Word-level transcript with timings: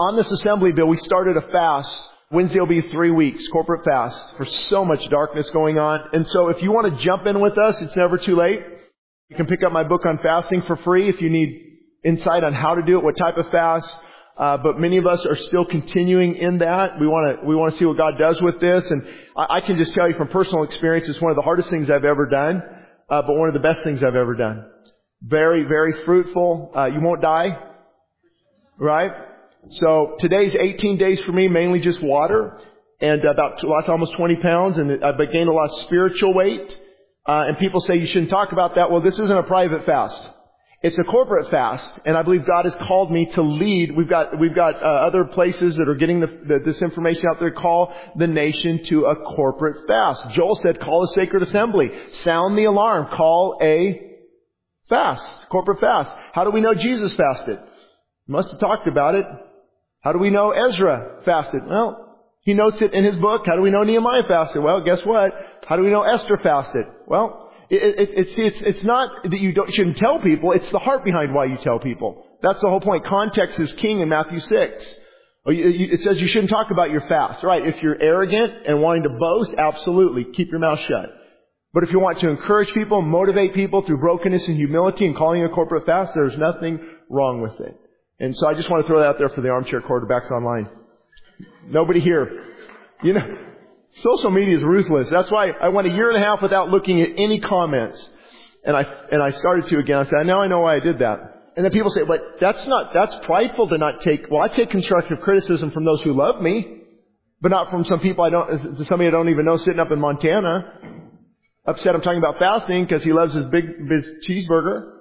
on 0.00 0.16
this 0.16 0.30
assembly 0.30 0.72
bill, 0.72 0.86
we 0.86 0.96
started 0.96 1.36
a 1.36 1.42
fast. 1.52 2.02
Wednesday 2.30 2.58
will 2.58 2.66
be 2.66 2.80
three 2.80 3.10
weeks, 3.10 3.46
corporate 3.48 3.84
fast, 3.84 4.34
for 4.38 4.46
so 4.46 4.82
much 4.82 5.06
darkness 5.10 5.50
going 5.50 5.78
on. 5.78 6.00
And 6.14 6.26
so 6.26 6.48
if 6.48 6.62
you 6.62 6.72
want 6.72 6.90
to 6.90 7.04
jump 7.04 7.26
in 7.26 7.38
with 7.38 7.58
us, 7.58 7.78
it's 7.82 7.94
never 7.96 8.16
too 8.16 8.34
late. 8.34 8.60
You 9.28 9.36
can 9.36 9.46
pick 9.46 9.62
up 9.62 9.72
my 9.72 9.84
book 9.84 10.06
on 10.06 10.18
fasting 10.22 10.62
for 10.62 10.76
free 10.76 11.10
if 11.10 11.20
you 11.20 11.28
need 11.28 11.66
insight 12.02 12.44
on 12.44 12.54
how 12.54 12.76
to 12.76 12.82
do 12.82 12.96
it, 12.96 13.04
what 13.04 13.18
type 13.18 13.36
of 13.36 13.50
fast. 13.50 13.94
Uh, 14.38 14.56
but 14.56 14.80
many 14.80 14.96
of 14.96 15.06
us 15.06 15.26
are 15.26 15.36
still 15.36 15.66
continuing 15.66 16.34
in 16.36 16.58
that. 16.58 16.98
We 16.98 17.06
want 17.06 17.38
to 17.38 17.46
we 17.46 17.54
want 17.54 17.72
to 17.72 17.78
see 17.78 17.84
what 17.84 17.98
God 17.98 18.14
does 18.18 18.40
with 18.40 18.58
this, 18.58 18.90
and 18.90 19.06
I, 19.36 19.56
I, 19.56 19.60
can 19.60 19.76
just 19.76 19.92
tell 19.92 20.08
you 20.08 20.16
from 20.16 20.28
personal 20.28 20.62
experience, 20.62 21.10
it's 21.10 21.20
one 21.20 21.30
of 21.30 21.36
the 21.36 21.42
hardest 21.42 21.68
things 21.68 21.90
I've 21.90 22.06
ever 22.06 22.24
done, 22.24 22.62
uh, 23.10 23.20
but 23.20 23.34
one 23.34 23.48
of 23.48 23.54
the 23.54 23.60
best 23.60 23.82
things 23.84 24.02
I've 24.02 24.14
ever 24.14 24.34
done. 24.34 24.64
Very 25.20 25.64
very 25.64 25.92
fruitful. 26.04 26.72
Uh, 26.74 26.86
you 26.86 27.02
won't 27.02 27.20
die, 27.20 27.58
right? 28.78 29.10
So 29.68 30.16
today's 30.18 30.56
18 30.56 30.96
days 30.96 31.20
for 31.26 31.32
me, 31.32 31.46
mainly 31.46 31.80
just 31.80 32.02
water, 32.02 32.58
and 33.00 33.22
about 33.24 33.62
lost 33.62 33.88
almost 33.88 34.16
20 34.16 34.36
pounds, 34.36 34.78
and 34.78 35.04
I've 35.04 35.18
gained 35.30 35.48
a 35.48 35.52
lot 35.52 35.70
of 35.70 35.78
spiritual 35.82 36.32
weight. 36.32 36.76
Uh, 37.26 37.44
and 37.46 37.58
people 37.58 37.80
say 37.80 37.96
you 37.96 38.06
shouldn't 38.06 38.30
talk 38.30 38.52
about 38.52 38.74
that. 38.76 38.90
Well, 38.90 39.00
this 39.02 39.14
isn't 39.14 39.30
a 39.30 39.42
private 39.42 39.84
fast. 39.84 40.30
It's 40.82 40.96
a 40.96 41.04
corporate 41.04 41.50
fast, 41.50 42.00
and 42.06 42.16
I 42.16 42.22
believe 42.22 42.46
God 42.46 42.64
has 42.64 42.74
called 42.86 43.12
me 43.12 43.26
to 43.32 43.42
lead. 43.42 43.94
We've 43.94 44.08
got 44.08 44.38
we've 44.40 44.54
got 44.54 44.82
uh, 44.82 44.86
other 44.86 45.24
places 45.24 45.76
that 45.76 45.86
are 45.86 45.94
getting 45.94 46.20
the, 46.20 46.26
the, 46.46 46.58
this 46.64 46.80
information 46.80 47.26
out 47.30 47.38
there. 47.38 47.50
Call 47.50 47.94
the 48.16 48.26
nation 48.26 48.82
to 48.84 49.04
a 49.04 49.14
corporate 49.14 49.86
fast. 49.86 50.30
Joel 50.30 50.56
said, 50.56 50.80
"Call 50.80 51.04
a 51.04 51.08
sacred 51.08 51.42
assembly. 51.42 51.90
Sound 52.14 52.56
the 52.56 52.64
alarm. 52.64 53.08
Call 53.14 53.58
a 53.60 54.16
fast, 54.88 55.48
corporate 55.50 55.80
fast." 55.80 56.16
How 56.32 56.44
do 56.44 56.50
we 56.50 56.62
know 56.62 56.72
Jesus 56.72 57.12
fasted? 57.12 57.58
must 58.26 58.50
have 58.50 58.60
talked 58.60 58.86
about 58.86 59.16
it. 59.16 59.26
How 60.02 60.12
do 60.12 60.18
we 60.18 60.30
know 60.30 60.50
Ezra 60.50 61.20
fasted? 61.24 61.66
Well, 61.66 62.10
he 62.42 62.54
notes 62.54 62.80
it 62.80 62.94
in 62.94 63.04
his 63.04 63.16
book. 63.16 63.42
How 63.46 63.54
do 63.54 63.62
we 63.62 63.70
know 63.70 63.82
Nehemiah 63.82 64.22
fasted? 64.26 64.62
Well, 64.62 64.82
guess 64.82 65.00
what? 65.04 65.32
How 65.66 65.76
do 65.76 65.82
we 65.82 65.90
know 65.90 66.02
Esther 66.02 66.38
fasted? 66.42 66.86
Well, 67.06 67.52
it, 67.68 67.98
it, 67.98 68.10
it's, 68.16 68.30
it's, 68.36 68.62
it's 68.62 68.82
not 68.82 69.10
that 69.24 69.38
you 69.38 69.52
don't, 69.52 69.72
shouldn't 69.72 69.98
tell 69.98 70.18
people, 70.18 70.52
it's 70.52 70.68
the 70.70 70.78
heart 70.78 71.04
behind 71.04 71.34
why 71.34 71.44
you 71.44 71.58
tell 71.58 71.78
people. 71.78 72.24
That's 72.42 72.60
the 72.60 72.68
whole 72.68 72.80
point. 72.80 73.04
Context 73.04 73.60
is 73.60 73.72
king 73.74 74.00
in 74.00 74.08
Matthew 74.08 74.40
6. 74.40 74.94
It 75.46 76.02
says 76.02 76.20
you 76.20 76.28
shouldn't 76.28 76.50
talk 76.50 76.70
about 76.70 76.90
your 76.90 77.02
fast. 77.02 77.42
Right, 77.42 77.66
if 77.66 77.82
you're 77.82 78.00
arrogant 78.00 78.66
and 78.66 78.80
wanting 78.80 79.04
to 79.04 79.10
boast, 79.10 79.54
absolutely, 79.56 80.32
keep 80.32 80.50
your 80.50 80.60
mouth 80.60 80.80
shut. 80.80 81.10
But 81.72 81.84
if 81.84 81.92
you 81.92 82.00
want 82.00 82.20
to 82.20 82.28
encourage 82.28 82.72
people, 82.74 83.00
motivate 83.00 83.54
people 83.54 83.82
through 83.82 83.98
brokenness 83.98 84.48
and 84.48 84.56
humility 84.56 85.06
and 85.06 85.16
calling 85.16 85.44
a 85.44 85.48
corporate 85.48 85.86
fast, 85.86 86.12
there's 86.14 86.36
nothing 86.36 86.80
wrong 87.08 87.42
with 87.42 87.60
it. 87.60 87.76
And 88.20 88.36
so 88.36 88.48
I 88.48 88.54
just 88.54 88.70
want 88.70 88.84
to 88.84 88.86
throw 88.86 89.00
that 89.00 89.06
out 89.06 89.18
there 89.18 89.30
for 89.30 89.40
the 89.40 89.48
armchair 89.48 89.80
quarterbacks 89.80 90.30
online. 90.30 90.68
Nobody 91.66 92.00
here. 92.00 92.44
You 93.02 93.14
know, 93.14 93.36
Social 93.98 94.30
media 94.30 94.56
is 94.56 94.62
ruthless. 94.62 95.10
That's 95.10 95.30
why 95.30 95.50
I 95.50 95.68
went 95.68 95.88
a 95.88 95.90
year 95.90 96.10
and 96.10 96.22
a 96.22 96.24
half 96.24 96.40
without 96.42 96.68
looking 96.68 97.02
at 97.02 97.10
any 97.16 97.40
comments. 97.40 98.08
And 98.64 98.76
I, 98.76 98.82
and 99.10 99.22
I 99.22 99.30
started 99.30 99.68
to 99.68 99.78
again. 99.78 99.98
I 99.98 100.04
said, 100.04 100.26
now 100.26 100.42
I 100.42 100.46
know 100.46 100.60
why 100.60 100.76
I 100.76 100.80
did 100.80 101.00
that. 101.00 101.18
And 101.56 101.64
then 101.64 101.72
people 101.72 101.90
say, 101.90 102.02
but 102.04 102.20
that's 102.38 102.64
not, 102.66 102.92
that's 102.94 103.26
prideful 103.26 103.68
to 103.68 103.78
not 103.78 104.00
take, 104.00 104.30
well, 104.30 104.42
I 104.42 104.48
take 104.48 104.70
constructive 104.70 105.20
criticism 105.20 105.72
from 105.72 105.84
those 105.84 106.00
who 106.02 106.12
love 106.12 106.40
me, 106.40 106.82
but 107.40 107.50
not 107.50 107.70
from 107.70 107.84
some 107.84 108.00
people 108.00 108.24
I 108.24 108.30
don't, 108.30 108.76
somebody 108.86 109.08
I 109.08 109.10
don't 109.10 109.28
even 109.28 109.44
know 109.44 109.56
sitting 109.56 109.80
up 109.80 109.90
in 109.90 109.98
Montana. 109.98 110.72
Upset 111.66 111.94
I'm 111.94 112.00
talking 112.00 112.18
about 112.18 112.38
fasting 112.38 112.84
because 112.84 113.02
he 113.02 113.12
loves 113.12 113.34
his 113.34 113.46
big, 113.46 113.64
his 113.90 114.06
cheeseburger. 114.28 114.99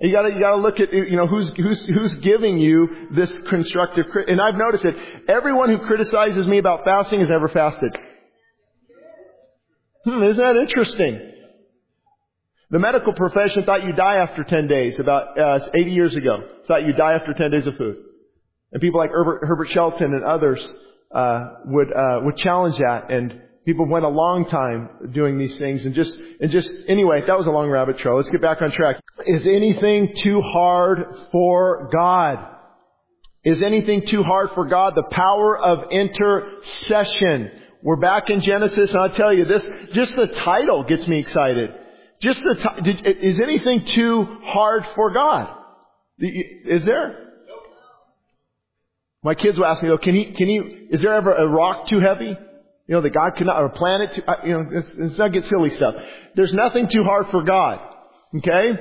You 0.00 0.12
gotta, 0.12 0.30
you 0.30 0.40
gotta 0.40 0.56
look 0.56 0.80
at, 0.80 0.92
you 0.92 1.16
know, 1.16 1.26
who's, 1.26 1.50
who's, 1.50 1.84
who's 1.84 2.18
giving 2.18 2.58
you 2.58 3.08
this 3.10 3.30
constructive, 3.50 4.06
and 4.28 4.40
I've 4.40 4.56
noticed 4.56 4.84
it. 4.86 4.96
Everyone 5.28 5.68
who 5.68 5.86
criticizes 5.86 6.46
me 6.46 6.58
about 6.58 6.84
fasting 6.84 7.20
has 7.20 7.28
never 7.28 7.48
fasted. 7.48 7.94
Hmm, 10.04 10.22
isn't 10.22 10.42
that 10.42 10.56
interesting? 10.56 11.20
The 12.70 12.78
medical 12.78 13.12
profession 13.12 13.64
thought 13.64 13.84
you 13.84 13.92
die 13.92 14.16
after 14.16 14.42
10 14.42 14.68
days, 14.68 14.98
about 14.98 15.38
uh, 15.38 15.58
80 15.74 15.90
years 15.90 16.16
ago. 16.16 16.38
Thought 16.66 16.86
you 16.86 16.94
die 16.94 17.12
after 17.12 17.34
10 17.34 17.50
days 17.50 17.66
of 17.66 17.76
food. 17.76 17.96
And 18.72 18.80
people 18.80 19.00
like 19.00 19.10
Herbert, 19.10 19.46
Herbert 19.46 19.68
Shelton 19.68 20.14
and 20.14 20.24
others 20.24 20.66
uh, 21.12 21.56
would 21.66 21.92
uh, 21.92 22.20
would 22.22 22.36
challenge 22.36 22.78
that, 22.78 23.10
and 23.10 23.42
people 23.64 23.86
went 23.86 24.04
a 24.04 24.08
long 24.08 24.46
time 24.46 24.88
doing 25.12 25.38
these 25.38 25.56
things. 25.58 25.84
And 25.84 25.94
just 25.94 26.18
and 26.40 26.50
just 26.50 26.72
anyway, 26.88 27.22
that 27.26 27.38
was 27.38 27.46
a 27.46 27.50
long 27.50 27.68
rabbit 27.68 27.98
trail. 27.98 28.16
Let's 28.16 28.30
get 28.30 28.40
back 28.40 28.62
on 28.62 28.70
track. 28.72 29.00
Is 29.26 29.42
anything 29.44 30.14
too 30.16 30.40
hard 30.40 31.04
for 31.32 31.88
God? 31.92 32.46
Is 33.44 33.62
anything 33.62 34.06
too 34.06 34.22
hard 34.22 34.50
for 34.52 34.66
God? 34.66 34.94
The 34.94 35.04
power 35.10 35.58
of 35.58 35.90
intercession. 35.90 37.50
We're 37.82 37.96
back 37.96 38.28
in 38.28 38.40
Genesis, 38.40 38.90
and 38.90 38.98
I'll 38.98 39.08
tell 39.08 39.32
you 39.32 39.46
this, 39.46 39.66
just 39.92 40.14
the 40.14 40.26
title 40.26 40.84
gets 40.84 41.08
me 41.08 41.18
excited. 41.18 41.70
Just 42.20 42.42
the, 42.42 42.82
t- 42.84 43.08
is 43.08 43.40
anything 43.40 43.86
too 43.86 44.24
hard 44.44 44.84
for 44.94 45.10
God? 45.12 45.56
Is 46.18 46.84
there? 46.84 47.30
My 49.22 49.34
kids 49.34 49.56
will 49.56 49.64
ask 49.64 49.82
me, 49.82 49.88
oh, 49.88 49.96
can 49.96 50.14
he, 50.14 50.32
can 50.32 50.48
he, 50.48 50.56
is 50.90 51.00
there 51.00 51.14
ever 51.14 51.34
a 51.34 51.46
rock 51.48 51.86
too 51.86 52.00
heavy? 52.00 52.36
You 52.90 52.96
know, 52.96 53.02
that 53.02 53.14
God 53.14 53.36
cannot, 53.36 53.62
or 53.62 53.66
a 53.66 53.70
planet 53.70 54.14
too, 54.14 54.22
uh, 54.26 54.34
you 54.44 54.50
know, 54.50 54.66
it's, 54.72 54.90
it's 54.98 55.16
not 55.16 55.32
get 55.32 55.44
silly 55.44 55.70
stuff. 55.70 55.94
There's 56.34 56.52
nothing 56.52 56.88
too 56.88 57.04
hard 57.04 57.28
for 57.30 57.44
God. 57.44 57.78
Okay? 58.38 58.72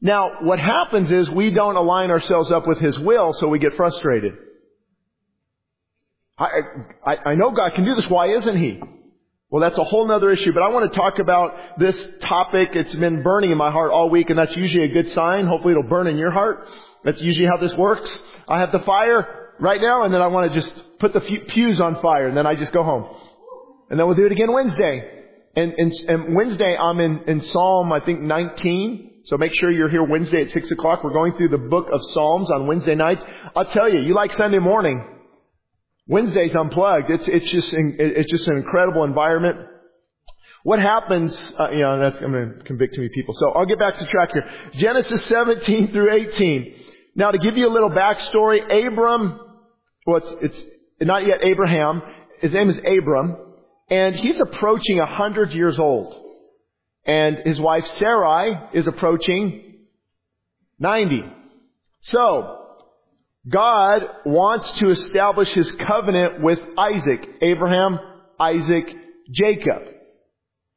Now, 0.00 0.42
what 0.42 0.60
happens 0.60 1.10
is 1.10 1.28
we 1.28 1.50
don't 1.50 1.74
align 1.74 2.12
ourselves 2.12 2.52
up 2.52 2.68
with 2.68 2.78
His 2.78 2.96
will, 3.00 3.32
so 3.32 3.48
we 3.48 3.58
get 3.58 3.74
frustrated. 3.74 4.34
I, 6.38 6.60
I, 7.04 7.16
I 7.30 7.34
know 7.34 7.50
God 7.50 7.74
can 7.74 7.84
do 7.84 7.96
this. 7.96 8.08
Why 8.08 8.28
isn't 8.34 8.56
He? 8.56 8.80
Well, 9.50 9.60
that's 9.60 9.78
a 9.78 9.82
whole 9.82 10.12
other 10.12 10.30
issue, 10.30 10.52
but 10.52 10.62
I 10.62 10.68
want 10.68 10.92
to 10.92 10.96
talk 10.96 11.18
about 11.18 11.80
this 11.80 12.08
topic. 12.20 12.76
It's 12.76 12.94
been 12.94 13.24
burning 13.24 13.50
in 13.50 13.58
my 13.58 13.72
heart 13.72 13.90
all 13.90 14.10
week, 14.10 14.30
and 14.30 14.38
that's 14.38 14.56
usually 14.56 14.84
a 14.84 14.92
good 14.92 15.10
sign. 15.10 15.48
Hopefully 15.48 15.72
it'll 15.72 15.82
burn 15.82 16.06
in 16.06 16.18
your 16.18 16.30
heart. 16.30 16.68
That's 17.02 17.20
usually 17.20 17.48
how 17.48 17.56
this 17.56 17.74
works. 17.74 18.08
I 18.46 18.60
have 18.60 18.70
the 18.70 18.78
fire 18.78 19.56
right 19.58 19.80
now, 19.80 20.04
and 20.04 20.14
then 20.14 20.22
I 20.22 20.28
want 20.28 20.52
to 20.52 20.60
just 20.60 20.72
put 21.00 21.12
the 21.12 21.20
pews 21.20 21.80
on 21.80 22.00
fire, 22.00 22.28
and 22.28 22.36
then 22.36 22.46
I 22.46 22.54
just 22.54 22.72
go 22.72 22.84
home. 22.84 23.16
And 23.90 23.98
then 23.98 24.06
we'll 24.06 24.16
do 24.16 24.26
it 24.26 24.32
again 24.32 24.52
Wednesday. 24.52 25.24
And, 25.56 25.72
and, 25.76 25.92
and 26.08 26.36
Wednesday, 26.36 26.76
I'm 26.80 27.00
in, 27.00 27.24
in 27.26 27.40
Psalm, 27.42 27.92
I 27.92 28.00
think, 28.00 28.20
19. 28.20 29.22
So 29.24 29.36
make 29.36 29.52
sure 29.54 29.70
you're 29.70 29.88
here 29.88 30.04
Wednesday 30.04 30.42
at 30.42 30.50
6 30.50 30.70
o'clock. 30.70 31.02
We're 31.02 31.12
going 31.12 31.32
through 31.36 31.48
the 31.48 31.58
book 31.58 31.88
of 31.92 32.00
Psalms 32.12 32.50
on 32.50 32.66
Wednesday 32.68 32.94
nights. 32.94 33.24
I'll 33.54 33.66
tell 33.66 33.92
you, 33.92 34.00
you 34.00 34.14
like 34.14 34.32
Sunday 34.34 34.58
morning. 34.60 35.04
Wednesday's 36.06 36.54
unplugged. 36.54 37.10
It's, 37.10 37.28
it's 37.28 37.50
just, 37.50 37.72
it's 37.72 38.30
just 38.30 38.48
an 38.48 38.56
incredible 38.56 39.04
environment. 39.04 39.58
What 40.62 40.78
happens, 40.78 41.36
uh, 41.58 41.70
you 41.70 41.80
know, 41.80 41.98
that's, 41.98 42.20
I'm 42.20 42.32
going 42.32 42.58
to 42.58 42.64
convict 42.64 42.94
too 42.94 43.00
many 43.00 43.12
people. 43.14 43.34
So 43.34 43.50
I'll 43.52 43.66
get 43.66 43.78
back 43.78 43.96
to 43.98 44.06
track 44.06 44.32
here. 44.32 44.48
Genesis 44.74 45.22
17 45.26 45.92
through 45.92 46.12
18. 46.12 46.74
Now 47.16 47.30
to 47.30 47.38
give 47.38 47.56
you 47.56 47.68
a 47.68 47.72
little 47.72 47.90
backstory, 47.90 48.62
Abram, 48.64 49.40
well 50.06 50.18
it's, 50.18 50.34
it's 50.42 50.64
not 51.00 51.26
yet 51.26 51.40
Abraham, 51.42 52.02
his 52.40 52.52
name 52.52 52.70
is 52.70 52.78
Abram, 52.78 53.36
and 53.90 54.14
he's 54.14 54.40
approaching 54.40 55.00
a 55.00 55.06
hundred 55.06 55.52
years 55.52 55.78
old. 55.78 56.16
And 57.04 57.38
his 57.44 57.60
wife 57.60 57.86
Sarai 57.98 58.56
is 58.72 58.86
approaching 58.86 59.74
90. 60.78 61.24
So, 62.02 62.56
God 63.48 64.02
wants 64.24 64.70
to 64.78 64.90
establish 64.90 65.52
his 65.52 65.72
covenant 65.72 66.42
with 66.42 66.60
Isaac, 66.78 67.28
Abraham, 67.42 67.98
Isaac, 68.38 68.94
Jacob. 69.30 69.82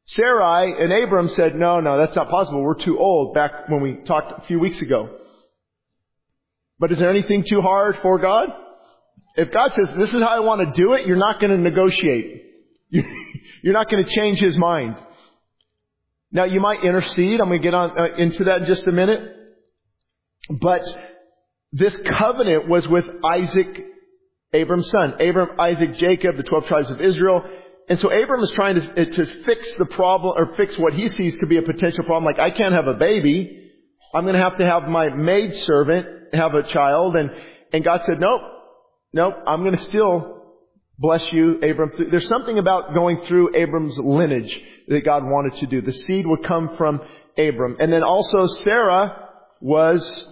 Sarai 0.07 0.73
and 0.83 0.91
Abram 0.91 1.29
said, 1.29 1.55
no, 1.55 1.79
no, 1.79 1.97
that's 1.97 2.15
not 2.15 2.29
possible. 2.29 2.61
We're 2.61 2.75
too 2.75 2.97
old 2.97 3.33
back 3.33 3.69
when 3.69 3.81
we 3.81 3.97
talked 4.05 4.43
a 4.43 4.45
few 4.47 4.59
weeks 4.59 4.81
ago. 4.81 5.17
But 6.79 6.91
is 6.91 6.99
there 6.99 7.09
anything 7.09 7.43
too 7.47 7.61
hard 7.61 7.97
for 8.01 8.17
God? 8.17 8.49
If 9.35 9.51
God 9.51 9.71
says, 9.73 9.93
this 9.97 10.09
is 10.09 10.21
how 10.21 10.27
I 10.27 10.39
want 10.39 10.61
to 10.61 10.81
do 10.81 10.93
it, 10.93 11.05
you're 11.05 11.15
not 11.15 11.39
going 11.39 11.51
to 11.51 11.57
negotiate. 11.57 12.52
You're 13.63 13.73
not 13.73 13.89
going 13.89 14.05
to 14.05 14.11
change 14.11 14.39
his 14.39 14.57
mind. 14.57 14.95
Now 16.31 16.45
you 16.45 16.59
might 16.59 16.83
intercede. 16.83 17.39
I'm 17.39 17.47
going 17.47 17.61
to 17.61 17.63
get 17.63 17.73
on 17.73 17.91
uh, 17.97 18.15
into 18.17 18.45
that 18.45 18.61
in 18.61 18.67
just 18.67 18.85
a 18.87 18.91
minute. 18.91 19.19
But 20.49 20.81
this 21.71 21.97
covenant 22.19 22.67
was 22.67 22.87
with 22.87 23.05
Isaac, 23.33 23.85
Abram's 24.53 24.89
son. 24.89 25.13
Abram, 25.21 25.59
Isaac, 25.59 25.95
Jacob, 25.97 26.37
the 26.37 26.43
12 26.43 26.65
tribes 26.67 26.91
of 26.91 27.01
Israel. 27.01 27.43
And 27.89 27.99
so 27.99 28.11
Abram 28.11 28.41
is 28.41 28.51
trying 28.51 28.75
to, 28.75 28.81
uh, 28.81 29.05
to 29.05 29.25
fix 29.43 29.73
the 29.77 29.85
problem, 29.85 30.33
or 30.37 30.55
fix 30.55 30.77
what 30.77 30.93
he 30.93 31.09
sees 31.09 31.37
to 31.39 31.47
be 31.47 31.57
a 31.57 31.61
potential 31.61 32.03
problem. 32.03 32.25
Like, 32.25 32.39
I 32.39 32.51
can't 32.51 32.73
have 32.73 32.87
a 32.87 32.93
baby. 32.93 33.71
I'm 34.13 34.23
going 34.23 34.35
to 34.35 34.41
have 34.41 34.57
to 34.57 34.65
have 34.65 34.83
my 34.87 35.09
maid 35.09 35.55
servant 35.55 36.07
have 36.33 36.53
a 36.53 36.63
child. 36.63 37.15
And, 37.15 37.29
and 37.71 37.83
God 37.83 38.01
said, 38.05 38.19
nope, 38.19 38.41
nope, 39.13 39.35
I'm 39.47 39.61
going 39.61 39.75
to 39.75 39.83
still 39.83 40.42
bless 41.03 41.33
you, 41.33 41.59
Abram. 41.61 41.91
There's 42.09 42.29
something 42.29 42.57
about 42.57 42.93
going 42.93 43.25
through 43.27 43.55
Abram's 43.55 43.97
lineage 43.97 44.57
that 44.87 45.03
God 45.03 45.23
wanted 45.25 45.59
to 45.59 45.67
do. 45.67 45.81
The 45.81 45.91
seed 45.91 46.25
would 46.25 46.47
come 46.47 46.77
from 46.77 47.01
Abram. 47.37 47.75
And 47.79 47.91
then 47.91 48.03
also 48.03 48.47
Sarah 48.47 49.29
was 49.59 50.25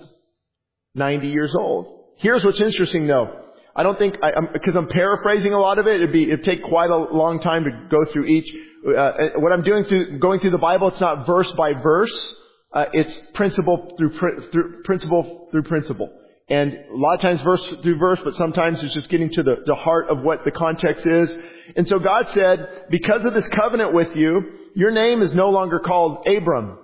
90 0.96 1.28
years 1.28 1.54
old. 1.56 2.06
Here's 2.18 2.44
what's 2.46 2.62
interesting 2.62 3.06
though. 3.06 3.38
I 3.76 3.84
don't 3.84 3.98
think, 3.98 4.16
I, 4.24 4.32
I'm, 4.38 4.48
because 4.54 4.76
I'm 4.76 4.88
paraphrasing 4.88 5.54
a 5.54 5.60
lot 5.60 5.78
of 5.78 5.88
it, 5.88 5.96
it'd 5.96 6.14
be, 6.14 6.24
it'd 6.24 6.44
take 6.44 6.64
quite 6.64 6.90
a 6.90 6.96
long 6.96 7.42
time 7.42 7.66
to 7.66 7.72
go 7.90 8.12
through 8.12 8.26
each. 8.26 8.54
Uh, 8.98 9.12
what 9.38 9.52
I'm 9.52 9.64
doing 9.64 9.84
through, 9.84 10.20
going 10.20 10.40
through 10.40 10.52
the 10.52 10.58
Bible, 10.58 10.88
it's 10.88 11.02
not 11.02 11.28
verse 11.28 11.52
by 11.54 11.74
verse. 11.82 12.36
Uh, 12.74 12.86
it's 12.94 13.22
principle 13.34 13.94
through, 13.98 14.18
through, 14.52 14.84
principle 14.84 15.50
through 15.52 15.64
principle. 15.64 16.10
And 16.52 16.74
a 16.74 16.98
lot 16.98 17.14
of 17.14 17.22
times 17.22 17.42
verse 17.44 17.66
through 17.82 17.98
verse, 17.98 18.20
but 18.26 18.36
sometimes 18.36 18.84
it's 18.84 18.94
just 18.94 19.08
getting 19.08 19.30
to 19.30 19.42
the, 19.42 19.56
the 19.66 19.74
heart 19.74 20.10
of 20.10 20.20
what 20.20 20.44
the 20.44 20.52
context 20.52 21.06
is. 21.06 21.34
And 21.78 21.88
so 21.88 21.98
God 21.98 22.28
said, 22.34 22.88
because 22.90 23.24
of 23.24 23.34
this 23.34 23.48
covenant 23.48 23.94
with 23.94 24.14
you, 24.18 24.42
your 24.76 24.92
name 24.92 25.22
is 25.22 25.34
no 25.34 25.50
longer 25.50 25.80
called 25.80 26.28
Abram. 26.28 26.78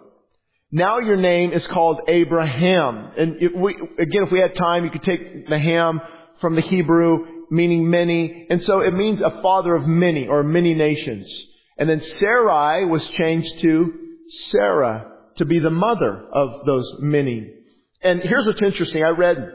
Now 0.72 1.00
your 1.00 1.18
name 1.18 1.52
is 1.52 1.68
called 1.68 2.00
Abraham. 2.08 3.12
And 3.18 3.42
if 3.42 3.52
we, 3.54 3.76
again, 4.00 4.24
if 4.24 4.32
we 4.32 4.40
had 4.40 4.56
time, 4.56 4.86
you 4.86 4.90
could 4.90 5.04
take 5.04 5.50
the 5.50 5.60
ham 5.60 6.00
from 6.40 6.56
the 6.56 6.62
Hebrew, 6.62 7.26
meaning 7.52 7.90
many. 7.90 8.48
And 8.50 8.64
so 8.64 8.80
it 8.80 8.94
means 8.94 9.20
a 9.20 9.42
father 9.42 9.76
of 9.76 9.86
many 9.86 10.30
or 10.30 10.44
many 10.44 10.76
nations. 10.76 11.30
And 11.78 11.90
then 11.90 12.00
Sarai 12.00 12.86
was 12.86 13.06
changed 13.10 13.60
to 13.60 13.94
Sarah 14.30 15.12
to 15.36 15.44
be 15.46 15.60
the 15.60 15.70
mother 15.72 16.26
of 16.34 16.66
those 16.66 16.90
many. 17.00 17.52
And 18.02 18.22
here's 18.22 18.46
what's 18.46 18.62
interesting. 18.62 19.04
I 19.04 19.10
read, 19.10 19.52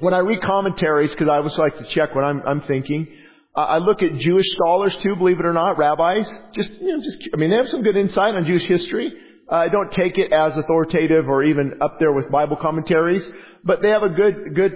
when 0.00 0.14
I 0.14 0.18
read 0.18 0.40
commentaries, 0.42 1.10
because 1.10 1.28
I 1.28 1.36
always 1.36 1.56
like 1.56 1.76
to 1.78 1.84
check 1.84 2.14
what 2.14 2.24
I'm, 2.24 2.42
I'm 2.46 2.60
thinking, 2.62 3.08
uh, 3.54 3.60
I 3.60 3.78
look 3.78 4.02
at 4.02 4.14
Jewish 4.18 4.46
scholars 4.52 4.96
too, 4.96 5.16
believe 5.16 5.40
it 5.40 5.46
or 5.46 5.52
not, 5.52 5.78
rabbis. 5.78 6.26
Just, 6.54 6.70
you 6.70 6.96
know, 6.96 7.02
just, 7.02 7.28
I 7.34 7.36
mean, 7.36 7.50
they 7.50 7.56
have 7.56 7.68
some 7.68 7.82
good 7.82 7.96
insight 7.96 8.34
on 8.34 8.46
Jewish 8.46 8.64
history. 8.64 9.12
Uh, 9.50 9.56
I 9.56 9.68
don't 9.68 9.90
take 9.90 10.18
it 10.18 10.32
as 10.32 10.56
authoritative 10.56 11.28
or 11.28 11.42
even 11.42 11.78
up 11.80 11.98
there 11.98 12.12
with 12.12 12.30
Bible 12.30 12.56
commentaries, 12.56 13.26
but 13.64 13.80
they 13.82 13.88
have 13.90 14.02
a 14.02 14.10
good, 14.10 14.54
good 14.54 14.72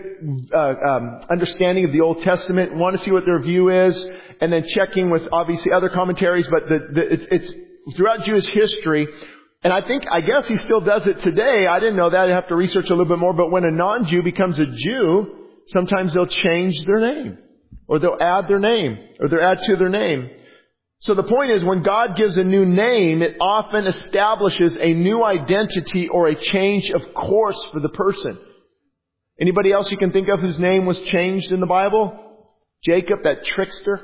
uh, 0.53 0.75
um, 0.89 1.21
understanding 1.31 1.85
of 1.85 1.93
the 1.93 2.01
Old 2.01 2.23
Testament. 2.23 2.75
Want 2.75 2.97
to 2.97 3.03
see 3.05 3.11
what 3.11 3.25
their 3.27 3.39
view 3.39 3.69
is, 3.69 4.05
and 4.41 4.51
then 4.53 4.67
checking 4.69 5.11
with 5.11 5.29
obviously 5.31 5.73
other 5.73 5.91
commentaries. 5.91 6.49
But 6.49 6.69
the, 6.69 6.89
the, 6.91 7.13
it's, 7.13 7.27
it's 7.31 7.97
throughout 7.97 8.25
Jewish 8.25 8.47
history, 8.47 9.09
and 9.63 9.73
I 9.73 9.81
think, 9.81 10.05
I 10.11 10.21
guess 10.21 10.49
he 10.49 10.57
still 10.57 10.81
does 10.81 11.07
it 11.07 11.21
today. 11.21 11.67
I 11.67 11.79
didn't 11.79 11.97
know 11.97 12.11
that. 12.11 12.29
I'd 12.29 12.35
have 12.35 12.49
to 12.49 12.57
research 12.57 12.87
a 12.87 12.95
little 12.95 13.05
bit 13.05 13.19
more. 13.19 13.33
But 13.33 13.51
when 13.51 13.65
a 13.65 13.71
non-Jew 13.71 14.23
becomes 14.23 14.59
a 14.59 14.67
Jew, 14.67 15.27
sometimes 15.69 16.13
they'll 16.13 16.27
change 16.27 16.85
their 16.85 16.99
name, 16.99 17.39
or 17.87 18.01
they'll 18.01 18.19
add 18.21 18.49
their 18.49 18.59
name, 18.59 18.99
or 19.21 19.29
they'll 19.29 19.41
add 19.41 19.61
to 19.63 19.77
their 19.77 19.89
name. 19.89 20.31
So 21.01 21.15
the 21.15 21.23
point 21.23 21.53
is, 21.53 21.65
when 21.65 21.83
God 21.83 22.17
gives 22.17 22.37
a 22.37 22.45
new 22.45 22.65
name, 22.65 23.23
it 23.23 23.37
often 23.41 23.87
establishes 23.87 24.77
a 24.81 24.93
new 24.95 25.25
identity 25.25 26.09
or 26.09 26.29
a 26.29 26.35
change 26.35 26.91
of 26.91 27.15
course 27.15 27.59
for 27.73 27.81
the 27.81 27.89
person. 27.89 28.39
Anybody 29.41 29.73
else 29.73 29.91
you 29.91 29.97
can 29.97 30.13
think 30.13 30.29
of 30.29 30.41
whose 30.41 30.59
name 30.59 30.87
was 30.87 30.99
changed 31.01 31.51
in 31.53 31.61
the 31.61 31.67
Bible? 31.67 32.19
Jacob, 32.85 33.21
that 33.25 33.45
trickster? 33.45 34.01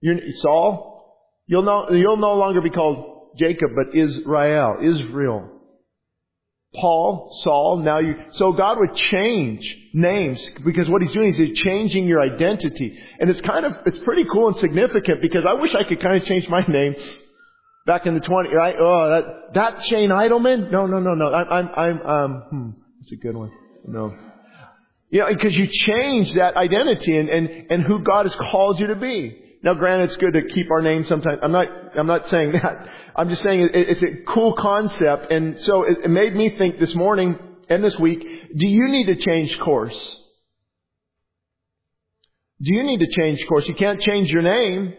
You're, 0.00 0.16
Saul? 0.42 0.92
You'll 1.46 1.62
no, 1.62 1.90
you'll 1.90 2.16
no 2.16 2.34
longer 2.34 2.60
be 2.60 2.70
called 2.70 3.13
Jacob, 3.36 3.70
but 3.74 3.94
Israel, 3.94 4.76
Israel. 4.80 5.50
Paul, 6.74 7.38
Saul, 7.44 7.82
now 7.84 8.00
you, 8.00 8.14
so 8.32 8.52
God 8.52 8.78
would 8.80 8.96
change 8.96 9.64
names 9.92 10.44
because 10.64 10.88
what 10.88 11.02
he's 11.02 11.12
doing 11.12 11.28
is 11.28 11.36
he's 11.36 11.58
changing 11.60 12.06
your 12.06 12.20
identity. 12.20 12.98
And 13.20 13.30
it's 13.30 13.40
kind 13.42 13.64
of, 13.64 13.76
it's 13.86 13.98
pretty 13.98 14.24
cool 14.32 14.48
and 14.48 14.56
significant 14.56 15.22
because 15.22 15.44
I 15.48 15.54
wish 15.54 15.74
I 15.74 15.84
could 15.84 16.00
kind 16.02 16.20
of 16.20 16.26
change 16.26 16.48
my 16.48 16.64
name 16.66 16.96
back 17.86 18.06
in 18.06 18.14
the 18.14 18.20
20, 18.20 18.52
right? 18.52 18.74
Oh, 18.78 19.08
that, 19.08 19.54
that 19.54 19.84
Shane 19.84 20.10
Idleman? 20.10 20.72
No, 20.72 20.86
no, 20.86 20.98
no, 20.98 21.14
no. 21.14 21.32
I'm, 21.32 21.68
I'm, 21.68 21.68
I'm, 21.76 22.06
um, 22.06 22.42
hmm, 22.50 22.70
that's 23.00 23.12
a 23.12 23.16
good 23.16 23.36
one. 23.36 23.52
No. 23.86 24.16
Yeah, 25.10 25.28
because 25.28 25.56
you 25.56 25.68
change 25.68 26.34
that 26.34 26.56
identity 26.56 27.16
and, 27.16 27.28
and, 27.28 27.70
and 27.70 27.82
who 27.84 28.02
God 28.02 28.26
has 28.26 28.34
called 28.34 28.80
you 28.80 28.88
to 28.88 28.96
be. 28.96 29.40
Now, 29.62 29.74
granted, 29.74 30.10
it's 30.10 30.16
good 30.16 30.32
to 30.32 30.42
keep 30.52 30.70
our 30.70 30.82
name 30.82 31.04
sometimes. 31.04 31.38
I'm 31.42 31.52
not, 31.52 31.66
I'm 31.98 32.06
not 32.06 32.28
saying 32.28 32.52
that. 32.52 32.88
I'm 33.16 33.28
just 33.28 33.42
saying 33.42 33.60
it, 33.60 33.70
it's 33.74 34.02
a 34.02 34.32
cool 34.32 34.54
concept. 34.54 35.30
And 35.30 35.60
so 35.60 35.84
it, 35.84 36.10
made 36.10 36.34
me 36.34 36.56
think 36.56 36.78
this 36.78 36.94
morning 36.94 37.38
and 37.68 37.82
this 37.82 37.98
week, 37.98 38.20
do 38.20 38.66
you 38.66 38.88
need 38.88 39.06
to 39.06 39.16
change 39.16 39.58
course? 39.58 40.16
Do 42.60 42.74
you 42.74 42.82
need 42.82 43.00
to 43.00 43.10
change 43.10 43.46
course? 43.48 43.66
You 43.68 43.74
can't 43.74 44.00
change 44.00 44.30
your 44.30 44.42
name, 44.42 44.94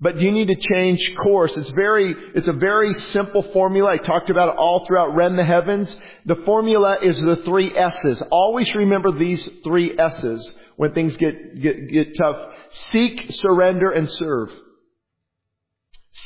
but 0.00 0.18
do 0.18 0.24
you 0.24 0.30
need 0.30 0.48
to 0.48 0.56
change 0.56 1.14
course. 1.22 1.56
It's 1.56 1.70
very, 1.70 2.14
it's 2.34 2.48
a 2.48 2.52
very 2.52 2.94
simple 3.12 3.42
formula. 3.52 3.90
I 3.90 3.96
talked 3.98 4.30
about 4.30 4.48
it 4.48 4.56
all 4.56 4.86
throughout 4.86 5.14
Rend 5.14 5.38
the 5.38 5.44
Heavens. 5.44 5.94
The 6.26 6.36
formula 6.36 6.98
is 7.02 7.20
the 7.20 7.36
three 7.36 7.76
S's. 7.76 8.22
Always 8.30 8.74
remember 8.74 9.12
these 9.12 9.46
three 9.64 9.98
S's 9.98 10.56
when 10.76 10.94
things 10.94 11.16
get, 11.18 11.60
get, 11.60 11.90
get 11.90 12.16
tough. 12.16 12.54
Seek, 12.92 13.26
surrender, 13.32 13.90
and 13.90 14.10
serve. 14.10 14.50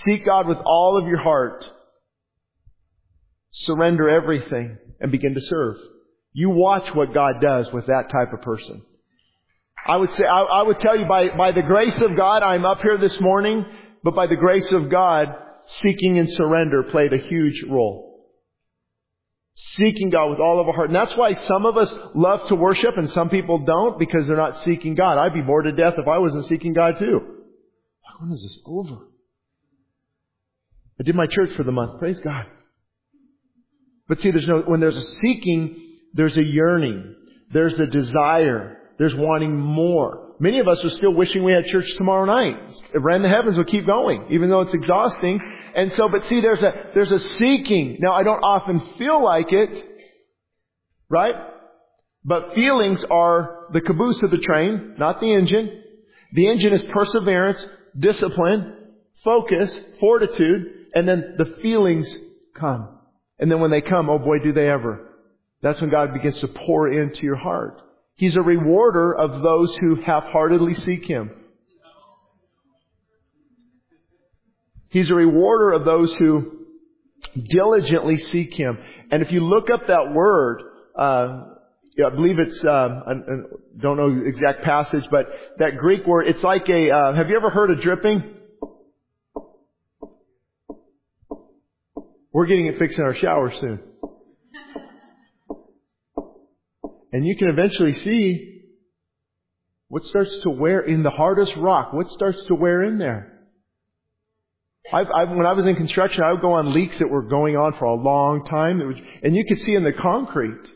Seek 0.03 0.25
God 0.25 0.49
with 0.49 0.59
all 0.65 0.99
of 1.01 1.07
your 1.07 1.21
heart. 1.21 1.65
Surrender 3.51 4.09
everything 4.09 4.79
and 5.01 5.13
begin 5.13 5.35
to 5.35 5.41
serve. 5.41 5.77
You 6.33 6.51
watch 6.51 6.93
what 6.95 7.15
God 7.15 7.35
does 7.41 7.73
with 7.73 7.87
that 7.87 8.11
type 8.11 8.33
of 8.33 8.43
person. 8.43 8.83
I 9.87 9.97
would 9.97 10.13
say, 10.15 10.25
I, 10.25 10.41
I 10.41 10.63
would 10.63 10.81
tell 10.81 10.99
you 10.99 11.07
by, 11.07 11.29
by 11.37 11.53
the 11.53 11.63
grace 11.63 11.97
of 12.01 12.17
God, 12.17 12.43
I'm 12.43 12.65
up 12.65 12.81
here 12.81 12.97
this 12.97 13.21
morning, 13.21 13.65
but 14.03 14.15
by 14.15 14.27
the 14.27 14.37
grace 14.37 14.73
of 14.73 14.91
God, 14.91 15.29
seeking 15.67 16.19
and 16.19 16.31
surrender 16.31 16.83
played 16.85 17.13
a 17.13 17.19
huge 17.19 17.63
role. 17.71 18.11
Seeking 19.55 20.11
God 20.11 20.31
with 20.31 20.41
all 20.41 20.61
of 20.61 20.67
our 20.67 20.75
heart. 20.75 20.89
And 20.89 20.97
that's 20.97 21.17
why 21.17 21.35
some 21.47 21.67
of 21.67 21.77
us 21.77 21.95
love 22.15 22.49
to 22.49 22.57
worship 22.57 22.97
and 22.97 23.09
some 23.11 23.29
people 23.29 23.59
don't 23.59 23.99
because 23.99 24.27
they're 24.27 24.37
not 24.37 24.63
seeking 24.65 24.97
God. 24.97 25.19
I'd 25.19 25.35
be 25.35 25.43
bored 25.43 25.67
to 25.67 25.73
death 25.73 25.95
if 25.97 26.09
I 26.09 26.19
wasn't 26.19 26.47
seeking 26.47 26.73
God 26.73 26.99
too. 26.99 27.21
When 28.19 28.33
is 28.33 28.43
this 28.43 28.59
over? 28.67 29.07
I 31.01 31.03
did 31.03 31.15
my 31.15 31.27
church 31.27 31.53
for 31.57 31.65
the 31.65 31.73
month. 31.73 31.99
Praise 31.99 32.21
God. 32.21 32.47
But 34.09 34.21
see, 34.21 34.31
there's 34.31 34.47
no, 34.47 34.61
when 34.61 34.81
there's 34.81 34.97
a 34.97 35.03
seeking, 35.03 35.99
there's 36.13 36.37
a 36.37 36.45
yearning. 36.45 37.15
There's 37.53 37.79
a 37.81 37.87
desire. 37.87 38.79
There's 38.99 39.15
wanting 39.15 39.57
more. 39.57 40.35
Many 40.41 40.59
of 40.59 40.69
us 40.69 40.85
are 40.85 40.91
still 40.91 41.15
wishing 41.15 41.45
we 41.45 41.53
had 41.53 41.65
church 41.67 41.93
tomorrow 41.97 42.25
night. 42.25 42.57
Rend 42.95 43.25
the 43.25 43.29
Heavens 43.29 43.57
we'll 43.57 43.65
keep 43.65 43.87
going, 43.87 44.27
even 44.31 44.51
though 44.51 44.63
it's 44.63 44.75
exhausting. 44.75 45.41
And 45.75 45.93
so, 45.93 46.09
but 46.09 46.27
see, 46.27 46.41
there's 46.41 46.63
a, 46.63 46.73
there's 46.93 47.13
a 47.13 47.19
seeking. 47.19 47.99
Now, 48.01 48.15
I 48.15 48.25
don't 48.25 48.43
often 48.43 48.81
feel 48.99 49.23
like 49.23 49.53
it, 49.53 49.89
right? 51.09 51.35
But 52.25 52.55
feelings 52.55 53.05
are 53.11 53.67
the 53.73 53.81
caboose 53.81 54.23
of 54.23 54.31
the 54.31 54.39
train, 54.39 54.95
not 54.99 55.21
the 55.21 55.33
engine. 55.33 55.83
The 56.33 56.49
engine 56.49 56.73
is 56.73 56.83
perseverance, 56.85 57.65
discipline, 57.97 58.75
focus, 59.23 59.79
fortitude, 60.01 60.74
and 60.95 61.09
then 61.09 61.35
the 61.39 61.57
feelings 61.61 62.15
come. 62.55 62.89
And 63.39 63.51
then 63.51 63.61
when 63.61 63.71
they 63.71 63.81
come, 63.81 64.09
oh 64.09 64.19
boy, 64.19 64.39
do 64.39 64.53
they 64.53 64.71
ever. 64.71 65.11
That's 65.61 65.81
when 65.81 65.91
God 65.91 66.13
begins 66.13 66.41
to 66.41 66.49
pour 66.49 66.89
into 66.89 67.23
your 67.23 67.37
heart. 67.37 67.81
He's 68.17 68.37
a 68.37 68.43
rewarder 68.43 69.13
of 69.15 69.43
those 69.43 69.77
who 69.77 69.97
half-heartedly 69.97 70.75
seek 70.75 71.05
Him. 71.05 71.31
He's 74.89 75.11
a 75.11 75.15
rewarder 75.15 75.73
of 75.73 75.85
those 75.85 76.15
who 76.17 76.67
diligently 77.35 78.19
seek 78.19 78.55
Him. 78.55 78.79
And 79.11 79.23
if 79.23 79.33
you 79.33 79.41
look 79.41 79.69
up 79.71 79.89
that 79.89 80.13
word, 80.13 80.63
uh, 80.97 81.45
I 82.05 82.11
believe 82.11 82.39
it's, 82.39 82.65
um, 82.65 83.03
I 83.07 83.15
don't 83.81 83.97
know 83.97 84.15
the 84.15 84.27
exact 84.27 84.63
passage, 84.63 85.07
but 85.11 85.27
that 85.59 85.77
Greek 85.79 86.07
word, 86.07 86.29
it's 86.29 86.43
like 86.45 86.69
a, 86.69 86.91
uh, 86.91 87.15
have 87.15 87.29
you 87.29 87.37
ever 87.37 87.51
heard 87.51 87.73
of 87.73 87.81
dripping? 87.81 88.23
We're 92.35 92.47
getting 92.47 92.67
it 92.67 92.79
fixed 92.79 92.99
in 92.99 93.05
our 93.05 93.15
shower 93.15 93.53
soon. 93.53 93.79
And 97.13 97.25
you 97.25 97.37
can 97.37 97.49
eventually 97.49 97.93
see 97.93 98.63
what 99.87 100.05
starts 100.05 100.37
to 100.43 100.51
wear 100.51 100.81
in 100.81 101.05
the 101.05 101.11
hardest 101.11 101.55
rock, 101.55 101.93
what 101.93 102.11
starts 102.11 102.45
to 102.47 102.57
wear 102.57 102.83
in 102.83 102.99
there. 102.99 103.39
I've, 104.93 105.07
I've, 105.13 105.29
when 105.29 105.47
I 105.47 105.53
was 105.53 105.65
in 105.65 105.77
construction, 105.77 106.25
I 106.25 106.33
would 106.33 106.41
go 106.41 106.55
on 106.55 106.75
leaks 106.75 106.99
that 106.99 107.09
were 107.09 107.23
going 107.23 107.57
on 107.57 107.75
for 107.75 107.85
a 107.85 107.95
long 107.95 108.45
time, 108.47 108.81
and 109.23 109.37
you 109.37 109.45
could 109.49 109.61
see 109.61 109.75
in 109.75 109.85
the 109.85 109.93
concrete 109.93 110.69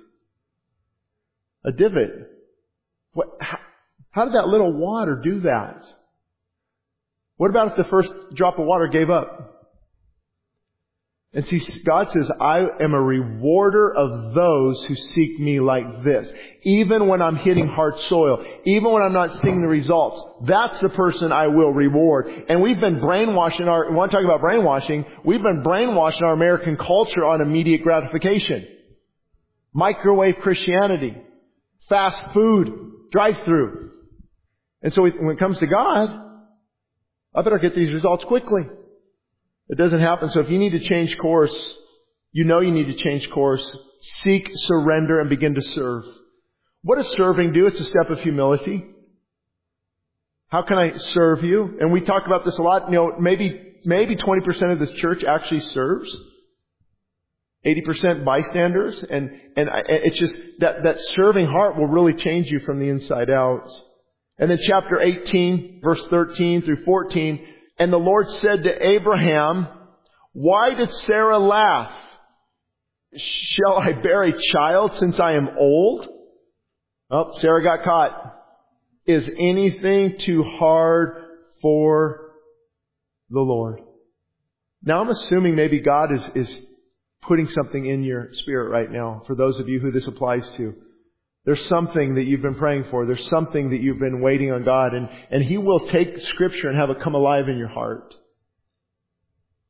a 1.65 1.73
divot. 1.73 2.11
What, 3.15 3.31
how, 3.41 3.59
how 4.13 4.25
did 4.27 4.35
that 4.35 4.47
little 4.47 4.73
water 4.73 5.21
do 5.25 5.41
that? 5.41 5.83
What 7.37 7.51
about 7.51 7.73
if 7.73 7.77
the 7.77 7.91
first 7.91 8.11
drop 8.37 8.61
of 8.61 8.65
water 8.65 8.87
gave 8.87 9.11
up? 9.11 9.58
And 11.35 11.47
see, 11.47 11.61
God 11.85 12.11
says, 12.11 12.31
I 12.41 12.61
am 12.81 12.95
a 12.95 13.01
rewarder 13.01 13.95
of 13.95 14.35
those 14.35 14.83
who 14.85 14.95
seek 14.95 15.39
me 15.39 15.61
like 15.61 16.03
this. 16.03 16.33
Even 16.63 17.07
when 17.07 17.21
I'm 17.21 17.37
hitting 17.37 17.69
hard 17.69 18.01
soil, 18.01 18.43
even 18.65 18.91
when 18.91 19.03
I'm 19.03 19.13
not 19.13 19.37
seeing 19.43 19.61
the 19.61 19.69
results, 19.69 20.23
that's 20.47 20.81
the 20.81 20.89
person 20.89 21.31
I 21.31 21.49
will 21.49 21.71
reward. 21.71 22.29
And 22.49 22.63
we've 22.63 22.81
been 22.81 22.99
brainwashing 22.99 23.69
our, 23.69 23.93
want 23.93 24.11
to 24.11 24.17
talk 24.17 24.25
about 24.25 24.41
brainwashing, 24.41 25.05
we've 25.23 25.43
been 25.43 25.63
brainwashing 25.63 26.23
our 26.23 26.33
American 26.33 26.79
culture 26.79 27.27
on 27.27 27.43
immediate 27.43 27.83
gratification. 27.83 28.67
Microwave 29.75 30.37
Christianity. 30.41 31.15
Fast 31.91 32.33
food. 32.33 33.11
drive 33.13 33.37
through. 33.45 33.91
And 34.83 34.95
so 34.95 35.03
when 35.03 35.37
it 35.37 35.39
comes 35.39 35.59
to 35.59 35.67
God, 35.67 36.09
I 37.35 37.43
better 37.43 37.59
get 37.59 37.75
these 37.75 37.93
results 37.93 38.25
quickly. 38.25 38.63
It 39.69 39.77
doesn't 39.77 40.01
happen. 40.01 40.31
So 40.31 40.41
if 40.41 40.51
you 40.51 40.59
need 40.59 40.71
to 40.71 40.81
change 40.81 41.17
course, 41.19 41.55
you 42.33 42.45
know 42.45 42.61
you 42.61 42.71
need 42.71 42.87
to 42.87 42.95
change 42.95 43.31
course. 43.31 43.65
Seek, 44.23 44.51
surrender, 44.55 45.21
and 45.21 45.29
begin 45.29 45.55
to 45.55 45.63
serve. 45.63 46.05
What 46.83 46.97
does 46.97 47.09
serving 47.13 47.53
do? 47.53 47.67
It's 47.67 47.81
a 47.81 47.85
step 47.85 48.11
of 48.11 48.21
humility. 48.21 48.85
How 50.49 50.63
can 50.63 50.79
I 50.79 50.97
serve 50.97 51.45
you? 51.45 51.77
And 51.81 51.93
we 51.93 52.01
talk 52.01 52.25
about 52.27 52.45
this 52.45 52.57
a 52.57 52.63
lot. 52.63 52.91
You 52.91 52.97
know, 52.97 53.13
maybe, 53.19 53.75
maybe 53.85 54.17
20% 54.17 54.73
of 54.73 54.79
this 54.79 54.93
church 54.93 55.23
actually 55.25 55.61
serves. 55.61 56.15
80% 57.67 58.25
bystanders. 58.25 59.03
And, 59.03 59.31
and 59.57 59.69
I, 59.69 59.83
it's 59.89 60.19
just 60.19 60.41
that, 60.61 60.85
that 60.85 60.99
serving 61.17 61.47
heart 61.47 61.77
will 61.77 61.89
really 61.89 62.15
change 62.15 62.47
you 62.47 62.61
from 62.61 62.79
the 62.79 62.89
inside 62.89 63.29
out. 63.29 63.69
And 64.39 64.51
then 64.51 64.59
chapter 64.63 65.01
18, 65.01 65.81
verse 65.83 66.03
13 66.09 66.63
through 66.63 66.85
14, 66.85 67.47
and 67.79 67.93
the 67.93 67.99
Lord 67.99 68.29
said 68.31 68.65
to 68.65 68.87
Abraham, 68.87 69.69
why 70.33 70.75
did 70.75 70.93
Sarah 70.93 71.39
laugh? 71.39 71.93
Shall 73.17 73.79
I 73.79 73.93
bear 73.93 74.25
a 74.25 74.41
child 74.53 74.97
since 74.97 75.19
I 75.19 75.33
am 75.33 75.49
old? 75.59 76.07
Oh, 77.11 77.39
Sarah 77.39 77.63
got 77.63 77.85
caught. 77.85 78.35
Is 79.07 79.29
anything 79.29 80.19
too 80.19 80.45
hard 80.59 81.25
for 81.63 82.33
the 83.31 83.41
Lord? 83.41 83.81
Now 84.83 85.01
I'm 85.01 85.09
assuming 85.09 85.57
maybe 85.57 85.81
God 85.81 86.13
is, 86.13 86.31
is 86.35 86.63
putting 87.23 87.49
something 87.49 87.85
in 87.85 88.03
your 88.03 88.29
spirit 88.33 88.71
right 88.71 88.91
now 88.91 89.23
for 89.27 89.35
those 89.35 89.59
of 89.59 89.69
you 89.69 89.81
who 89.81 89.91
this 89.91 90.07
applies 90.07 90.49
to. 90.57 90.75
There's 91.49 91.65
something 91.65 92.17
that 92.17 92.25
you've 92.25 92.43
been 92.43 92.57
praying 92.57 92.85
for. 92.91 93.07
There's 93.07 93.27
something 93.31 93.71
that 93.71 93.81
you've 93.81 93.99
been 93.99 94.21
waiting 94.21 94.53
on 94.53 94.67
God 94.67 94.93
and, 94.93 95.09
and 95.31 95.43
He 95.43 95.57
will 95.57 95.81
take 95.89 96.21
scripture 96.21 96.69
and 96.69 96.79
have 96.79 96.91
it 96.91 97.01
come 97.01 97.15
alive 97.15 97.49
in 97.49 97.57
your 97.57 97.69
heart. 97.69 98.15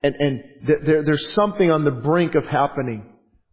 And, 0.02 0.12
and 0.16 0.40
th- 0.66 0.78
there, 0.84 1.04
there's 1.04 1.32
something 1.34 1.70
on 1.70 1.84
the 1.84 1.92
brink 1.92 2.34
of 2.34 2.46
happening. 2.46 3.04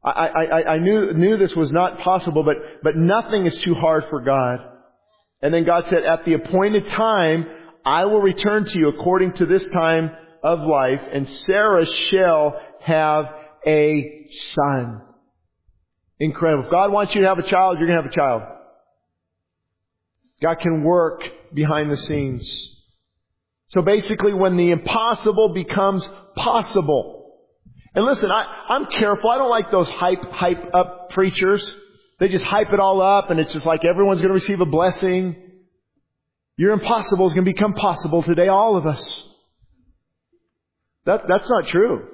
I, 0.03 0.27
I, 0.27 0.73
I 0.73 0.77
knew, 0.79 1.13
knew 1.13 1.37
this 1.37 1.55
was 1.55 1.71
not 1.71 1.99
possible, 1.99 2.41
but, 2.41 2.57
but 2.81 2.95
nothing 2.95 3.45
is 3.45 3.55
too 3.59 3.75
hard 3.75 4.05
for 4.09 4.21
God. 4.21 4.57
And 5.43 5.53
then 5.53 5.63
God 5.63 5.85
said, 5.85 6.03
at 6.03 6.25
the 6.25 6.33
appointed 6.33 6.89
time, 6.89 7.45
I 7.85 8.05
will 8.05 8.21
return 8.21 8.65
to 8.65 8.79
you 8.79 8.87
according 8.87 9.33
to 9.33 9.45
this 9.45 9.63
time 9.71 10.09
of 10.41 10.61
life, 10.61 11.01
and 11.11 11.29
Sarah 11.29 11.85
shall 11.85 12.59
have 12.81 13.25
a 13.67 14.25
son. 14.55 15.03
Incredible. 16.19 16.65
If 16.65 16.71
God 16.71 16.91
wants 16.91 17.13
you 17.13 17.21
to 17.21 17.27
have 17.27 17.39
a 17.39 17.43
child, 17.43 17.77
you're 17.77 17.87
going 17.87 17.97
to 17.97 18.03
have 18.03 18.11
a 18.11 18.15
child. 18.15 18.43
God 20.41 20.59
can 20.59 20.83
work 20.83 21.23
behind 21.53 21.91
the 21.91 21.97
scenes. 21.97 22.69
So 23.69 23.81
basically, 23.81 24.33
when 24.33 24.57
the 24.57 24.71
impossible 24.71 25.53
becomes 25.53 26.07
possible, 26.35 27.25
and 27.93 28.05
listen, 28.05 28.29
I, 28.29 28.65
I'm 28.69 28.85
careful. 28.87 29.29
I 29.29 29.37
don't 29.37 29.49
like 29.49 29.71
those 29.71 29.89
hype, 29.89 30.21
hype 30.31 30.73
up 30.73 31.09
preachers. 31.11 31.69
They 32.19 32.27
just 32.27 32.45
hype 32.45 32.71
it 32.71 32.79
all 32.79 33.01
up 33.01 33.29
and 33.29 33.39
it's 33.39 33.51
just 33.53 33.65
like 33.65 33.83
everyone's 33.83 34.19
going 34.21 34.29
to 34.29 34.33
receive 34.33 34.61
a 34.61 34.65
blessing. 34.65 35.35
Your 36.57 36.71
impossible 36.71 37.27
is 37.27 37.33
going 37.33 37.45
to 37.45 37.51
become 37.51 37.73
possible 37.73 38.23
today, 38.23 38.47
all 38.47 38.77
of 38.77 38.85
us. 38.85 39.29
That, 41.05 41.23
that's 41.27 41.49
not 41.49 41.67
true. 41.67 42.07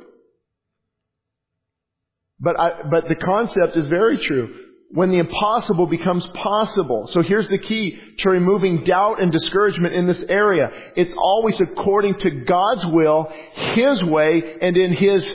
But 2.41 2.59
I, 2.59 2.71
but 2.89 3.05
the 3.07 3.15
concept 3.15 3.77
is 3.77 3.87
very 3.87 4.17
true. 4.17 4.55
When 4.93 5.09
the 5.09 5.19
impossible 5.19 5.85
becomes 5.85 6.27
possible. 6.27 7.07
So 7.07 7.21
here's 7.21 7.47
the 7.47 7.59
key 7.59 7.97
to 8.19 8.29
removing 8.29 8.83
doubt 8.83 9.21
and 9.21 9.31
discouragement 9.31 9.93
in 9.93 10.05
this 10.05 10.21
area. 10.27 10.69
It's 10.97 11.13
always 11.13 11.61
according 11.61 12.15
to 12.19 12.29
God's 12.29 12.85
will, 12.87 13.31
His 13.53 14.03
way, 14.03 14.57
and 14.61 14.75
in 14.75 14.91
His 14.91 15.25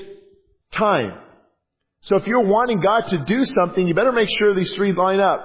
time. 0.72 1.18
So 2.02 2.16
if 2.16 2.26
you're 2.26 2.44
wanting 2.44 2.80
God 2.80 3.06
to 3.06 3.24
do 3.24 3.46
something, 3.46 3.86
you 3.86 3.94
better 3.94 4.12
make 4.12 4.28
sure 4.36 4.52
these 4.52 4.74
three 4.74 4.92
line 4.92 5.20
up. 5.20 5.40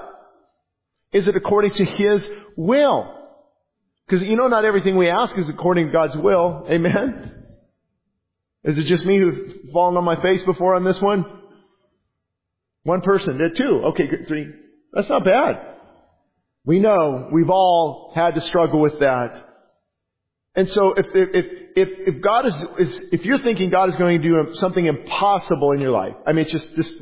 Is 1.13 1.29
it 1.29 1.37
according 1.37 1.71
to 1.75 1.85
His 1.85 2.25
will? 2.57 3.17
Because 4.07 4.27
you 4.27 4.35
know 4.35 4.47
not 4.47 4.65
everything 4.65 4.97
we 4.97 5.07
ask 5.07 5.37
is 5.37 5.47
according 5.47 5.87
to 5.87 5.93
God's 5.93 6.17
will. 6.17 6.65
Amen? 6.69 7.45
Is 8.65 8.77
it 8.77 8.83
just 8.83 9.05
me 9.05 9.17
who's 9.17 9.53
fallen 9.71 9.95
on 9.95 10.03
my 10.03 10.21
face 10.21 10.43
before 10.43 10.75
on 10.75 10.83
this 10.83 10.99
one? 11.01 11.25
One 12.83 13.01
person 13.01 13.37
did 13.37 13.55
two. 13.55 13.83
Okay, 13.89 14.25
three. 14.27 14.47
That's 14.93 15.09
not 15.09 15.23
bad. 15.23 15.67
We 16.65 16.79
know 16.79 17.29
we've 17.31 17.49
all 17.49 18.11
had 18.15 18.35
to 18.35 18.41
struggle 18.41 18.79
with 18.79 18.99
that. 18.99 19.47
And 20.55 20.69
so 20.69 20.93
if, 20.93 21.07
if, 21.13 21.45
if, 21.75 22.15
if 22.15 22.21
God 22.21 22.45
is, 22.45 22.55
is, 22.79 23.01
if 23.11 23.25
you're 23.25 23.39
thinking 23.39 23.69
God 23.69 23.89
is 23.89 23.95
going 23.95 24.21
to 24.21 24.27
do 24.27 24.55
something 24.55 24.85
impossible 24.85 25.71
in 25.71 25.79
your 25.79 25.91
life, 25.91 26.13
I 26.27 26.33
mean, 26.33 26.43
it's 26.43 26.51
just, 26.51 26.75
just, 26.75 26.93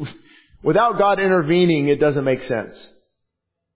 without 0.64 0.98
God 0.98 1.20
intervening, 1.20 1.88
it 1.88 2.00
doesn't 2.00 2.24
make 2.24 2.44
sense. 2.44 2.90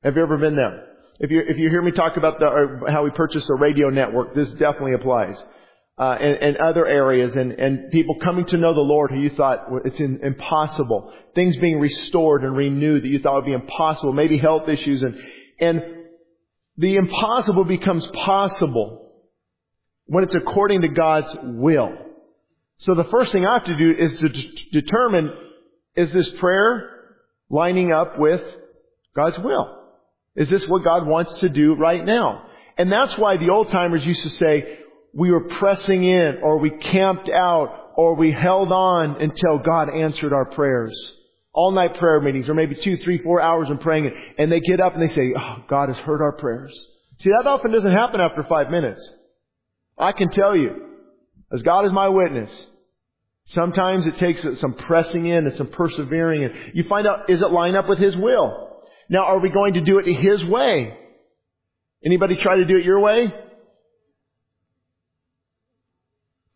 Have 0.03 0.15
you 0.15 0.21
ever 0.21 0.37
been 0.37 0.55
there? 0.55 0.87
If 1.19 1.31
you, 1.31 1.41
if 1.47 1.57
you 1.57 1.69
hear 1.69 1.81
me 1.81 1.91
talk 1.91 2.17
about 2.17 2.39
the, 2.39 2.81
how 2.89 3.03
we 3.03 3.09
purchased 3.11 3.49
a 3.49 3.55
radio 3.55 3.89
network, 3.89 4.35
this 4.35 4.49
definitely 4.51 4.93
applies. 4.93 5.41
Uh, 5.95 6.17
and, 6.19 6.37
and, 6.37 6.57
other 6.57 6.87
areas 6.87 7.35
and, 7.35 7.51
and 7.51 7.91
people 7.91 8.15
coming 8.23 8.43
to 8.45 8.57
know 8.57 8.73
the 8.73 8.81
Lord 8.81 9.11
who 9.11 9.19
you 9.19 9.29
thought 9.29 9.67
it's 9.85 9.99
in, 9.99 10.21
impossible. 10.23 11.13
Things 11.35 11.55
being 11.57 11.79
restored 11.79 12.43
and 12.43 12.57
renewed 12.57 13.03
that 13.03 13.09
you 13.09 13.19
thought 13.19 13.35
would 13.35 13.45
be 13.45 13.53
impossible. 13.53 14.11
Maybe 14.11 14.39
health 14.39 14.67
issues 14.67 15.03
and, 15.03 15.15
and 15.59 15.83
the 16.77 16.95
impossible 16.95 17.65
becomes 17.65 18.07
possible 18.07 19.11
when 20.05 20.23
it's 20.23 20.35
according 20.35 20.81
to 20.81 20.87
God's 20.87 21.35
will. 21.43 21.91
So 22.77 22.95
the 22.95 23.05
first 23.05 23.31
thing 23.31 23.45
I 23.45 23.53
have 23.53 23.65
to 23.65 23.77
do 23.77 23.93
is 23.97 24.19
to 24.19 24.29
d- 24.29 24.69
determine, 24.71 25.31
is 25.95 26.11
this 26.11 26.29
prayer 26.39 26.89
lining 27.49 27.91
up 27.91 28.17
with 28.17 28.41
God's 29.15 29.37
will? 29.39 29.79
Is 30.35 30.49
this 30.49 30.67
what 30.67 30.83
God 30.83 31.05
wants 31.05 31.39
to 31.39 31.49
do 31.49 31.75
right 31.75 32.03
now? 32.03 32.47
And 32.77 32.91
that's 32.91 33.17
why 33.17 33.37
the 33.37 33.51
old 33.51 33.69
timers 33.69 34.03
used 34.03 34.23
to 34.23 34.29
say, 34.31 34.79
we 35.13 35.31
were 35.31 35.47
pressing 35.47 36.03
in, 36.03 36.39
or 36.41 36.57
we 36.57 36.71
camped 36.71 37.29
out, 37.29 37.91
or 37.95 38.15
we 38.15 38.31
held 38.31 38.71
on 38.71 39.21
until 39.21 39.59
God 39.59 39.89
answered 39.89 40.33
our 40.33 40.45
prayers. 40.45 40.93
All 41.53 41.71
night 41.71 41.97
prayer 41.99 42.19
meetings, 42.19 42.49
or 42.49 42.55
maybe 42.55 42.75
two, 42.75 42.97
three, 42.97 43.19
four 43.19 43.39
hours 43.39 43.69
in 43.69 43.77
praying, 43.77 44.11
and 44.39 44.51
they 44.51 44.59
get 44.59 44.79
up 44.79 44.95
and 44.95 45.03
they 45.03 45.13
say, 45.13 45.33
oh, 45.37 45.57
God 45.69 45.89
has 45.89 45.97
heard 45.99 46.21
our 46.21 46.31
prayers. 46.31 46.73
See, 47.19 47.29
that 47.29 47.47
often 47.47 47.71
doesn't 47.71 47.91
happen 47.91 48.19
after 48.19 48.43
five 48.43 48.71
minutes. 48.71 49.07
I 49.97 50.13
can 50.13 50.29
tell 50.29 50.55
you, 50.55 50.83
as 51.51 51.61
God 51.61 51.85
is 51.85 51.91
my 51.91 52.09
witness, 52.09 52.51
sometimes 53.45 54.07
it 54.07 54.17
takes 54.17 54.41
some 54.59 54.73
pressing 54.73 55.27
in 55.27 55.45
and 55.45 55.55
some 55.55 55.67
persevering 55.67 56.43
and 56.45 56.53
you 56.73 56.83
find 56.85 57.05
out, 57.05 57.29
is 57.29 57.41
it 57.41 57.51
line 57.51 57.75
up 57.75 57.87
with 57.87 57.99
His 57.99 58.17
will? 58.17 58.81
Now, 59.09 59.25
are 59.25 59.39
we 59.39 59.49
going 59.49 59.75
to 59.75 59.81
do 59.81 59.99
it 59.99 60.07
His 60.07 60.43
way? 60.45 60.97
Anybody 62.03 62.35
try 62.37 62.57
to 62.57 62.65
do 62.65 62.77
it 62.77 62.83
your 62.83 62.99
way? 62.99 63.31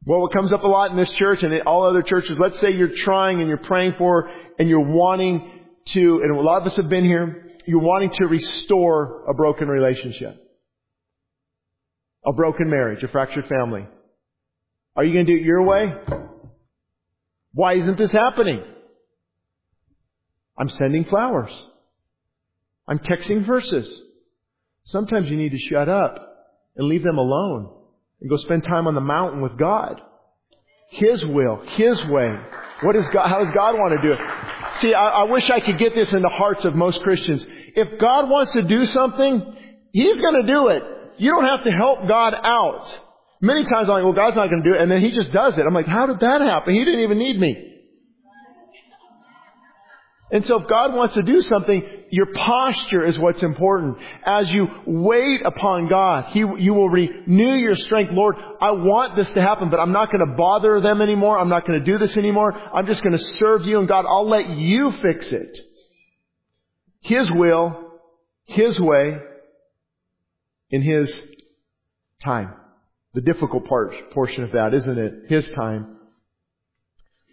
Well, 0.08 0.22
what 0.22 0.32
comes 0.32 0.54
up 0.54 0.64
a 0.64 0.68
lot 0.68 0.90
in 0.90 0.96
this 0.96 1.12
church 1.12 1.44
and 1.44 1.54
in 1.54 1.64
all 1.64 1.86
other 1.86 2.02
churches, 2.02 2.40
let's 2.40 2.58
say 2.62 2.72
you're 2.72 2.96
trying 2.96 3.42
and 3.42 3.50
you're 3.50 3.58
praying 3.58 3.96
for 3.98 4.30
and 4.58 4.70
you're 4.70 4.80
wanting 4.80 5.52
to, 5.88 6.22
and 6.24 6.32
a 6.34 6.42
lot 6.42 6.62
of 6.62 6.68
us 6.68 6.78
have 6.78 6.88
been 6.88 7.04
here, 7.04 7.50
you're 7.66 7.82
wanting 7.82 8.12
to 8.12 8.26
restore 8.26 9.26
a 9.30 9.34
broken 9.34 9.68
relationship 9.68 10.42
a 12.26 12.34
broken 12.34 12.70
marriage, 12.70 13.04
a 13.04 13.08
fractured 13.08 13.48
family. 13.48 13.86
Are 14.96 15.04
you 15.04 15.14
going 15.14 15.26
to 15.26 15.34
do 15.34 15.40
it 15.40 15.46
your 15.46 15.64
way? 15.64 15.94
Why 17.54 17.76
isn't 17.76 17.98
this 17.98 18.12
happening? 18.12 18.64
I'm 20.58 20.70
sending 20.70 21.06
flowers. 21.06 21.52
I'm 22.88 23.00
texting 23.00 23.46
verses. 23.46 23.90
Sometimes 24.86 25.30
you 25.30 25.38
need 25.38 25.52
to 25.52 25.58
shut 25.58 25.88
up 25.88 26.48
and 26.76 26.88
leave 26.88 27.04
them 27.04 27.18
alone 27.18 27.77
and 28.22 28.30
go 28.30 28.38
spend 28.38 28.64
time 28.64 28.88
on 28.88 28.96
the 28.96 29.02
mountain 29.02 29.42
with 29.42 29.58
God. 29.58 30.02
His 30.90 31.26
will, 31.26 31.62
His 31.66 32.04
way. 32.06 32.40
What 32.82 32.96
is 32.96 33.08
God, 33.10 33.28
how 33.28 33.44
does 33.44 33.54
God 33.54 33.76
want 33.76 34.00
to 34.00 34.08
do 34.08 34.14
it? 34.14 34.20
See, 34.80 34.94
I, 34.94 35.10
I 35.10 35.24
wish 35.24 35.50
I 35.50 35.60
could 35.60 35.78
get 35.78 35.96
this 35.96 36.14
in 36.14 36.22
the 36.22 36.30
hearts 36.30 36.64
of 36.66 36.76
most 36.76 37.02
Christians. 37.02 37.46
If 37.76 38.00
God 38.00 38.30
wants 38.30 38.54
to 38.54 38.62
do 38.62 38.86
something, 38.86 39.56
He's 39.92 40.22
going 40.22 40.46
to 40.46 40.48
do 40.48 40.68
it. 40.68 40.84
You 41.18 41.32
don't 41.32 41.46
have 41.46 41.64
to 41.64 41.72
help 41.72 42.08
God 42.08 42.36
out. 42.36 43.00
Many 43.42 43.64
times 43.64 43.88
I'm 43.88 43.90
like, 43.90 44.04
well, 44.04 44.14
God's 44.14 44.36
not 44.36 44.50
going 44.50 44.64
to 44.64 44.70
do 44.70 44.76
it. 44.76 44.82
And 44.82 44.92
then 44.92 45.02
He 45.02 45.12
just 45.12 45.32
does 45.32 45.58
it. 45.58 45.66
I'm 45.66 45.74
like, 45.74 45.88
how 45.88 46.06
did 46.06 46.20
that 46.20 46.42
happen? 46.42 46.74
He 46.74 46.86
didn't 46.86 47.02
even 47.02 47.18
need 47.18 47.40
me. 47.40 47.64
And 50.32 50.46
so 50.46 50.62
if 50.62 50.68
God 50.68 50.94
wants 50.94 51.16
to 51.16 51.24
do 51.24 51.42
something, 51.42 51.82
your 52.10 52.28
posture 52.34 53.06
is 53.06 53.20
what's 53.20 53.44
important. 53.44 53.98
As 54.24 54.52
you 54.52 54.68
wait 54.86 55.46
upon 55.46 55.88
God, 55.88 56.26
He, 56.32 56.40
you 56.40 56.74
will 56.74 56.90
renew 56.90 57.54
your 57.56 57.76
strength. 57.76 58.14
Lord, 58.14 58.36
I 58.62 58.72
want 58.72 59.16
this 59.16 59.30
to 59.32 59.42
happen, 59.42 59.70
but 59.70 59.80
I'm 59.80 59.92
not 59.92 60.12
going 60.12 60.26
to 60.26 60.36
bother 60.36 60.80
them 60.82 61.02
anymore. 61.02 61.38
I'm 61.38 61.50
not 61.50 61.66
going 61.68 61.80
to 61.80 61.86
do 61.86 61.98
this 61.98 62.16
anymore. 62.18 62.54
I'm 62.54 62.86
just 62.86 63.04
going 63.04 63.18
to 63.18 63.24
serve 63.24 63.66
you 63.66 63.80
and 63.80 63.88
God, 63.88 64.06
I'll 64.08 64.30
let 64.30 64.50
you 64.50 64.92
fix 65.02 65.28
it. 65.28 65.58
His 67.02 67.30
will, 67.32 67.92
His 68.46 68.80
way, 68.80 69.18
in 70.70 70.82
His 70.82 71.14
time. 72.24 72.54
The 73.14 73.22
difficult 73.22 73.66
part, 73.66 74.12
portion 74.12 74.44
of 74.44 74.52
that, 74.52 74.74
isn't 74.74 74.98
it? 74.98 75.14
His 75.28 75.48
time. 75.50 75.98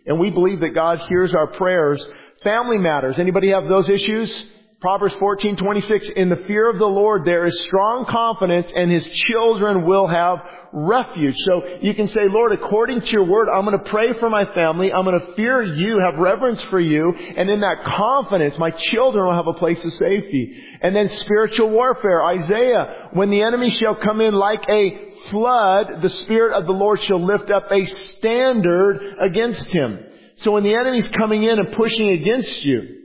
And 0.07 0.21
we 0.21 0.31
believe 0.31 0.61
that 0.61 0.75
God 0.75 1.01
hears 1.09 1.35
our 1.35 1.47
prayers. 1.47 2.07
Family 2.43 2.79
matters. 2.79 3.19
Anybody 3.19 3.51
have 3.51 3.69
those 3.69 3.89
issues? 3.89 4.45
Proverbs 4.85 5.15
14:26 5.15 6.11
In 6.11 6.29
the 6.29 6.37
fear 6.47 6.69
of 6.69 6.77
the 6.77 6.85
Lord 6.85 7.25
there 7.25 7.47
is 7.47 7.59
strong 7.63 8.05
confidence 8.05 8.71
and 8.77 8.93
his 8.93 9.07
children 9.07 9.87
will 9.87 10.07
have 10.07 10.41
refuge. 10.75 11.37
So 11.39 11.79
you 11.81 11.95
can 11.95 12.07
say, 12.09 12.21
Lord, 12.29 12.53
according 12.53 13.01
to 13.01 13.11
your 13.13 13.25
word, 13.25 13.49
I'm 13.49 13.65
going 13.65 13.79
to 13.79 13.91
pray 13.91 14.13
for 14.21 14.29
my 14.29 14.45
family. 14.55 14.93
I'm 14.93 15.07
going 15.07 15.19
to 15.19 15.33
fear 15.37 15.63
you, 15.63 16.01
have 16.01 16.21
reverence 16.21 16.63
for 16.65 16.79
you, 16.79 17.15
and 17.15 17.49
in 17.49 17.61
that 17.61 17.83
confidence, 17.83 18.59
my 18.59 18.73
children 18.73 19.25
will 19.25 19.35
have 19.35 19.47
a 19.47 19.59
place 19.59 19.83
of 19.83 19.93
safety. 19.95 20.55
And 20.83 20.95
then 20.95 21.09
spiritual 21.09 21.71
warfare. 21.71 22.23
Isaiah, 22.23 23.09
when 23.15 23.31
the 23.31 23.41
enemy 23.41 23.71
shall 23.71 23.95
come 23.95 24.21
in 24.21 24.35
like 24.35 24.69
a 24.69 25.15
flood, 25.31 26.03
the 26.03 26.11
Spirit 26.11 26.53
of 26.53 26.67
the 26.67 26.73
Lord 26.73 27.03
shall 27.03 27.25
lift 27.25 27.51
up 27.51 27.73
a 27.73 27.87
standard 27.87 29.17
against 29.19 29.73
him. 29.73 29.99
So 30.37 30.51
when 30.51 30.63
the 30.63 30.75
enemy's 30.75 31.09
coming 31.09 31.43
in 31.43 31.59
and 31.59 31.73
pushing 31.73 32.11
against 32.11 32.63
you, 32.67 33.04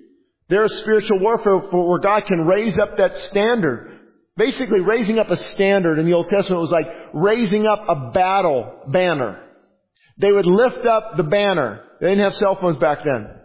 there 0.49 0.65
is 0.65 0.73
spiritual 0.79 1.19
warfare 1.19 1.57
where 1.57 1.99
God 1.99 2.25
can 2.25 2.39
raise 2.39 2.77
up 2.77 2.97
that 2.97 3.15
standard. 3.17 3.99
Basically, 4.35 4.79
raising 4.79 5.19
up 5.19 5.29
a 5.29 5.37
standard 5.37 5.99
in 5.99 6.05
the 6.05 6.13
Old 6.13 6.29
Testament 6.29 6.61
was 6.61 6.71
like 6.71 6.87
raising 7.13 7.67
up 7.67 7.85
a 7.87 8.11
battle 8.11 8.81
banner. 8.87 9.43
They 10.17 10.31
would 10.31 10.47
lift 10.47 10.85
up 10.85 11.17
the 11.17 11.23
banner. 11.23 11.83
They 12.01 12.09
didn't 12.09 12.23
have 12.23 12.35
cell 12.35 12.55
phones 12.59 12.77
back 12.77 12.99
then. 13.03 13.38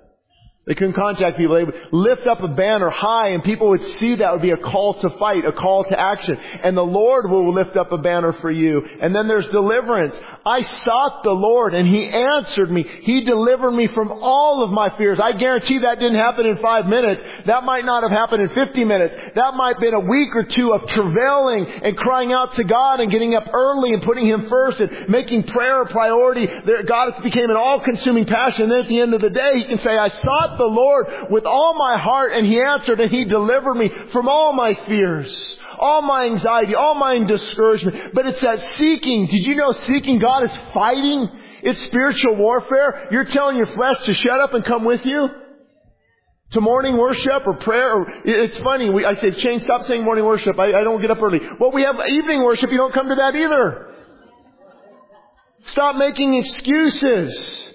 They 0.66 0.74
couldn't 0.74 0.94
contact 0.94 1.36
people. 1.36 1.56
They 1.56 1.64
would 1.64 1.76
lift 1.92 2.26
up 2.26 2.42
a 2.42 2.48
banner 2.48 2.88
high 2.88 3.28
and 3.28 3.44
people 3.44 3.68
would 3.68 3.84
see 3.98 4.14
that 4.14 4.32
would 4.32 4.40
be 4.40 4.52
a 4.52 4.56
call 4.56 4.94
to 4.94 5.10
fight, 5.18 5.44
a 5.44 5.52
call 5.52 5.84
to 5.84 6.00
action. 6.00 6.38
And 6.38 6.74
the 6.74 6.82
Lord 6.82 7.30
will 7.30 7.52
lift 7.52 7.76
up 7.76 7.92
a 7.92 7.98
banner 7.98 8.32
for 8.32 8.50
you. 8.50 8.80
And 8.98 9.14
then 9.14 9.28
there's 9.28 9.46
deliverance. 9.48 10.18
I 10.46 10.62
sought 10.62 11.22
the 11.22 11.32
Lord 11.32 11.74
and 11.74 11.86
He 11.86 12.08
answered 12.08 12.70
me. 12.70 12.82
He 13.02 13.24
delivered 13.24 13.72
me 13.72 13.88
from 13.88 14.10
all 14.10 14.64
of 14.64 14.70
my 14.70 14.88
fears. 14.96 15.20
I 15.20 15.32
guarantee 15.32 15.80
that 15.80 16.00
didn't 16.00 16.16
happen 16.16 16.46
in 16.46 16.56
five 16.62 16.86
minutes. 16.86 17.22
That 17.44 17.64
might 17.64 17.84
not 17.84 18.02
have 18.02 18.12
happened 18.12 18.44
in 18.44 18.48
50 18.48 18.84
minutes. 18.84 19.32
That 19.34 19.52
might 19.56 19.74
have 19.74 19.82
been 19.82 19.92
a 19.92 20.00
week 20.00 20.34
or 20.34 20.44
two 20.44 20.72
of 20.72 20.88
travailing 20.88 21.66
and 21.82 21.94
crying 21.94 22.32
out 22.32 22.54
to 22.54 22.64
God 22.64 23.00
and 23.00 23.12
getting 23.12 23.34
up 23.34 23.44
early 23.52 23.92
and 23.92 24.02
putting 24.02 24.26
Him 24.26 24.46
first 24.48 24.80
and 24.80 25.10
making 25.10 25.42
prayer 25.42 25.82
a 25.82 25.86
priority. 25.90 26.48
God 26.88 27.22
became 27.22 27.50
an 27.50 27.56
all-consuming 27.56 28.24
passion. 28.24 28.62
And 28.62 28.72
then 28.72 28.78
at 28.80 28.88
the 28.88 29.00
end 29.00 29.12
of 29.12 29.20
the 29.20 29.28
day, 29.28 29.52
He 29.56 29.64
can 29.66 29.78
say, 29.80 29.98
I 29.98 30.08
sought 30.08 30.53
the 30.58 30.64
Lord 30.64 31.06
with 31.30 31.44
all 31.44 31.74
my 31.78 31.98
heart 31.98 32.32
and 32.32 32.46
He 32.46 32.60
answered 32.60 33.00
and 33.00 33.10
He 33.10 33.24
delivered 33.24 33.74
me 33.74 33.90
from 34.12 34.28
all 34.28 34.52
my 34.52 34.74
fears, 34.86 35.58
all 35.78 36.02
my 36.02 36.24
anxiety, 36.24 36.74
all 36.74 36.94
my 36.94 37.18
discouragement. 37.24 38.14
But 38.14 38.26
it's 38.26 38.40
that 38.40 38.60
seeking. 38.76 39.26
Did 39.26 39.44
you 39.44 39.56
know 39.56 39.72
seeking 39.72 40.18
God 40.18 40.44
is 40.44 40.56
fighting? 40.72 41.28
It's 41.62 41.82
spiritual 41.82 42.36
warfare. 42.36 43.08
You're 43.10 43.24
telling 43.24 43.56
your 43.56 43.66
flesh 43.66 44.04
to 44.04 44.14
shut 44.14 44.40
up 44.40 44.54
and 44.54 44.64
come 44.64 44.84
with 44.84 45.04
you? 45.04 45.28
To 46.50 46.60
morning 46.60 46.96
worship 46.96 47.46
or 47.46 47.54
prayer 47.54 47.92
or, 47.92 48.06
it's 48.24 48.58
funny, 48.58 48.88
we, 48.90 49.04
I 49.04 49.14
say, 49.16 49.32
Shane, 49.32 49.60
stop 49.60 49.84
saying 49.84 50.04
morning 50.04 50.24
worship. 50.24 50.58
I, 50.58 50.68
I 50.68 50.84
don't 50.84 51.00
get 51.00 51.10
up 51.10 51.20
early. 51.20 51.40
Well, 51.58 51.72
we 51.72 51.82
have 51.82 51.96
evening 52.06 52.44
worship. 52.44 52.70
You 52.70 52.76
don't 52.76 52.94
come 52.94 53.08
to 53.08 53.14
that 53.16 53.34
either. 53.34 53.94
Stop 55.66 55.96
making 55.96 56.34
excuses. 56.34 57.68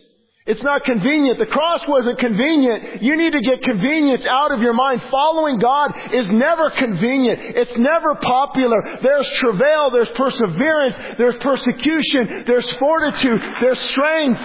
It's 0.50 0.64
not 0.64 0.84
convenient. 0.84 1.38
The 1.38 1.46
cross 1.46 1.82
wasn't 1.88 2.18
convenient. 2.18 3.04
You 3.04 3.16
need 3.16 3.34
to 3.34 3.42
get 3.42 3.62
convenience 3.62 4.26
out 4.26 4.52
of 4.52 4.60
your 4.62 4.74
mind. 4.74 5.04
Following 5.12 5.60
God 5.60 5.92
is 6.12 6.28
never 6.32 6.72
convenient. 6.72 7.40
It's 7.40 7.78
never 7.78 8.16
popular. 8.16 8.98
There's 9.00 9.28
travail, 9.36 9.92
there's 9.92 10.10
perseverance, 10.10 10.96
there's 11.20 11.36
persecution, 11.36 12.46
there's 12.48 12.68
fortitude, 12.74 13.44
there's 13.62 13.80
strength. 13.92 14.42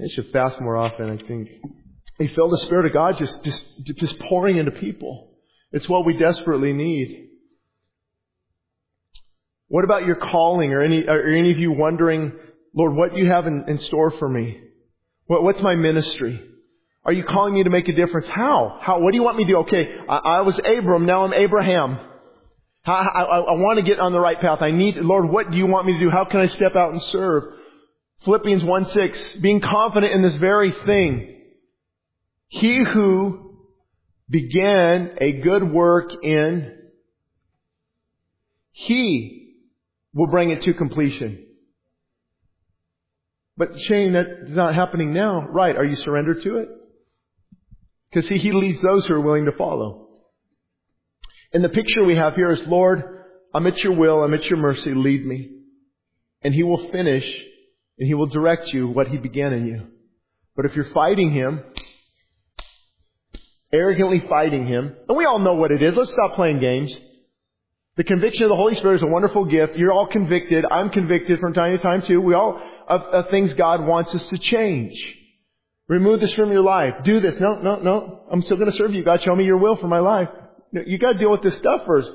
They 0.00 0.08
should 0.08 0.32
fast 0.32 0.60
more 0.60 0.76
often, 0.76 1.10
I 1.10 1.28
think. 1.28 1.48
They 2.18 2.26
feel 2.26 2.48
the 2.50 2.58
Spirit 2.58 2.86
of 2.86 2.92
God 2.92 3.18
just, 3.18 3.44
just, 3.44 3.64
just 3.84 4.18
pouring 4.18 4.56
into 4.56 4.72
people. 4.72 5.30
It's 5.70 5.88
what 5.88 6.04
we 6.04 6.18
desperately 6.18 6.72
need. 6.72 7.26
What 9.68 9.84
about 9.84 10.06
your 10.06 10.16
calling? 10.16 10.72
Or 10.72 10.82
any, 10.82 11.06
are 11.06 11.28
any 11.28 11.50
of 11.50 11.58
you 11.58 11.72
wondering, 11.72 12.32
Lord, 12.74 12.94
what 12.94 13.14
do 13.14 13.18
you 13.18 13.30
have 13.30 13.46
in, 13.46 13.64
in 13.68 13.80
store 13.80 14.10
for 14.10 14.28
me? 14.28 14.60
What, 15.26 15.42
what's 15.42 15.60
my 15.60 15.74
ministry? 15.74 16.40
Are 17.04 17.12
you 17.12 17.24
calling 17.24 17.54
me 17.54 17.64
to 17.64 17.70
make 17.70 17.88
a 17.88 17.92
difference? 17.92 18.26
How? 18.26 18.78
How? 18.80 19.00
What 19.00 19.12
do 19.12 19.16
you 19.16 19.22
want 19.22 19.36
me 19.36 19.44
to 19.44 19.52
do? 19.52 19.56
Okay, 19.58 19.96
I, 20.08 20.16
I 20.16 20.40
was 20.40 20.58
Abram, 20.58 21.06
now 21.06 21.24
I'm 21.24 21.32
Abraham. 21.32 21.98
I, 22.84 22.92
I, 22.92 23.22
I 23.22 23.52
want 23.54 23.78
to 23.78 23.82
get 23.82 23.98
on 23.98 24.12
the 24.12 24.20
right 24.20 24.40
path. 24.40 24.62
I 24.62 24.70
need, 24.70 24.96
Lord, 24.96 25.28
what 25.28 25.50
do 25.50 25.56
you 25.56 25.66
want 25.66 25.86
me 25.86 25.94
to 25.94 26.00
do? 26.00 26.10
How 26.10 26.24
can 26.24 26.40
I 26.40 26.46
step 26.46 26.76
out 26.76 26.92
and 26.92 27.02
serve? 27.02 27.44
Philippians 28.24 28.64
1 28.64 28.86
6, 28.86 29.34
being 29.40 29.60
confident 29.60 30.12
in 30.12 30.22
this 30.22 30.36
very 30.36 30.70
thing. 30.70 31.42
He 32.48 32.82
who 32.84 33.58
began 34.28 35.16
a 35.20 35.32
good 35.32 35.70
work 35.70 36.12
in, 36.24 36.72
he 38.72 39.35
will 40.16 40.26
bring 40.26 40.50
it 40.50 40.62
to 40.62 40.72
completion. 40.72 41.44
But 43.58 43.78
Shane, 43.82 44.14
that's 44.14 44.48
not 44.48 44.74
happening 44.74 45.12
now. 45.12 45.46
Right. 45.48 45.76
Are 45.76 45.84
you 45.84 45.96
surrendered 45.96 46.42
to 46.42 46.56
it? 46.58 46.68
Because 48.10 48.26
he, 48.28 48.38
he 48.38 48.52
leads 48.52 48.80
those 48.80 49.06
who 49.06 49.14
are 49.14 49.20
willing 49.20 49.44
to 49.44 49.52
follow. 49.52 50.08
And 51.52 51.62
the 51.62 51.68
picture 51.68 52.02
we 52.02 52.16
have 52.16 52.34
here 52.34 52.50
is, 52.50 52.66
Lord, 52.66 53.02
I'm 53.54 53.66
at 53.66 53.82
your 53.84 53.92
will, 53.92 54.24
I'm 54.24 54.32
at 54.32 54.46
your 54.46 54.58
mercy, 54.58 54.94
lead 54.94 55.24
me. 55.24 55.50
And 56.42 56.54
he 56.54 56.62
will 56.62 56.90
finish 56.90 57.30
and 57.98 58.06
he 58.06 58.14
will 58.14 58.26
direct 58.26 58.72
you 58.72 58.88
what 58.88 59.08
he 59.08 59.18
began 59.18 59.52
in 59.52 59.66
you. 59.66 59.86
But 60.54 60.64
if 60.64 60.74
you're 60.74 60.92
fighting 60.92 61.32
him, 61.32 61.62
arrogantly 63.72 64.24
fighting 64.28 64.66
him, 64.66 64.96
and 65.08 65.16
we 65.16 65.26
all 65.26 65.38
know 65.38 65.54
what 65.54 65.72
it 65.72 65.82
is, 65.82 65.94
let's 65.94 66.12
stop 66.12 66.34
playing 66.34 66.60
games. 66.60 66.94
The 67.96 68.04
conviction 68.04 68.44
of 68.44 68.50
the 68.50 68.56
Holy 68.56 68.74
Spirit 68.74 68.96
is 68.96 69.02
a 69.02 69.06
wonderful 69.06 69.46
gift. 69.46 69.76
You're 69.76 69.92
all 69.92 70.06
convicted. 70.06 70.66
I'm 70.70 70.90
convicted 70.90 71.40
from 71.40 71.54
time 71.54 71.76
to 71.76 71.82
time 71.82 72.02
too. 72.02 72.20
We 72.20 72.34
all, 72.34 72.60
of, 72.88 73.00
of 73.02 73.30
things 73.30 73.54
God 73.54 73.86
wants 73.86 74.14
us 74.14 74.26
to 74.28 74.38
change. 74.38 74.92
Remove 75.88 76.20
this 76.20 76.32
from 76.34 76.50
your 76.50 76.62
life. 76.62 76.92
Do 77.04 77.20
this. 77.20 77.38
No, 77.40 77.54
no, 77.54 77.76
no. 77.76 78.20
I'm 78.30 78.42
still 78.42 78.58
going 78.58 78.70
to 78.70 78.76
serve 78.76 78.92
you. 78.92 79.02
God, 79.04 79.22
show 79.22 79.34
me 79.34 79.44
your 79.44 79.56
will 79.56 79.76
for 79.76 79.88
my 79.88 80.00
life. 80.00 80.28
You 80.72 80.98
got 80.98 81.12
to 81.12 81.18
deal 81.18 81.30
with 81.30 81.42
this 81.42 81.56
stuff 81.56 81.82
first. 81.86 82.10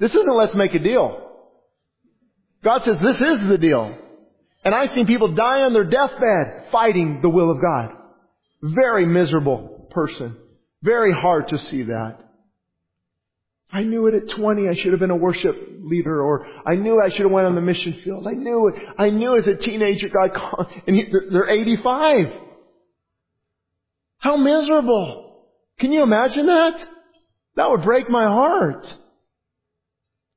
This 0.00 0.14
isn't 0.14 0.36
let's 0.36 0.54
make 0.54 0.74
a 0.74 0.78
deal. 0.78 1.28
God 2.64 2.82
says 2.82 2.96
this 3.02 3.20
is 3.20 3.48
the 3.48 3.58
deal. 3.58 3.94
And 4.64 4.74
I've 4.74 4.90
seen 4.90 5.06
people 5.06 5.34
die 5.34 5.60
on 5.60 5.72
their 5.72 5.84
deathbed 5.84 6.70
fighting 6.72 7.20
the 7.22 7.28
will 7.28 7.50
of 7.50 7.60
God. 7.60 7.90
Very 8.62 9.06
miserable 9.06 9.88
person. 9.90 10.36
Very 10.82 11.12
hard 11.12 11.48
to 11.48 11.58
see 11.58 11.84
that. 11.84 12.29
I 13.72 13.82
knew 13.82 14.06
it 14.08 14.14
at 14.14 14.30
20 14.30 14.68
I 14.68 14.74
should 14.74 14.92
have 14.92 15.00
been 15.00 15.10
a 15.10 15.16
worship 15.16 15.56
leader 15.82 16.22
or 16.22 16.46
I 16.66 16.74
knew 16.74 17.00
I 17.00 17.08
should 17.08 17.22
have 17.22 17.30
went 17.30 17.46
on 17.46 17.54
the 17.54 17.60
mission 17.60 17.92
field. 18.04 18.26
I 18.26 18.32
knew 18.32 18.68
it. 18.68 18.74
I 18.98 19.10
knew 19.10 19.36
as 19.36 19.46
a 19.46 19.54
teenager 19.54 20.08
God 20.08 20.34
called, 20.34 20.66
and 20.86 20.96
he, 20.96 21.04
they're 21.30 21.48
85. 21.48 22.32
How 24.18 24.36
miserable. 24.36 25.46
Can 25.78 25.92
you 25.92 26.02
imagine 26.02 26.46
that? 26.46 26.86
That 27.56 27.70
would 27.70 27.82
break 27.82 28.10
my 28.10 28.24
heart. 28.24 28.94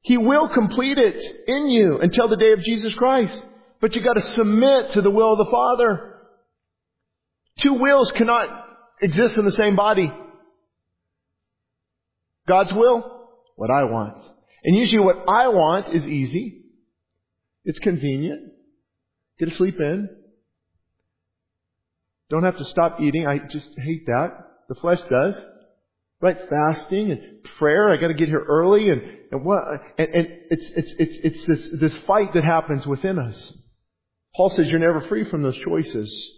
He 0.02 0.18
will 0.18 0.50
complete 0.50 0.98
it 0.98 1.22
in 1.48 1.68
you 1.68 2.00
until 2.00 2.28
the 2.28 2.38
day 2.38 2.52
of 2.52 2.62
Jesus 2.62 2.94
Christ. 2.96 3.42
But 3.82 3.96
you 3.96 4.02
gotta 4.02 4.22
submit 4.22 4.92
to 4.94 5.02
the 5.02 5.10
will 5.10 5.34
of 5.34 5.38
the 5.40 5.52
Father. 5.52 6.18
Two 7.60 7.74
wills 7.74 8.12
cannot 8.12 8.48
exist 9.02 9.38
in 9.38 9.46
the 9.46 9.52
same 9.52 9.76
body. 9.76 10.14
God's 12.48 12.74
will 12.74 13.23
what 13.56 13.70
I 13.70 13.84
want. 13.84 14.24
And 14.64 14.76
usually 14.76 15.04
what 15.04 15.26
I 15.28 15.50
want 15.50 15.90
is 15.90 16.08
easy. 16.08 16.64
It's 17.66 17.80
convenient. 17.80 18.52
Get 19.40 19.50
to 19.50 19.56
sleep 19.56 19.80
in. 19.80 20.10
Don't 22.30 22.44
have 22.44 22.58
to 22.58 22.66
stop 22.66 23.00
eating. 23.02 23.28
I 23.28 23.40
just 23.40 23.70
hate 23.78 24.06
that. 24.08 24.30
The 24.70 24.76
flesh 24.76 25.00
does. 25.10 25.40
Right? 26.22 26.38
Fasting 26.50 27.12
and 27.12 27.44
prayer. 27.58 27.92
I 27.92 27.98
gotta 27.98 28.14
get 28.14 28.30
here 28.30 28.44
early 28.48 28.90
and, 28.90 29.02
and 29.32 29.46
what, 29.46 29.64
and, 29.98 30.10
and 30.10 30.28
it's, 30.50 30.72
it's, 30.76 30.94
it's, 30.98 31.18
it's 31.24 31.46
this, 31.46 31.80
this 31.80 31.98
fight 32.06 32.34
that 32.34 32.44
happens 32.46 32.88
within 32.88 33.20
us. 33.20 33.54
Paul 34.36 34.50
says 34.50 34.68
you're 34.68 34.80
never 34.80 35.02
free 35.08 35.26
from 35.26 35.44
those 35.44 35.58
choices. 35.58 36.32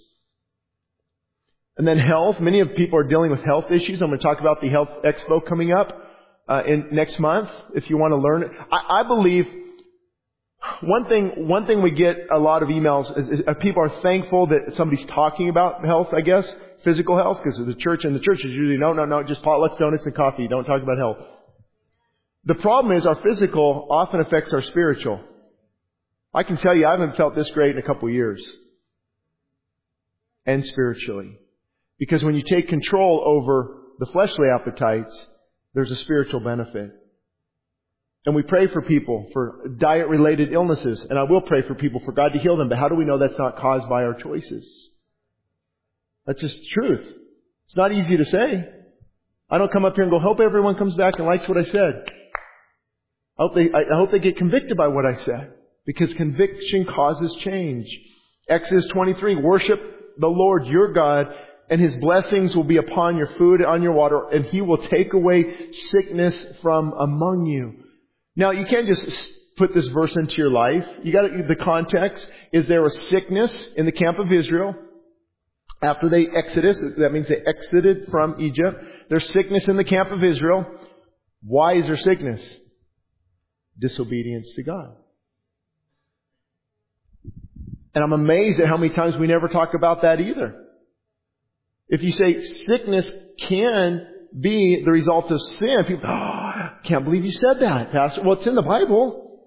And 1.77 1.87
then 1.87 1.99
health. 1.99 2.39
Many 2.39 2.61
of 2.61 2.75
people 2.75 2.97
are 2.99 3.07
dealing 3.07 3.31
with 3.31 3.43
health 3.43 3.69
issues. 3.69 4.01
I'm 4.01 4.07
going 4.09 4.19
to 4.19 4.23
talk 4.23 4.39
about 4.39 4.61
the 4.61 4.69
health 4.69 4.89
expo 5.03 5.45
coming 5.47 5.71
up 5.71 6.04
uh, 6.47 6.63
in 6.65 6.89
next 6.91 7.19
month 7.19 7.49
if 7.73 7.89
you 7.89 7.97
want 7.97 8.11
to 8.11 8.17
learn 8.17 8.43
it. 8.43 8.51
I, 8.71 9.01
I 9.01 9.03
believe 9.03 9.45
one 10.81 11.05
thing 11.07 11.47
one 11.47 11.65
thing 11.65 11.81
we 11.81 11.91
get 11.91 12.17
a 12.31 12.39
lot 12.39 12.63
of 12.63 12.69
emails 12.69 13.17
is, 13.17 13.39
is 13.39 13.41
uh, 13.47 13.53
people 13.55 13.83
are 13.83 14.01
thankful 14.01 14.47
that 14.47 14.75
somebody's 14.75 15.05
talking 15.07 15.49
about 15.49 15.85
health. 15.85 16.09
I 16.13 16.21
guess 16.21 16.51
physical 16.83 17.17
health 17.17 17.39
because 17.43 17.57
the 17.57 17.75
church 17.75 18.05
and 18.05 18.15
the 18.15 18.19
church 18.19 18.39
is 18.39 18.51
usually 18.51 18.77
no, 18.77 18.93
no, 18.93 19.05
no, 19.05 19.23
just 19.23 19.41
potlucks, 19.41 19.77
donuts, 19.77 20.05
and 20.05 20.15
coffee. 20.15 20.47
Don't 20.47 20.65
talk 20.65 20.81
about 20.81 20.97
health. 20.97 21.17
The 22.45 22.55
problem 22.55 22.95
is 22.95 23.05
our 23.05 23.15
physical 23.15 23.87
often 23.89 24.19
affects 24.19 24.53
our 24.53 24.61
spiritual. 24.61 25.19
I 26.33 26.43
can 26.43 26.57
tell 26.57 26.75
you 26.75 26.85
I 26.85 26.91
haven't 26.91 27.17
felt 27.17 27.33
this 27.33 27.49
great 27.51 27.71
in 27.71 27.77
a 27.77 27.85
couple 27.85 28.07
of 28.07 28.13
years. 28.13 28.45
And 30.45 30.63
spiritually. 30.63 31.39
Because 31.97 32.23
when 32.23 32.35
you 32.35 32.43
take 32.43 32.67
control 32.67 33.23
over 33.25 33.77
the 33.97 34.05
fleshly 34.07 34.47
appetites, 34.53 35.27
there's 35.75 35.91
a 35.91 35.95
spiritual 35.97 36.39
benefit. 36.39 36.91
And 38.25 38.33
we 38.33 38.41
pray 38.41 38.65
for 38.67 38.81
people 38.81 39.27
for 39.33 39.67
diet 39.77 40.07
related 40.07 40.51
illnesses. 40.51 41.05
And 41.07 41.19
I 41.19 41.23
will 41.23 41.41
pray 41.41 41.61
for 41.61 41.75
people 41.75 42.01
for 42.03 42.11
God 42.11 42.29
to 42.33 42.39
heal 42.39 42.57
them. 42.57 42.69
But 42.69 42.79
how 42.79 42.89
do 42.89 42.95
we 42.95 43.05
know 43.05 43.19
that's 43.19 43.37
not 43.37 43.57
caused 43.57 43.87
by 43.87 44.03
our 44.03 44.15
choices? 44.15 44.65
That's 46.25 46.41
just 46.41 46.57
truth. 46.73 47.05
It's 47.67 47.75
not 47.75 47.91
easy 47.91 48.17
to 48.17 48.25
say. 48.25 48.67
I 49.49 49.57
don't 49.59 49.71
come 49.71 49.85
up 49.85 49.93
here 49.93 50.03
and 50.03 50.11
go, 50.11 50.19
hope 50.19 50.39
everyone 50.39 50.75
comes 50.75 50.95
back 50.95 51.15
and 51.17 51.27
likes 51.27 51.47
what 51.47 51.57
I 51.57 51.65
said. 51.65 52.05
I 53.37 53.43
hope 53.43 53.53
they, 53.53 53.69
I 53.69 53.95
hope 53.95 54.09
they 54.11 54.19
get 54.19 54.37
convicted 54.37 54.75
by 54.75 54.87
what 54.87 55.05
I 55.05 55.15
said. 55.15 55.53
Because 55.85 56.11
conviction 56.15 56.85
causes 56.85 57.35
change. 57.41 57.85
Exodus 58.49 58.87
23, 58.87 59.35
worship 59.35 59.79
the 60.17 60.27
Lord 60.27 60.65
your 60.65 60.93
God 60.93 61.27
and 61.69 61.81
His 61.81 61.95
blessings 61.95 62.55
will 62.55 62.63
be 62.63 62.77
upon 62.77 63.17
your 63.17 63.27
food 63.37 63.61
and 63.61 63.69
on 63.69 63.81
your 63.81 63.93
water 63.93 64.29
and 64.29 64.45
He 64.45 64.61
will 64.61 64.77
take 64.77 65.13
away 65.13 65.71
sickness 65.71 66.41
from 66.61 66.93
among 66.93 67.45
you. 67.45 67.73
Now 68.35 68.51
you 68.51 68.65
can't 68.65 68.87
just 68.87 69.31
put 69.57 69.73
this 69.73 69.87
verse 69.87 70.15
into 70.15 70.35
your 70.37 70.51
life. 70.51 70.85
You 71.03 71.11
got 71.11 71.23
the 71.47 71.55
context. 71.55 72.29
Is 72.51 72.67
there 72.67 72.85
a 72.85 72.91
sickness 72.91 73.63
in 73.75 73.85
the 73.85 73.91
camp 73.91 74.19
of 74.19 74.31
Israel? 74.31 74.75
After 75.81 76.09
they 76.09 76.27
exodus, 76.27 76.81
that 76.97 77.11
means 77.11 77.27
they 77.27 77.41
exited 77.45 78.07
from 78.09 78.35
Egypt. 78.39 78.83
There's 79.09 79.29
sickness 79.29 79.67
in 79.67 79.77
the 79.77 79.83
camp 79.83 80.11
of 80.11 80.23
Israel. 80.23 80.65
Why 81.43 81.75
is 81.75 81.87
there 81.87 81.97
sickness? 81.97 82.43
Disobedience 83.77 84.51
to 84.55 84.63
God. 84.63 84.95
And 87.93 88.03
I'm 88.03 88.13
amazed 88.13 88.59
at 88.59 88.67
how 88.67 88.77
many 88.77 88.93
times 88.93 89.15
we 89.15 89.27
never 89.27 89.47
talk 89.47 89.73
about 89.73 90.01
that 90.01 90.19
either. 90.19 90.64
If 91.87 92.01
you 92.01 92.11
say 92.11 92.43
sickness 92.65 93.11
can 93.39 94.07
be 94.39 94.81
the 94.83 94.91
result 94.91 95.31
of 95.31 95.39
sin, 95.41 95.83
people, 95.87 96.01
oh, 96.09 96.69
can't 96.83 97.05
believe 97.05 97.25
you 97.25 97.31
said 97.31 97.59
that, 97.59 97.91
Pastor. 97.91 98.23
Well, 98.23 98.33
it's 98.33 98.47
in 98.47 98.55
the 98.55 98.61
Bible. 98.61 99.39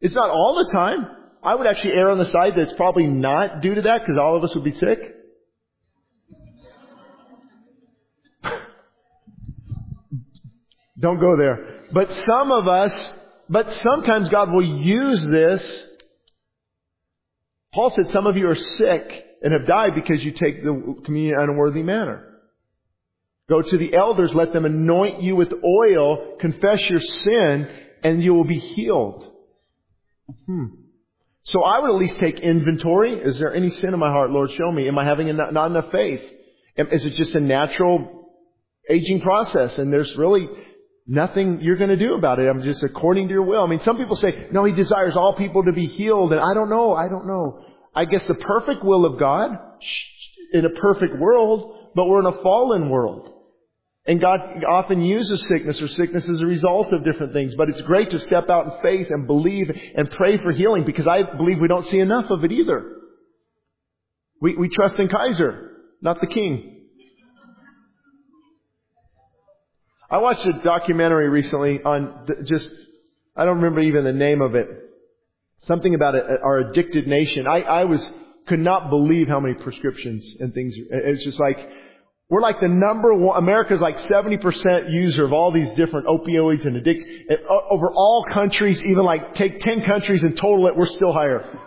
It's 0.00 0.14
not 0.14 0.30
all 0.30 0.64
the 0.64 0.72
time. 0.76 1.06
I 1.42 1.54
would 1.54 1.66
actually 1.66 1.92
err 1.92 2.10
on 2.10 2.18
the 2.18 2.24
side 2.24 2.54
that 2.56 2.62
it's 2.62 2.74
probably 2.74 3.06
not 3.06 3.62
due 3.62 3.74
to 3.74 3.82
that 3.82 4.00
because 4.00 4.18
all 4.18 4.36
of 4.36 4.44
us 4.44 4.54
would 4.54 4.64
be 4.64 4.72
sick. 4.72 5.14
Don't 10.98 11.20
go 11.20 11.36
there. 11.36 11.84
But 11.92 12.12
some 12.12 12.50
of 12.50 12.66
us, 12.66 13.12
but 13.48 13.72
sometimes 13.72 14.28
God 14.30 14.50
will 14.50 14.64
use 14.64 15.24
this. 15.24 15.84
Paul 17.72 17.90
said 17.90 18.10
some 18.10 18.26
of 18.26 18.36
you 18.36 18.48
are 18.48 18.56
sick 18.56 19.27
and 19.42 19.52
have 19.52 19.66
died 19.66 19.94
because 19.94 20.22
you 20.22 20.32
take 20.32 20.62
the 20.62 21.02
communion 21.04 21.34
in 21.34 21.40
an 21.42 21.50
unworthy 21.50 21.82
manner. 21.82 22.24
Go 23.48 23.62
to 23.62 23.78
the 23.78 23.94
elders, 23.94 24.34
let 24.34 24.52
them 24.52 24.66
anoint 24.66 25.22
you 25.22 25.34
with 25.34 25.52
oil, 25.64 26.36
confess 26.38 26.80
your 26.88 27.00
sin, 27.00 27.68
and 28.02 28.22
you 28.22 28.34
will 28.34 28.44
be 28.44 28.58
healed. 28.58 29.24
Hmm. 30.46 30.66
So 31.44 31.62
I 31.62 31.80
would 31.80 31.90
at 31.90 31.96
least 31.96 32.18
take 32.18 32.40
inventory. 32.40 33.20
Is 33.24 33.38
there 33.38 33.54
any 33.54 33.70
sin 33.70 33.94
in 33.94 33.98
my 33.98 34.10
heart, 34.10 34.30
Lord? 34.30 34.50
Show 34.52 34.70
me. 34.70 34.86
Am 34.86 34.98
I 34.98 35.04
having 35.04 35.34
not 35.34 35.70
enough 35.70 35.90
faith? 35.90 36.20
Is 36.76 37.06
it 37.06 37.14
just 37.14 37.34
a 37.34 37.40
natural 37.40 38.26
aging 38.90 39.22
process 39.22 39.78
and 39.78 39.90
there's 39.90 40.14
really 40.16 40.46
nothing 41.06 41.60
you're 41.62 41.78
going 41.78 41.88
to 41.88 41.96
do 41.96 42.14
about 42.14 42.38
it? 42.38 42.48
I'm 42.48 42.62
just 42.62 42.82
according 42.82 43.28
to 43.28 43.32
your 43.32 43.44
will. 43.44 43.64
I 43.64 43.66
mean, 43.66 43.80
some 43.80 43.96
people 43.96 44.16
say, 44.16 44.48
no, 44.52 44.64
he 44.64 44.72
desires 44.72 45.16
all 45.16 45.34
people 45.36 45.64
to 45.64 45.72
be 45.72 45.86
healed. 45.86 46.32
And 46.32 46.40
I 46.40 46.52
don't 46.52 46.68
know. 46.68 46.92
I 46.92 47.08
don't 47.08 47.26
know. 47.26 47.64
I 47.98 48.04
guess 48.04 48.24
the 48.28 48.34
perfect 48.34 48.84
will 48.84 49.04
of 49.04 49.18
God 49.18 49.58
in 50.52 50.64
a 50.64 50.70
perfect 50.70 51.18
world, 51.18 51.90
but 51.96 52.04
we're 52.04 52.20
in 52.20 52.32
a 52.32 52.42
fallen 52.44 52.90
world. 52.90 53.28
And 54.06 54.20
God 54.20 54.38
often 54.70 55.02
uses 55.02 55.44
sickness 55.48 55.82
or 55.82 55.88
sickness 55.88 56.28
as 56.28 56.40
a 56.40 56.46
result 56.46 56.92
of 56.92 57.04
different 57.04 57.32
things. 57.32 57.56
But 57.56 57.70
it's 57.70 57.80
great 57.80 58.10
to 58.10 58.20
step 58.20 58.48
out 58.50 58.66
in 58.66 58.72
faith 58.82 59.08
and 59.10 59.26
believe 59.26 59.76
and 59.96 60.08
pray 60.12 60.38
for 60.38 60.52
healing 60.52 60.84
because 60.84 61.08
I 61.08 61.24
believe 61.36 61.58
we 61.58 61.66
don't 61.66 61.88
see 61.88 61.98
enough 61.98 62.30
of 62.30 62.44
it 62.44 62.52
either. 62.52 62.98
We, 64.40 64.54
we 64.54 64.68
trust 64.68 64.96
in 65.00 65.08
Kaiser, 65.08 65.72
not 66.00 66.20
the 66.20 66.28
king. 66.28 66.86
I 70.08 70.18
watched 70.18 70.46
a 70.46 70.52
documentary 70.62 71.28
recently 71.28 71.82
on 71.82 72.28
just, 72.44 72.70
I 73.36 73.44
don't 73.44 73.56
remember 73.56 73.80
even 73.80 74.04
the 74.04 74.12
name 74.12 74.40
of 74.40 74.54
it. 74.54 74.87
Something 75.66 75.94
about 75.94 76.14
our 76.14 76.58
addicted 76.58 77.06
nation. 77.06 77.46
I, 77.46 77.60
I 77.60 77.84
was, 77.84 78.06
could 78.46 78.60
not 78.60 78.90
believe 78.90 79.28
how 79.28 79.40
many 79.40 79.54
prescriptions 79.54 80.24
and 80.40 80.54
things. 80.54 80.74
It's 80.76 81.24
just 81.24 81.40
like, 81.40 81.58
we're 82.30 82.42
like 82.42 82.60
the 82.60 82.68
number 82.68 83.14
one, 83.14 83.38
America's 83.38 83.80
like 83.80 83.96
70% 83.98 84.92
user 84.92 85.24
of 85.24 85.32
all 85.32 85.50
these 85.50 85.70
different 85.72 86.06
opioids 86.06 86.66
and 86.66 86.76
addict, 86.76 87.32
over 87.70 87.90
all 87.90 88.24
countries, 88.32 88.82
even 88.82 89.04
like 89.04 89.34
take 89.34 89.60
10 89.60 89.84
countries 89.84 90.22
and 90.22 90.36
total 90.36 90.66
it, 90.66 90.76
we're 90.76 90.86
still 90.86 91.12
higher. 91.12 91.58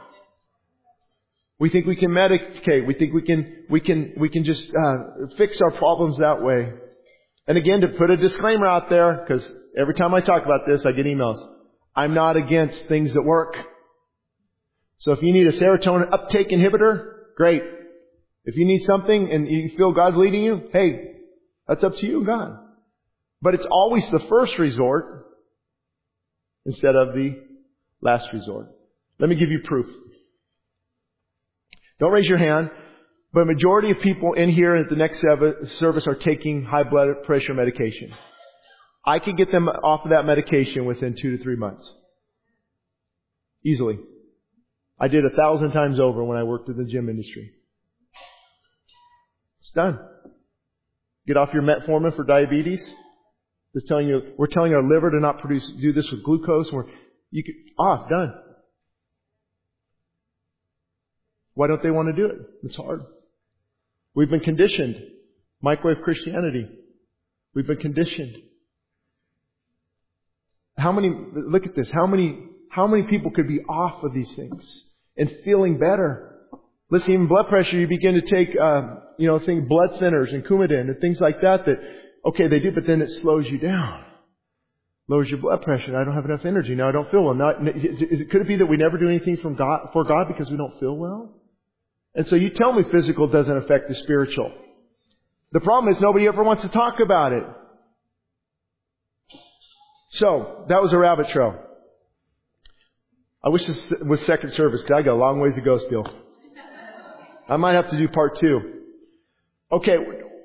We 1.59 1.69
think 1.69 1.85
we 1.85 1.95
can 1.95 2.11
medicate. 2.11 2.87
We 2.87 2.93
think 2.93 3.13
we 3.13 3.23
can, 3.23 3.65
we 3.69 3.81
can, 3.81 4.13
we 4.17 4.29
can 4.29 4.43
just, 4.43 4.69
uh, 4.69 5.27
fix 5.37 5.59
our 5.61 5.71
problems 5.71 6.17
that 6.17 6.41
way. 6.41 6.71
And 7.47 7.57
again, 7.57 7.81
to 7.81 7.89
put 7.89 8.09
a 8.09 8.17
disclaimer 8.17 8.67
out 8.67 8.89
there, 8.89 9.25
because 9.27 9.43
every 9.77 9.95
time 9.95 10.13
I 10.13 10.21
talk 10.21 10.45
about 10.45 10.61
this, 10.67 10.85
I 10.85 10.91
get 10.91 11.05
emails. 11.05 11.43
I'm 11.95 12.13
not 12.13 12.37
against 12.37 12.87
things 12.87 13.13
that 13.13 13.23
work. 13.23 13.55
So 15.01 15.13
if 15.13 15.21
you 15.23 15.33
need 15.33 15.47
a 15.47 15.51
serotonin 15.51 16.13
uptake 16.13 16.49
inhibitor, 16.49 17.13
great. 17.35 17.63
If 18.45 18.55
you 18.55 18.65
need 18.65 18.83
something 18.83 19.31
and 19.31 19.47
you 19.47 19.69
feel 19.75 19.93
God's 19.93 20.15
leading 20.15 20.43
you, 20.43 20.69
hey, 20.71 21.13
that's 21.67 21.83
up 21.83 21.95
to 21.97 22.05
you, 22.05 22.23
God. 22.23 22.59
But 23.41 23.55
it's 23.55 23.65
always 23.71 24.07
the 24.09 24.19
first 24.29 24.59
resort 24.59 25.25
instead 26.67 26.95
of 26.95 27.15
the 27.15 27.35
last 27.99 28.27
resort. 28.31 28.67
Let 29.17 29.29
me 29.29 29.35
give 29.35 29.49
you 29.49 29.61
proof. 29.63 29.87
Don't 31.99 32.11
raise 32.11 32.27
your 32.27 32.37
hand, 32.37 32.69
but 33.33 33.41
a 33.41 33.45
majority 33.45 33.89
of 33.89 34.01
people 34.01 34.33
in 34.33 34.51
here 34.51 34.75
at 34.75 34.89
the 34.89 34.95
next 34.95 35.19
service 35.79 36.05
are 36.05 36.15
taking 36.15 36.63
high 36.63 36.83
blood 36.83 37.07
pressure 37.23 37.55
medication. 37.55 38.13
I 39.03 39.17
could 39.17 39.35
get 39.35 39.51
them 39.51 39.67
off 39.67 40.01
of 40.03 40.11
that 40.11 40.25
medication 40.25 40.85
within 40.85 41.15
two 41.19 41.37
to 41.37 41.43
three 41.43 41.55
months. 41.55 41.91
Easily. 43.65 43.97
I 45.01 45.07
did 45.07 45.25
a 45.25 45.31
thousand 45.31 45.71
times 45.71 45.99
over 45.99 46.23
when 46.23 46.37
I 46.37 46.43
worked 46.43 46.69
in 46.69 46.77
the 46.77 46.85
gym 46.85 47.09
industry. 47.09 47.53
It's 49.59 49.71
done. 49.71 49.97
Get 51.25 51.37
off 51.37 51.49
your 51.53 51.63
metformin 51.63 52.15
for 52.15 52.23
diabetes. 52.23 52.87
Just 53.73 53.87
telling 53.87 54.07
you, 54.07 54.33
we're 54.37 54.45
telling 54.45 54.75
our 54.75 54.83
liver 54.83 55.09
to 55.09 55.19
not 55.19 55.39
produce, 55.39 55.67
do 55.81 55.91
this 55.91 56.07
with 56.11 56.23
glucose. 56.23 56.71
We're, 56.71 56.85
you 57.31 57.43
can, 57.43 57.55
ah, 57.79 57.83
off, 57.83 58.09
done. 58.09 58.33
Why 61.55 61.65
don't 61.65 61.81
they 61.81 61.89
want 61.89 62.15
to 62.15 62.21
do 62.21 62.27
it? 62.27 62.37
It's 62.63 62.75
hard. 62.75 63.01
We've 64.13 64.29
been 64.29 64.39
conditioned. 64.39 64.97
Microwave 65.63 66.03
Christianity. 66.03 66.67
We've 67.55 67.65
been 67.65 67.77
conditioned. 67.77 68.35
How 70.77 70.91
many, 70.91 71.11
look 71.33 71.65
at 71.65 71.75
this, 71.75 71.89
how 71.89 72.05
many, 72.05 72.39
how 72.69 72.85
many 72.85 73.03
people 73.03 73.31
could 73.31 73.47
be 73.47 73.61
off 73.61 74.03
of 74.03 74.13
these 74.13 74.31
things 74.35 74.85
and 75.17 75.31
feeling 75.43 75.77
better? 75.77 76.27
Listen, 76.89 77.13
even 77.13 77.27
blood 77.27 77.47
pressure, 77.47 77.77
you 77.77 77.87
begin 77.87 78.15
to 78.15 78.21
take, 78.21 78.49
uh, 78.61 78.95
you 79.17 79.27
know, 79.27 79.39
things, 79.39 79.67
blood 79.67 79.91
thinners 80.01 80.33
and 80.33 80.45
Coumadin 80.45 80.81
and 80.81 80.99
things 80.99 81.19
like 81.19 81.41
that 81.41 81.65
that, 81.65 81.79
okay, 82.25 82.47
they 82.47 82.59
do, 82.59 82.71
but 82.71 82.85
then 82.85 83.01
it 83.01 83.09
slows 83.21 83.47
you 83.47 83.57
down. 83.57 84.03
Lowers 85.07 85.29
your 85.29 85.39
blood 85.39 85.61
pressure. 85.61 85.97
I 85.97 86.03
don't 86.03 86.15
have 86.15 86.25
enough 86.25 86.45
energy. 86.45 86.75
Now 86.75 86.89
I 86.89 86.91
don't 86.91 87.09
feel 87.11 87.23
well. 87.23 87.37
It, 87.61 88.29
could 88.29 88.41
it 88.41 88.47
be 88.47 88.57
that 88.57 88.65
we 88.65 88.77
never 88.77 88.97
do 88.97 89.07
anything 89.07 89.37
from 89.37 89.55
God, 89.55 89.89
for 89.93 90.03
God 90.03 90.27
because 90.27 90.49
we 90.49 90.57
don't 90.57 90.79
feel 90.79 90.95
well? 90.95 91.33
And 92.13 92.27
so 92.27 92.35
you 92.35 92.49
tell 92.49 92.73
me 92.73 92.83
physical 92.91 93.27
doesn't 93.27 93.57
affect 93.57 93.87
the 93.87 93.95
spiritual. 93.95 94.51
The 95.53 95.59
problem 95.61 95.93
is 95.93 95.99
nobody 95.99 96.27
ever 96.27 96.43
wants 96.43 96.63
to 96.63 96.69
talk 96.69 96.99
about 97.03 97.33
it. 97.33 97.43
So, 100.11 100.65
that 100.67 100.81
was 100.81 100.91
a 100.91 100.97
rabbit 100.97 101.29
trail. 101.29 101.55
I 103.43 103.49
wish 103.49 103.65
this 103.65 103.93
was 104.01 104.21
second 104.25 104.53
service 104.53 104.81
because 104.81 104.95
I 104.99 105.01
got 105.01 105.13
a 105.13 105.19
long 105.19 105.39
ways 105.39 105.55
to 105.55 105.61
go 105.61 105.77
still. 105.79 106.05
I 107.49 107.57
might 107.57 107.73
have 107.73 107.89
to 107.89 107.97
do 107.97 108.07
part 108.07 108.37
two. 108.39 108.59
Okay, 109.71 109.95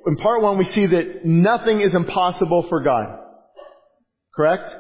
in 0.07 0.17
part 0.17 0.43
one 0.43 0.57
we 0.59 0.65
see 0.65 0.87
that 0.87 1.25
nothing 1.25 1.81
is 1.83 1.95
impossible 1.95 2.67
for 2.69 2.83
God. 2.83 3.19
Correct? 4.35 4.75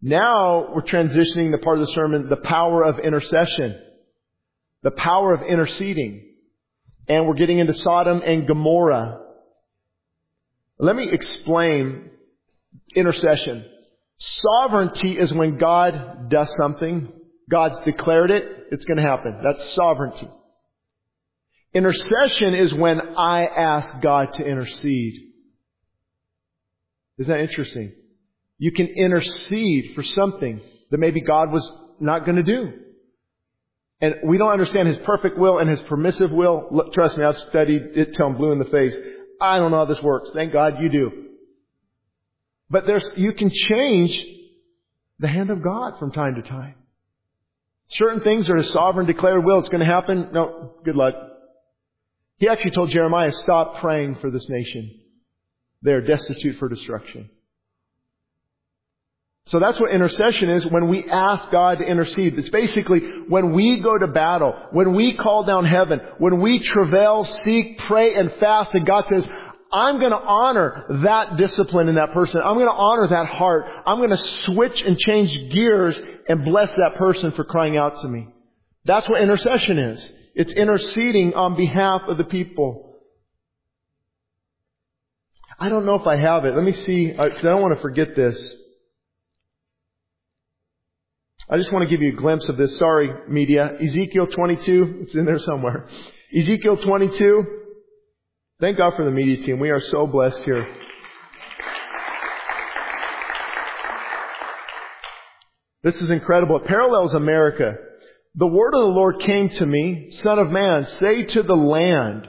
Now 0.00 0.72
we're 0.74 0.82
transitioning 0.82 1.50
the 1.50 1.58
part 1.58 1.78
of 1.78 1.86
the 1.86 1.92
sermon, 1.92 2.28
the 2.28 2.36
power 2.36 2.84
of 2.84 3.00
intercession. 3.00 3.80
The 4.82 4.92
power 4.92 5.34
of 5.34 5.42
interceding. 5.42 6.24
and 7.08 7.26
we're 7.26 7.34
getting 7.34 7.58
into 7.58 7.74
Sodom 7.74 8.22
and 8.24 8.46
Gomorrah. 8.46 9.20
Let 10.78 10.94
me 10.94 11.08
explain 11.10 12.10
intercession. 12.94 13.64
Sovereignty 14.18 15.18
is 15.18 15.32
when 15.32 15.58
God 15.58 16.28
does 16.28 16.54
something. 16.56 17.12
God's 17.50 17.80
declared 17.82 18.30
it. 18.30 18.42
It's 18.72 18.84
going 18.84 18.98
to 18.98 19.02
happen. 19.02 19.40
That's 19.42 19.74
sovereignty. 19.74 20.28
Intercession 21.72 22.54
is 22.54 22.74
when 22.74 23.00
I 23.16 23.46
ask 23.46 24.00
God 24.00 24.32
to 24.34 24.44
intercede. 24.44 25.14
Isn't 27.18 27.32
that 27.32 27.40
interesting? 27.42 27.92
You 28.58 28.72
can 28.72 28.86
intercede 28.86 29.94
for 29.94 30.02
something 30.02 30.60
that 30.90 30.98
maybe 30.98 31.20
God 31.20 31.52
was 31.52 31.70
not 32.00 32.24
going 32.24 32.36
to 32.36 32.42
do. 32.42 32.72
And 34.00 34.16
we 34.24 34.38
don't 34.38 34.52
understand 34.52 34.88
His 34.88 34.98
perfect 34.98 35.38
will 35.38 35.58
and 35.58 35.68
His 35.68 35.80
permissive 35.82 36.30
will. 36.30 36.68
Look, 36.70 36.92
trust 36.92 37.16
me, 37.18 37.24
I've 37.24 37.38
studied 37.38 37.82
it 37.94 38.14
till 38.14 38.26
I'm 38.26 38.36
blue 38.36 38.52
in 38.52 38.58
the 38.58 38.64
face. 38.64 38.94
I 39.40 39.58
don't 39.58 39.70
know 39.70 39.78
how 39.78 39.84
this 39.84 40.02
works. 40.02 40.30
Thank 40.34 40.52
God 40.52 40.74
you 40.80 40.88
do. 40.88 41.27
But 42.70 42.86
there's, 42.86 43.08
you 43.16 43.32
can 43.32 43.50
change 43.50 44.24
the 45.18 45.28
hand 45.28 45.50
of 45.50 45.62
God 45.62 45.98
from 45.98 46.12
time 46.12 46.34
to 46.36 46.42
time. 46.42 46.74
Certain 47.90 48.20
things 48.20 48.50
are 48.50 48.56
His 48.56 48.70
sovereign 48.70 49.06
declared 49.06 49.44
will. 49.44 49.58
It's 49.58 49.68
going 49.68 49.86
to 49.86 49.92
happen. 49.92 50.28
No, 50.32 50.74
good 50.84 50.96
luck. 50.96 51.14
He 52.36 52.48
actually 52.48 52.72
told 52.72 52.90
Jeremiah, 52.90 53.32
stop 53.32 53.76
praying 53.80 54.16
for 54.16 54.30
this 54.30 54.46
nation. 54.48 55.00
They 55.82 55.92
are 55.92 56.00
destitute 56.00 56.56
for 56.58 56.68
destruction. 56.68 57.30
So 59.46 59.58
that's 59.58 59.80
what 59.80 59.90
intercession 59.90 60.50
is 60.50 60.66
when 60.66 60.88
we 60.88 61.08
ask 61.08 61.50
God 61.50 61.78
to 61.78 61.84
intercede. 61.84 62.38
It's 62.38 62.50
basically 62.50 63.00
when 63.28 63.54
we 63.54 63.80
go 63.80 63.96
to 63.96 64.06
battle, 64.06 64.54
when 64.72 64.94
we 64.94 65.14
call 65.14 65.44
down 65.44 65.64
heaven, 65.64 66.00
when 66.18 66.42
we 66.42 66.58
travail, 66.58 67.24
seek, 67.24 67.78
pray, 67.78 68.14
and 68.14 68.30
fast, 68.34 68.74
and 68.74 68.86
God 68.86 69.06
says, 69.08 69.26
I'm 69.70 69.98
going 69.98 70.12
to 70.12 70.16
honor 70.16 70.86
that 71.02 71.36
discipline 71.36 71.88
in 71.88 71.96
that 71.96 72.12
person. 72.12 72.40
I'm 72.42 72.54
going 72.54 72.66
to 72.66 72.72
honor 72.72 73.08
that 73.08 73.26
heart. 73.26 73.66
I'm 73.86 73.98
going 73.98 74.10
to 74.10 74.16
switch 74.16 74.82
and 74.82 74.98
change 74.98 75.50
gears 75.52 75.96
and 76.28 76.44
bless 76.44 76.70
that 76.70 76.94
person 76.96 77.32
for 77.32 77.44
crying 77.44 77.76
out 77.76 78.00
to 78.00 78.08
me. 78.08 78.28
That's 78.84 79.08
what 79.08 79.20
intercession 79.20 79.78
is. 79.78 80.12
It's 80.34 80.52
interceding 80.52 81.34
on 81.34 81.56
behalf 81.56 82.02
of 82.08 82.16
the 82.16 82.24
people. 82.24 82.96
I 85.58 85.68
don't 85.68 85.84
know 85.84 85.96
if 85.96 86.06
I 86.06 86.16
have 86.16 86.44
it. 86.44 86.54
Let 86.54 86.64
me 86.64 86.72
see. 86.72 87.14
I 87.18 87.28
don't 87.28 87.60
want 87.60 87.74
to 87.74 87.82
forget 87.82 88.14
this. 88.16 88.54
I 91.50 91.56
just 91.56 91.72
want 91.72 91.82
to 91.82 91.90
give 91.90 92.00
you 92.00 92.12
a 92.12 92.16
glimpse 92.16 92.48
of 92.48 92.56
this. 92.56 92.78
Sorry, 92.78 93.10
media. 93.28 93.76
Ezekiel 93.82 94.28
22. 94.28 95.00
It's 95.02 95.14
in 95.14 95.24
there 95.24 95.38
somewhere. 95.38 95.88
Ezekiel 96.34 96.76
22. 96.76 97.57
Thank 98.60 98.76
God 98.76 98.94
for 98.96 99.04
the 99.04 99.12
media 99.12 99.36
team. 99.36 99.60
We 99.60 99.70
are 99.70 99.80
so 99.80 100.04
blessed 100.08 100.42
here. 100.42 100.66
This 105.84 105.94
is 105.94 106.10
incredible. 106.10 106.56
It 106.56 106.64
parallels 106.64 107.14
America. 107.14 107.76
The 108.34 108.48
word 108.48 108.74
of 108.74 108.80
the 108.80 108.92
Lord 108.92 109.20
came 109.20 109.48
to 109.48 109.66
me, 109.66 110.10
Son 110.10 110.40
of 110.40 110.50
man, 110.50 110.88
say 110.88 111.22
to 111.22 111.44
the 111.44 111.54
land, 111.54 112.26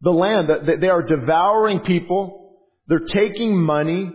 the 0.00 0.12
land, 0.12 0.48
that 0.48 0.80
they 0.80 0.88
are 0.88 1.02
devouring 1.02 1.80
people, 1.80 2.56
they're 2.86 3.00
taking 3.00 3.54
money, 3.54 4.12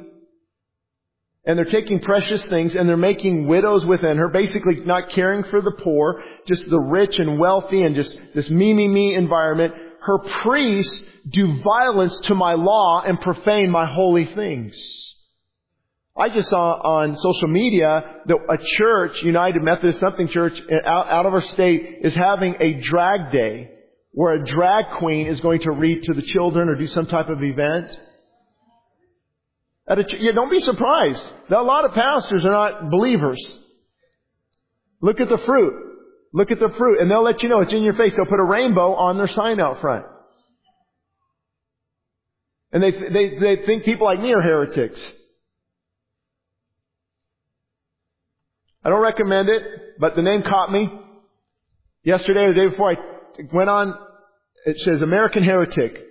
and 1.46 1.58
they're 1.58 1.66
taking 1.66 2.00
precious 2.00 2.44
things 2.46 2.76
and 2.76 2.90
they're 2.90 2.98
making 2.98 3.48
widows 3.48 3.86
within 3.86 4.18
her, 4.18 4.30
basically 4.30 4.82
not 4.84 5.10
caring 5.10 5.44
for 5.44 5.62
the 5.62 5.74
poor, 5.84 6.24
just 6.48 6.68
the 6.68 6.80
rich 6.80 7.20
and 7.20 7.38
wealthy 7.38 7.84
and 7.84 7.96
just 7.96 8.18
this 8.34 8.50
me, 8.50 8.74
me, 8.74 8.88
me 8.88 9.14
environment. 9.14 9.74
Her 10.02 10.20
priests 10.20 11.04
do 11.30 11.62
violence 11.62 12.18
to 12.24 12.36
my 12.36 12.54
law 12.54 13.02
and 13.06 13.20
profane 13.20 13.70
my 13.70 13.86
holy 13.86 14.26
things. 14.26 14.76
I 16.18 16.30
just 16.30 16.50
saw 16.50 16.74
on 16.82 17.16
social 17.16 17.48
media 17.48 18.04
that 18.26 18.38
a 18.50 18.58
church, 18.78 19.24
United 19.24 19.62
Methodist 19.62 20.00
something 20.00 20.28
church 20.28 20.60
out, 20.86 21.10
out 21.10 21.26
of 21.26 21.34
our 21.34 21.42
state 21.42 22.00
is 22.02 22.14
having 22.14 22.56
a 22.60 22.74
drag 22.82 23.32
day 23.32 23.72
where 24.12 24.34
a 24.34 24.46
drag 24.46 24.98
queen 24.98 25.28
is 25.28 25.40
going 25.40 25.62
to 25.62 25.72
read 25.72 26.04
to 26.04 26.14
the 26.14 26.22
children 26.22 26.68
or 26.68 26.76
do 26.76 26.88
some 26.88 27.06
type 27.06 27.30
of 27.30 27.42
event. 27.42 27.88
At 29.88 30.00
a, 30.00 30.06
yeah, 30.20 30.34
don't 30.34 30.52
be 30.52 30.60
surprised. 30.60 31.24
A 31.50 31.62
lot 31.62 31.86
of 31.86 31.94
pastors 31.94 32.46
are 32.46 32.52
not 32.52 32.90
believers. 32.90 33.40
Look 35.02 35.22
at 35.22 35.30
the 35.30 35.38
fruit. 35.38 35.89
Look 36.34 36.52
at 36.52 36.60
the 36.60 36.70
fruit. 36.78 37.00
And 37.00 37.10
they'll 37.10 37.24
let 37.24 37.44
you 37.44 37.50
know 37.50 37.62
it's 37.62 37.74
in 37.74 37.84
your 37.84 37.94
face. 37.94 38.14
They'll 38.16 38.26
put 38.26 38.40
a 38.40 38.44
rainbow 38.44 38.94
on 38.94 39.18
their 39.18 39.28
sign 39.28 39.60
out 39.60 39.82
front. 39.82 40.06
And 42.72 42.84
they, 42.84 42.92
they, 42.92 43.38
they 43.40 43.56
think 43.66 43.84
people 43.84 44.06
like 44.06 44.20
me 44.20 44.32
are 44.32 44.42
heretics. 44.42 45.00
I 48.84 48.90
don't 48.90 49.02
recommend 49.02 49.50
it, 49.50 49.64
but 50.00 50.16
the 50.16 50.22
name 50.22 50.44
caught 50.44 50.72
me. 50.72 50.90
Yesterday 52.04 52.42
or 52.42 52.54
the 52.54 52.62
day 52.62 52.68
before 52.70 52.92
I 52.92 52.96
went 53.52 53.70
on, 53.70 53.94
it 54.66 54.80
says 54.80 55.02
American 55.02 55.44
Heretic 55.44 56.02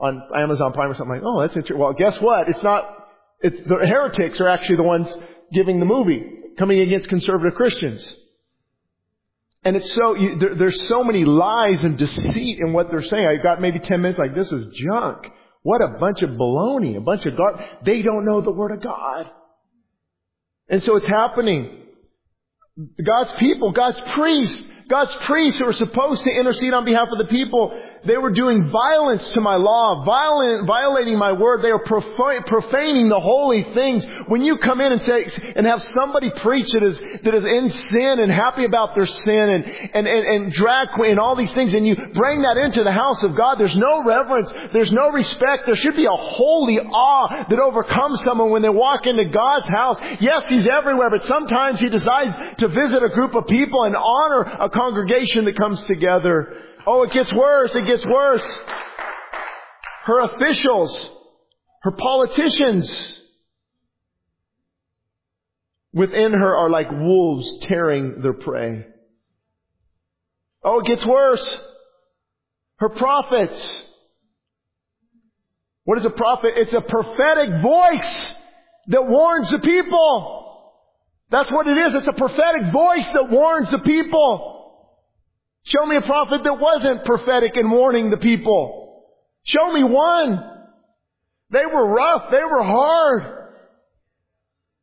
on 0.00 0.22
Amazon 0.36 0.72
Prime 0.72 0.90
or 0.90 0.94
something 0.94 1.16
like, 1.16 1.22
oh, 1.24 1.42
that's 1.42 1.54
interesting. 1.54 1.78
Well, 1.78 1.92
guess 1.92 2.18
what? 2.20 2.48
It's 2.48 2.62
not, 2.62 3.08
it's, 3.40 3.56
the 3.68 3.76
heretics 3.76 4.40
are 4.40 4.48
actually 4.48 4.76
the 4.76 4.82
ones 4.84 5.14
giving 5.52 5.80
the 5.80 5.86
movie, 5.86 6.22
coming 6.58 6.80
against 6.80 7.08
conservative 7.08 7.54
Christians. 7.54 8.16
And 9.64 9.76
it's 9.76 9.92
so, 9.94 10.14
you, 10.14 10.38
there, 10.38 10.54
there's 10.56 10.88
so 10.88 11.04
many 11.04 11.24
lies 11.24 11.84
and 11.84 11.96
deceit 11.96 12.58
in 12.58 12.72
what 12.72 12.90
they're 12.90 13.02
saying. 13.02 13.26
I 13.26 13.36
got 13.36 13.60
maybe 13.60 13.78
10 13.78 14.00
minutes 14.00 14.18
like, 14.18 14.34
this 14.34 14.50
is 14.50 14.74
junk. 14.74 15.26
What 15.62 15.80
a 15.80 15.98
bunch 15.98 16.22
of 16.22 16.30
baloney, 16.30 16.96
a 16.96 17.00
bunch 17.00 17.24
of 17.26 17.36
gar- 17.36 17.64
They 17.84 18.02
don't 18.02 18.24
know 18.24 18.40
the 18.40 18.50
Word 18.50 18.72
of 18.72 18.82
God. 18.82 19.30
And 20.68 20.82
so 20.82 20.96
it's 20.96 21.06
happening. 21.06 21.78
God's 23.04 23.32
people, 23.34 23.70
God's 23.70 24.00
priests, 24.12 24.64
God's 24.92 25.14
priests 25.24 25.58
who 25.58 25.66
are 25.66 25.72
supposed 25.72 26.22
to 26.24 26.30
intercede 26.30 26.74
on 26.74 26.84
behalf 26.84 27.08
of 27.10 27.16
the 27.16 27.32
people, 27.32 27.72
they 28.04 28.18
were 28.18 28.30
doing 28.30 28.68
violence 28.68 29.26
to 29.30 29.40
my 29.40 29.56
law, 29.56 30.04
violent, 30.04 30.66
violating 30.66 31.16
my 31.16 31.32
word. 31.32 31.62
They 31.62 31.70
are 31.70 31.78
profaning 31.78 33.08
the 33.08 33.18
holy 33.18 33.62
things. 33.72 34.04
When 34.26 34.42
you 34.42 34.58
come 34.58 34.82
in 34.82 34.92
and 34.92 35.00
say, 35.00 35.32
and 35.56 35.66
have 35.66 35.82
somebody 35.82 36.30
preach 36.36 36.72
that 36.72 36.82
is, 36.82 37.00
that 37.22 37.34
is 37.34 37.42
in 37.42 37.70
sin 37.70 38.20
and 38.20 38.30
happy 38.30 38.66
about 38.66 38.94
their 38.94 39.06
sin 39.06 39.48
and, 39.48 39.64
and, 39.64 40.06
and, 40.06 40.26
and 40.26 40.52
drag 40.52 40.88
queen 40.90 41.12
and 41.12 41.20
all 41.20 41.36
these 41.36 41.54
things 41.54 41.72
and 41.72 41.86
you 41.86 41.96
bring 41.96 42.42
that 42.42 42.58
into 42.58 42.84
the 42.84 42.92
house 42.92 43.22
of 43.22 43.34
God, 43.34 43.58
there's 43.58 43.76
no 43.76 44.04
reverence, 44.04 44.52
there's 44.74 44.92
no 44.92 45.10
respect. 45.10 45.62
There 45.64 45.74
should 45.74 45.96
be 45.96 46.04
a 46.04 46.10
holy 46.10 46.78
awe 46.78 47.46
that 47.48 47.58
overcomes 47.58 48.22
someone 48.24 48.50
when 48.50 48.60
they 48.60 48.68
walk 48.68 49.06
into 49.06 49.24
God's 49.24 49.68
house. 49.68 49.96
Yes, 50.20 50.50
He's 50.50 50.68
everywhere, 50.68 51.08
but 51.08 51.24
sometimes 51.24 51.80
He 51.80 51.88
decides 51.88 52.58
to 52.58 52.68
visit 52.68 53.02
a 53.02 53.08
group 53.08 53.34
of 53.34 53.46
people 53.46 53.84
and 53.84 53.96
honor 53.96 54.42
a 54.42 54.68
congregation 54.82 55.44
that 55.44 55.56
comes 55.56 55.82
together. 55.84 56.54
Oh, 56.86 57.04
it 57.04 57.12
gets 57.12 57.32
worse. 57.32 57.74
It 57.74 57.86
gets 57.86 58.04
worse. 58.04 58.46
Her 60.04 60.20
officials, 60.34 61.10
her 61.82 61.92
politicians 61.92 63.20
within 65.92 66.32
her 66.32 66.56
are 66.56 66.70
like 66.70 66.90
wolves 66.90 67.58
tearing 67.62 68.22
their 68.22 68.32
prey. 68.32 68.86
Oh, 70.64 70.80
it 70.80 70.86
gets 70.86 71.06
worse. 71.06 71.58
Her 72.78 72.88
prophets. 72.88 73.84
What 75.84 75.98
is 75.98 76.04
a 76.04 76.10
prophet? 76.10 76.52
It's 76.56 76.72
a 76.72 76.80
prophetic 76.80 77.62
voice 77.62 78.34
that 78.88 79.06
warns 79.06 79.50
the 79.50 79.60
people. 79.60 80.40
That's 81.30 81.50
what 81.50 81.68
it 81.68 81.78
is. 81.78 81.94
It's 81.94 82.08
a 82.08 82.12
prophetic 82.12 82.72
voice 82.72 83.06
that 83.06 83.30
warns 83.30 83.70
the 83.70 83.78
people. 83.78 84.51
Show 85.64 85.86
me 85.86 85.96
a 85.96 86.02
prophet 86.02 86.42
that 86.44 86.58
wasn't 86.58 87.04
prophetic 87.04 87.56
in 87.56 87.70
warning 87.70 88.10
the 88.10 88.16
people. 88.16 89.06
Show 89.44 89.72
me 89.72 89.82
one. 89.84 90.42
They 91.50 91.66
were 91.66 91.94
rough. 91.94 92.30
They 92.30 92.42
were 92.42 92.62
hard. 92.62 93.22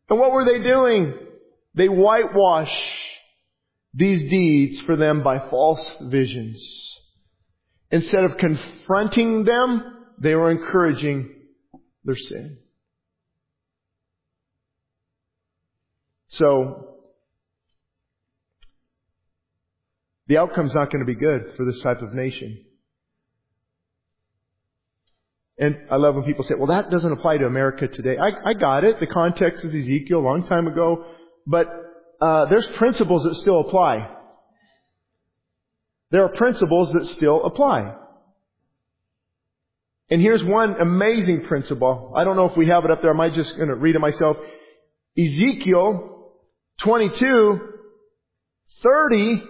And 0.09 0.19
what 0.19 0.31
were 0.31 0.45
they 0.45 0.59
doing? 0.59 1.13
They 1.75 1.87
whitewash 1.87 2.73
these 3.93 4.29
deeds 4.29 4.81
for 4.81 4.95
them 4.95 5.23
by 5.23 5.49
false 5.49 5.91
visions. 6.01 6.63
Instead 7.91 8.23
of 8.23 8.37
confronting 8.37 9.43
them, 9.43 9.81
they 10.19 10.35
were 10.35 10.51
encouraging 10.51 11.33
their 12.03 12.15
sin. 12.15 12.57
So, 16.29 16.88
the 20.29 20.37
outcome's 20.37 20.75
not 20.75 20.91
going 20.91 20.99
to 20.99 21.11
be 21.11 21.15
good 21.15 21.53
for 21.57 21.65
this 21.65 21.81
type 21.81 22.03
of 22.03 22.13
nation. 22.13 22.63
And 25.57 25.75
I 25.91 25.97
love 25.97 26.15
when 26.15 26.23
people 26.23 26.45
say, 26.45 26.53
well, 26.53 26.67
that 26.67 26.91
doesn't 26.91 27.11
apply 27.11 27.37
to 27.39 27.45
America 27.45 27.87
today. 27.87 28.15
I, 28.15 28.51
I 28.51 28.53
got 28.53 28.83
it. 28.83 28.99
The 28.99 29.07
context 29.07 29.65
is 29.65 29.73
Ezekiel 29.73 30.19
a 30.19 30.21
long 30.21 30.47
time 30.47 30.67
ago. 30.67 31.03
But 31.47 31.67
uh, 32.21 32.45
there's 32.45 32.67
principles 32.67 33.23
that 33.23 33.35
still 33.35 33.59
apply. 33.59 34.07
there 36.11 36.23
are 36.23 36.29
principles 36.29 36.93
that 36.93 37.07
still 37.07 37.43
apply. 37.43 37.95
And 40.11 40.21
here's 40.21 40.43
one 40.43 40.79
amazing 40.79 41.45
principle. 41.45 42.13
I 42.15 42.23
don't 42.23 42.35
know 42.35 42.45
if 42.45 42.55
we 42.55 42.67
have 42.67 42.85
it 42.85 42.91
up 42.91 43.01
there. 43.01 43.11
I 43.11 43.17
might 43.17 43.33
just 43.33 43.55
going 43.55 43.69
to 43.69 43.75
read 43.75 43.95
it 43.95 43.99
myself. 43.99 44.37
Ezekiel 45.17 46.33
22, 46.81 47.59
30. 48.83 49.43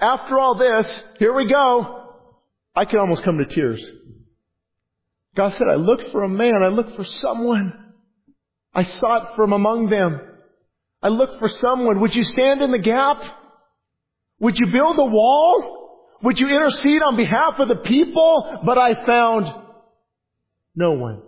After 0.00 0.38
all 0.38 0.56
this, 0.56 0.90
here 1.18 1.34
we 1.34 1.50
go. 1.50 2.14
I 2.74 2.84
can 2.84 3.00
almost 3.00 3.24
come 3.24 3.38
to 3.38 3.46
tears. 3.46 3.84
God 5.34 5.52
said, 5.54 5.66
I 5.68 5.74
looked 5.74 6.10
for 6.12 6.22
a 6.22 6.28
man. 6.28 6.62
I 6.62 6.68
looked 6.68 6.96
for 6.96 7.04
someone. 7.04 7.72
I 8.74 8.84
sought 8.84 9.34
from 9.34 9.52
among 9.52 9.88
them. 9.88 10.20
I 11.02 11.08
looked 11.08 11.38
for 11.38 11.48
someone. 11.48 12.00
Would 12.00 12.14
you 12.14 12.24
stand 12.24 12.62
in 12.62 12.70
the 12.70 12.78
gap? 12.78 13.22
Would 14.40 14.58
you 14.58 14.66
build 14.66 14.98
a 14.98 15.04
wall? 15.04 16.16
Would 16.22 16.38
you 16.38 16.48
intercede 16.48 17.02
on 17.02 17.16
behalf 17.16 17.58
of 17.58 17.68
the 17.68 17.76
people? 17.76 18.60
But 18.64 18.78
I 18.78 19.04
found 19.04 19.52
no 20.74 20.92
one. 20.92 21.22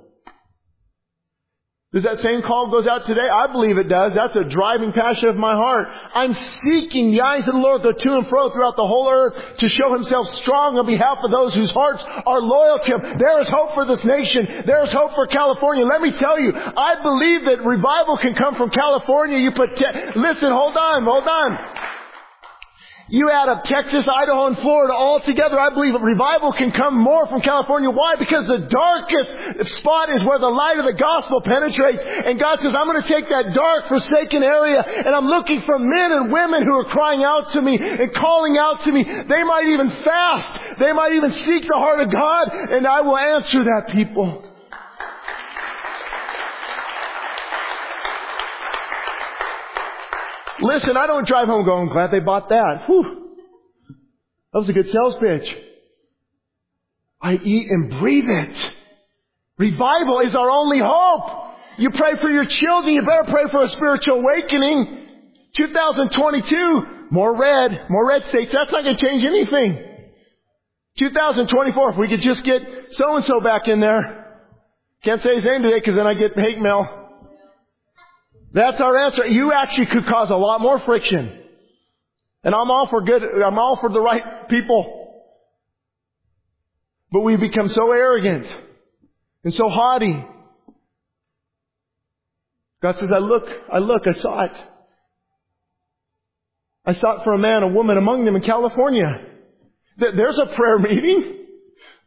Does 1.93 2.05
that 2.05 2.23
same 2.23 2.43
call 2.43 2.71
goes 2.71 2.87
out 2.87 3.05
today? 3.05 3.29
I 3.29 3.51
believe 3.51 3.77
it 3.77 3.89
does. 3.89 4.15
That's 4.15 4.37
a 4.37 4.45
driving 4.45 4.93
passion 4.93 5.29
of 5.29 5.37
my 5.37 5.55
heart. 5.55 5.89
I'm 6.15 6.35
seeking 6.35 7.11
the 7.11 7.21
eyes 7.23 7.49
of 7.49 7.55
the 7.55 7.61
Lord 7.61 7.83
go 7.83 7.91
to 7.91 8.15
and 8.15 8.29
fro 8.29 8.49
throughout 8.51 8.77
the 8.77 8.87
whole 8.87 9.11
earth 9.11 9.57
to 9.57 9.69
show 9.69 9.93
himself 9.95 10.29
strong 10.37 10.79
on 10.79 10.87
behalf 10.87 11.19
of 11.25 11.33
those 11.33 11.53
whose 11.53 11.73
hearts 11.73 12.05
are 12.27 12.41
loyal 12.41 12.79
to 12.79 12.95
him. 12.95 13.19
There 13.19 13.41
is 13.41 13.49
hope 13.49 13.75
for 13.75 13.85
this 13.87 14.05
nation. 14.05 14.63
There 14.67 14.85
is 14.85 14.93
hope 14.93 15.17
for 15.17 15.27
California. 15.27 15.85
Let 15.85 16.01
me 16.01 16.13
tell 16.13 16.39
you, 16.39 16.53
I 16.55 16.95
believe 17.03 17.47
that 17.47 17.65
revival 17.65 18.19
can 18.19 18.37
come 18.37 18.55
from 18.55 18.71
California. 18.71 19.39
You 19.39 19.51
put, 19.51 19.75
te- 19.75 20.13
listen, 20.15 20.53
hold 20.53 20.77
on, 20.77 21.03
hold 21.03 21.27
on. 21.27 22.00
You 23.13 23.29
add 23.29 23.49
up 23.49 23.65
Texas, 23.65 24.05
Idaho, 24.07 24.47
and 24.47 24.59
Florida 24.59 24.95
all 24.95 25.19
together, 25.19 25.59
I 25.59 25.71
believe 25.71 25.97
a 25.97 25.99
revival 25.99 26.53
can 26.53 26.71
come 26.71 26.97
more 26.97 27.27
from 27.27 27.41
California. 27.41 27.91
Why? 27.91 28.15
Because 28.15 28.47
the 28.47 28.69
darkest 28.71 29.77
spot 29.79 30.15
is 30.15 30.23
where 30.23 30.39
the 30.39 30.47
light 30.47 30.79
of 30.79 30.85
the 30.85 30.93
gospel 30.93 31.41
penetrates. 31.41 32.05
And 32.25 32.39
God 32.39 32.61
says, 32.61 32.71
I'm 32.73 32.87
going 32.87 33.03
to 33.03 33.09
take 33.09 33.29
that 33.29 33.53
dark, 33.53 33.89
forsaken 33.89 34.45
area, 34.45 34.81
and 34.83 35.09
I'm 35.09 35.27
looking 35.27 35.61
for 35.63 35.77
men 35.79 36.13
and 36.13 36.33
women 36.33 36.63
who 36.63 36.73
are 36.73 36.85
crying 36.85 37.25
out 37.25 37.51
to 37.53 37.63
me 37.63 37.77
and 37.79 38.15
calling 38.15 38.57
out 38.57 38.85
to 38.85 38.93
me. 38.93 39.03
They 39.03 39.43
might 39.43 39.67
even 39.67 39.91
fast. 39.91 40.79
They 40.79 40.93
might 40.93 41.13
even 41.13 41.33
seek 41.33 41.67
the 41.67 41.79
heart 41.79 42.01
of 42.01 42.13
God, 42.13 42.53
and 42.71 42.87
I 42.87 43.01
will 43.01 43.19
answer 43.19 43.65
that 43.65 43.89
people. 43.93 44.50
Listen, 50.63 50.97
I 50.97 51.07
don't 51.07 51.27
drive 51.27 51.49
home 51.49 51.65
going, 51.65 51.89
glad 51.89 52.11
they 52.11 52.21
bought 52.21 52.49
that. 52.51 52.85
Whew. 52.87 53.29
That 54.53 54.59
was 54.59 54.69
a 54.69 54.73
good 54.73 54.91
sales 54.91 55.17
pitch. 55.21 55.57
I 57.23 57.35
eat 57.35 57.71
and 57.71 57.91
breathe 57.91 58.29
it. 58.29 58.73
Revival 59.59 60.21
is 60.21 60.35
our 60.35 60.51
only 60.51 60.81
hope. 60.83 61.49
You 61.79 61.91
pray 61.91 62.15
for 62.17 62.31
your 62.31 62.45
children, 62.45 62.95
you 62.95 63.03
better 63.03 63.31
pray 63.31 63.45
for 63.51 63.63
a 63.63 63.69
spiritual 63.71 64.21
awakening. 64.21 65.07
2022, 65.57 67.07
more 67.11 67.37
red, 67.37 67.87
more 67.89 68.07
red 68.07 68.27
states, 68.27 68.53
that's 68.53 68.71
not 68.71 68.85
going 68.85 68.97
to 68.97 69.07
change 69.07 69.25
anything. 69.25 69.87
2024, 70.99 71.93
if 71.93 71.97
we 71.97 72.09
could 72.09 72.21
just 72.21 72.45
get 72.45 72.63
so 72.93 73.17
and 73.17 73.25
so 73.25 73.41
back 73.41 73.69
in 73.69 73.81
there. 73.81 74.43
Can't 75.03 75.23
say 75.23 75.37
his 75.37 75.45
name 75.45 75.63
today 75.63 75.79
because 75.79 75.97
then 75.97 76.07
I 76.07 76.15
get 76.15 76.39
hate 76.39 76.61
mail. 76.61 77.00
That's 78.53 78.81
our 78.81 79.07
answer. 79.07 79.27
You 79.27 79.53
actually 79.53 79.87
could 79.87 80.07
cause 80.07 80.31
a 80.31 80.37
lot 80.37 80.61
more 80.61 80.79
friction. 80.81 81.39
And 82.43 82.55
I'm 82.55 82.71
all 82.71 82.87
for 82.89 83.03
good, 83.03 83.23
I'm 83.23 83.59
all 83.59 83.77
for 83.77 83.91
the 83.91 84.01
right 84.01 84.49
people. 84.49 84.97
But 87.13 87.21
we 87.21 87.37
become 87.37 87.69
so 87.69 87.93
arrogant 87.93 88.47
and 89.45 89.53
so 89.53 89.69
haughty. 89.69 90.25
God 92.83 92.99
says, 92.99 93.09
I 93.15 93.19
look, 93.19 93.45
I 93.71 93.79
look, 93.79 94.03
I 94.07 94.13
saw 94.13 94.45
it. 94.45 94.63
I 96.85 96.93
sought 96.93 97.25
for 97.25 97.35
a 97.35 97.39
man, 97.39 97.63
a 97.63 97.69
woman 97.69 97.99
among 97.99 98.25
them 98.25 98.37
in 98.37 98.43
California. 98.43 99.27
There's 99.99 100.39
a 100.39 100.47
prayer 100.47 100.79
meeting. 100.79 101.37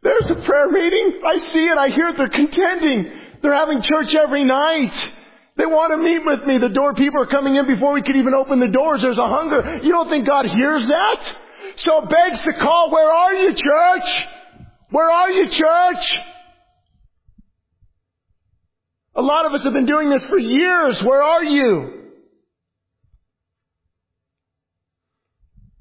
There's 0.02 0.30
a 0.30 0.34
prayer 0.34 0.68
meeting. 0.68 1.20
I 1.24 1.38
see 1.38 1.66
it. 1.66 1.78
I 1.78 1.88
hear 1.90 2.08
it. 2.08 2.16
They're 2.16 2.28
contending. 2.28 3.10
They're 3.40 3.54
having 3.54 3.82
church 3.82 4.14
every 4.14 4.44
night. 4.44 5.12
They 5.56 5.66
want 5.66 5.92
to 5.92 5.98
meet 5.98 6.24
with 6.24 6.44
me. 6.46 6.58
The 6.58 6.68
door 6.68 6.94
people 6.94 7.20
are 7.22 7.26
coming 7.26 7.54
in 7.54 7.66
before 7.66 7.92
we 7.92 8.02
could 8.02 8.16
even 8.16 8.34
open 8.34 8.58
the 8.58 8.68
doors. 8.68 9.02
There's 9.02 9.18
a 9.18 9.28
hunger. 9.28 9.80
You 9.82 9.92
don't 9.92 10.08
think 10.08 10.26
God 10.26 10.46
hears 10.46 10.88
that? 10.88 11.36
So 11.76 12.02
it 12.02 12.10
begs 12.10 12.44
the 12.44 12.54
call, 12.54 12.90
where 12.90 13.12
are 13.12 13.34
you, 13.34 13.54
church? 13.54 14.24
Where 14.90 15.10
are 15.10 15.30
you, 15.30 15.48
church? 15.48 16.20
A 19.16 19.22
lot 19.22 19.46
of 19.46 19.52
us 19.52 19.62
have 19.62 19.72
been 19.72 19.86
doing 19.86 20.10
this 20.10 20.24
for 20.26 20.38
years. 20.38 21.02
Where 21.02 21.22
are 21.22 21.44
you? 21.44 22.02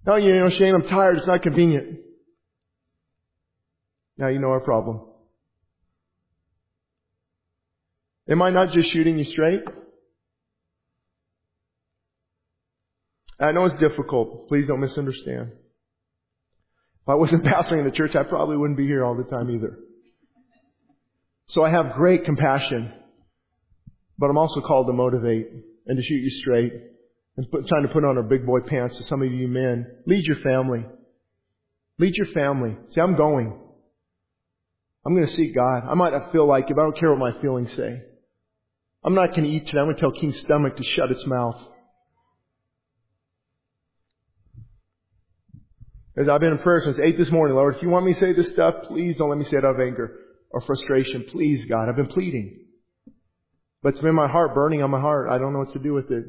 No, 0.05 0.15
you 0.15 0.35
know, 0.35 0.49
Shane, 0.49 0.75
I'm 0.75 0.87
tired. 0.87 1.17
It's 1.17 1.27
not 1.27 1.41
convenient. 1.41 1.99
Now 4.17 4.27
you 4.27 4.39
know 4.39 4.49
our 4.49 4.59
problem. 4.59 5.01
Am 8.29 8.41
I 8.41 8.49
not 8.51 8.71
just 8.71 8.91
shooting 8.91 9.19
you 9.19 9.25
straight? 9.25 9.61
I 13.39 13.51
know 13.51 13.65
it's 13.65 13.75
difficult. 13.77 14.47
Please 14.47 14.67
don't 14.67 14.79
misunderstand. 14.79 15.51
If 17.01 17.09
I 17.09 17.15
wasn't 17.15 17.43
pastoring 17.45 17.83
the 17.83 17.91
church, 17.91 18.15
I 18.15 18.23
probably 18.23 18.57
wouldn't 18.57 18.77
be 18.77 18.87
here 18.87 19.03
all 19.03 19.15
the 19.15 19.23
time 19.23 19.51
either. 19.51 19.77
So 21.47 21.63
I 21.63 21.69
have 21.69 21.93
great 21.93 22.23
compassion, 22.23 22.93
but 24.17 24.29
I'm 24.29 24.37
also 24.37 24.61
called 24.61 24.87
to 24.87 24.93
motivate 24.93 25.47
and 25.85 25.97
to 25.97 26.03
shoot 26.03 26.15
you 26.15 26.29
straight 26.29 26.71
and 27.35 27.51
put, 27.51 27.67
trying 27.67 27.83
to 27.83 27.89
put 27.89 28.05
on 28.05 28.15
our 28.15 28.23
big 28.23 28.45
boy 28.45 28.61
pants 28.61 28.95
to 28.97 29.03
some 29.03 29.21
of 29.21 29.31
you 29.31 29.47
men. 29.49 29.87
Lead 30.05 30.25
your 30.25 30.37
family. 30.37 30.85
Lead 31.99 32.15
your 32.15 32.27
family. 32.27 32.77
See, 32.89 33.01
I'm 33.01 33.17
going. 33.17 33.59
I'm 35.05 35.13
going 35.13 35.27
to 35.27 35.33
seek 35.33 35.53
God. 35.53 35.83
I 35.89 35.95
might 35.95 36.13
not 36.13 36.31
feel 36.31 36.47
like 36.47 36.69
it, 36.69 36.75
but 36.75 36.81
I 36.81 36.85
don't 36.85 36.97
care 36.97 37.13
what 37.13 37.33
my 37.33 37.41
feelings 37.41 37.73
say. 37.73 38.03
I'm 39.03 39.15
not 39.15 39.31
going 39.31 39.43
to 39.43 39.49
eat 39.49 39.65
today. 39.65 39.79
I'm 39.79 39.85
going 39.85 39.95
to 39.95 40.01
tell 40.01 40.11
King's 40.11 40.39
stomach 40.39 40.77
to 40.77 40.83
shut 40.83 41.11
its 41.11 41.25
mouth. 41.25 41.59
As 46.15 46.29
I've 46.29 46.39
been 46.39 46.51
in 46.51 46.59
prayer 46.59 46.81
since 46.83 46.99
8 46.99 47.17
this 47.17 47.31
morning, 47.31 47.55
Lord, 47.55 47.75
if 47.75 47.81
you 47.81 47.89
want 47.89 48.05
me 48.05 48.13
to 48.13 48.19
say 48.19 48.33
this 48.33 48.49
stuff, 48.51 48.75
please 48.87 49.17
don't 49.17 49.29
let 49.29 49.37
me 49.37 49.45
say 49.45 49.57
it 49.57 49.65
out 49.65 49.75
of 49.75 49.81
anger 49.81 50.19
or 50.51 50.61
frustration. 50.61 51.25
Please, 51.31 51.65
God. 51.65 51.89
I've 51.89 51.95
been 51.95 52.07
pleading. 52.07 52.59
But 53.81 53.93
it's 53.93 54.01
been 54.01 54.15
my 54.15 54.29
heart 54.29 54.53
burning 54.53 54.83
on 54.83 54.91
my 54.91 55.01
heart. 55.01 55.29
I 55.29 55.37
don't 55.37 55.53
know 55.53 55.59
what 55.59 55.73
to 55.73 55.79
do 55.79 55.93
with 55.93 56.11
it. 56.11 56.25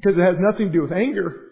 Because 0.00 0.18
it 0.18 0.22
has 0.22 0.36
nothing 0.38 0.66
to 0.66 0.72
do 0.72 0.82
with 0.82 0.92
anger. 0.92 1.48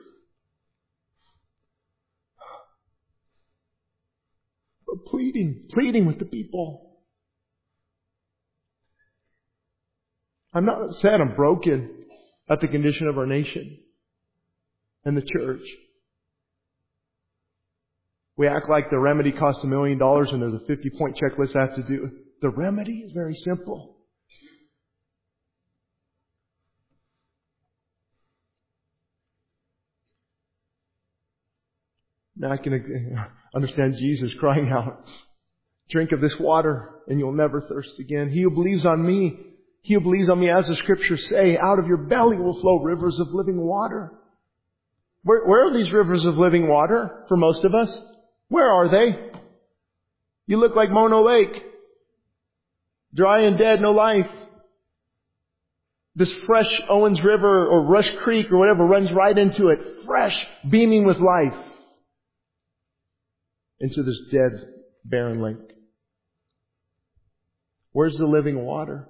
But 4.87 5.05
pleading, 5.07 5.69
pleading 5.73 6.07
with 6.07 6.19
the 6.19 6.25
people. 6.25 6.87
I'm 10.55 10.65
not 10.65 10.81
upset, 10.81 11.21
I'm 11.21 11.35
broken 11.35 11.91
at 12.49 12.61
the 12.61 12.69
condition 12.69 13.09
of 13.09 13.19
our 13.19 13.27
nation 13.27 13.79
and 15.05 15.17
the 15.17 15.23
church. 15.23 15.63
We 18.37 18.47
act 18.47 18.69
like 18.69 18.91
the 18.91 18.99
remedy 18.99 19.33
costs 19.33 19.65
a 19.65 19.67
million 19.67 19.99
dollars 19.99 20.29
and 20.31 20.41
there's 20.41 20.55
a 20.55 20.67
50 20.67 20.91
point 20.91 21.19
checklist 21.19 21.57
I 21.57 21.63
have 21.63 21.75
to 21.77 21.83
do. 21.83 22.11
The 22.43 22.51
remedy 22.51 22.99
is 22.99 23.13
very 23.13 23.35
simple. 23.35 23.96
Now 32.37 32.53
I 32.53 32.57
can 32.59 33.19
understand 33.55 33.97
Jesus 33.99 34.35
crying 34.35 34.71
out, 34.71 35.05
drink 35.91 36.13
of 36.13 36.21
this 36.21 36.39
water 36.39 36.91
and 37.09 37.19
you'll 37.19 37.33
never 37.33 37.61
thirst 37.63 37.99
again. 37.99 38.31
He 38.31 38.43
who 38.43 38.51
believes 38.51 38.85
on 38.85 39.05
me, 39.05 39.39
he 39.83 39.95
who 39.95 40.01
believes 40.01 40.29
on 40.29 40.41
me, 40.41 40.51
as 40.51 40.67
the 40.67 40.77
scriptures 40.77 41.27
say, 41.29 41.57
out 41.57 41.79
of 41.79 41.87
your 41.87 41.97
belly 41.97 42.37
will 42.37 42.61
flow 42.61 42.83
rivers 42.83 43.19
of 43.19 43.29
living 43.33 43.61
water. 43.61 44.13
Where, 45.23 45.45
where 45.47 45.69
are 45.69 45.73
these 45.73 45.93
rivers 45.93 46.25
of 46.25 46.37
living 46.37 46.69
water 46.69 47.25
for 47.29 47.37
most 47.37 47.65
of 47.65 47.75
us? 47.75 47.97
Where 48.49 48.69
are 48.69 48.89
they? 48.89 49.31
You 50.47 50.59
look 50.59 50.77
like 50.77 50.91
Mono 50.91 51.27
Lake. 51.27 51.63
Dry 53.15 53.43
and 53.43 53.57
dead, 53.57 53.81
no 53.81 53.93
life. 53.93 54.31
This 56.15 56.33
fresh 56.47 56.81
Owens 56.89 57.23
River 57.23 57.67
or 57.67 57.83
Rush 57.85 58.11
Creek 58.19 58.51
or 58.51 58.59
whatever 58.59 58.85
runs 58.85 59.13
right 59.13 59.37
into 59.37 59.69
it. 59.69 60.05
Fresh, 60.07 60.47
beaming 60.69 61.05
with 61.05 61.19
life. 61.19 61.66
Into 63.81 64.03
this 64.03 64.21
dead, 64.31 64.69
barren 65.05 65.43
lake. 65.43 65.77
Where's 67.93 68.17
the 68.17 68.27
living 68.27 68.65
water? 68.65 69.09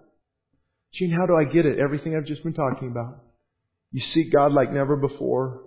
Gene, 0.93 1.11
how 1.11 1.27
do 1.27 1.35
I 1.37 1.45
get 1.45 1.67
it? 1.67 1.79
Everything 1.79 2.17
I've 2.17 2.27
just 2.27 2.43
been 2.43 2.55
talking 2.55 2.89
about. 2.89 3.23
You 3.93 4.01
seek 4.01 4.33
God 4.33 4.53
like 4.53 4.73
never 4.73 4.97
before. 4.97 5.63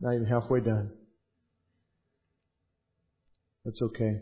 Not 0.00 0.14
even 0.14 0.26
halfway 0.26 0.60
done. 0.60 0.90
That's 3.64 3.80
okay. 3.80 4.20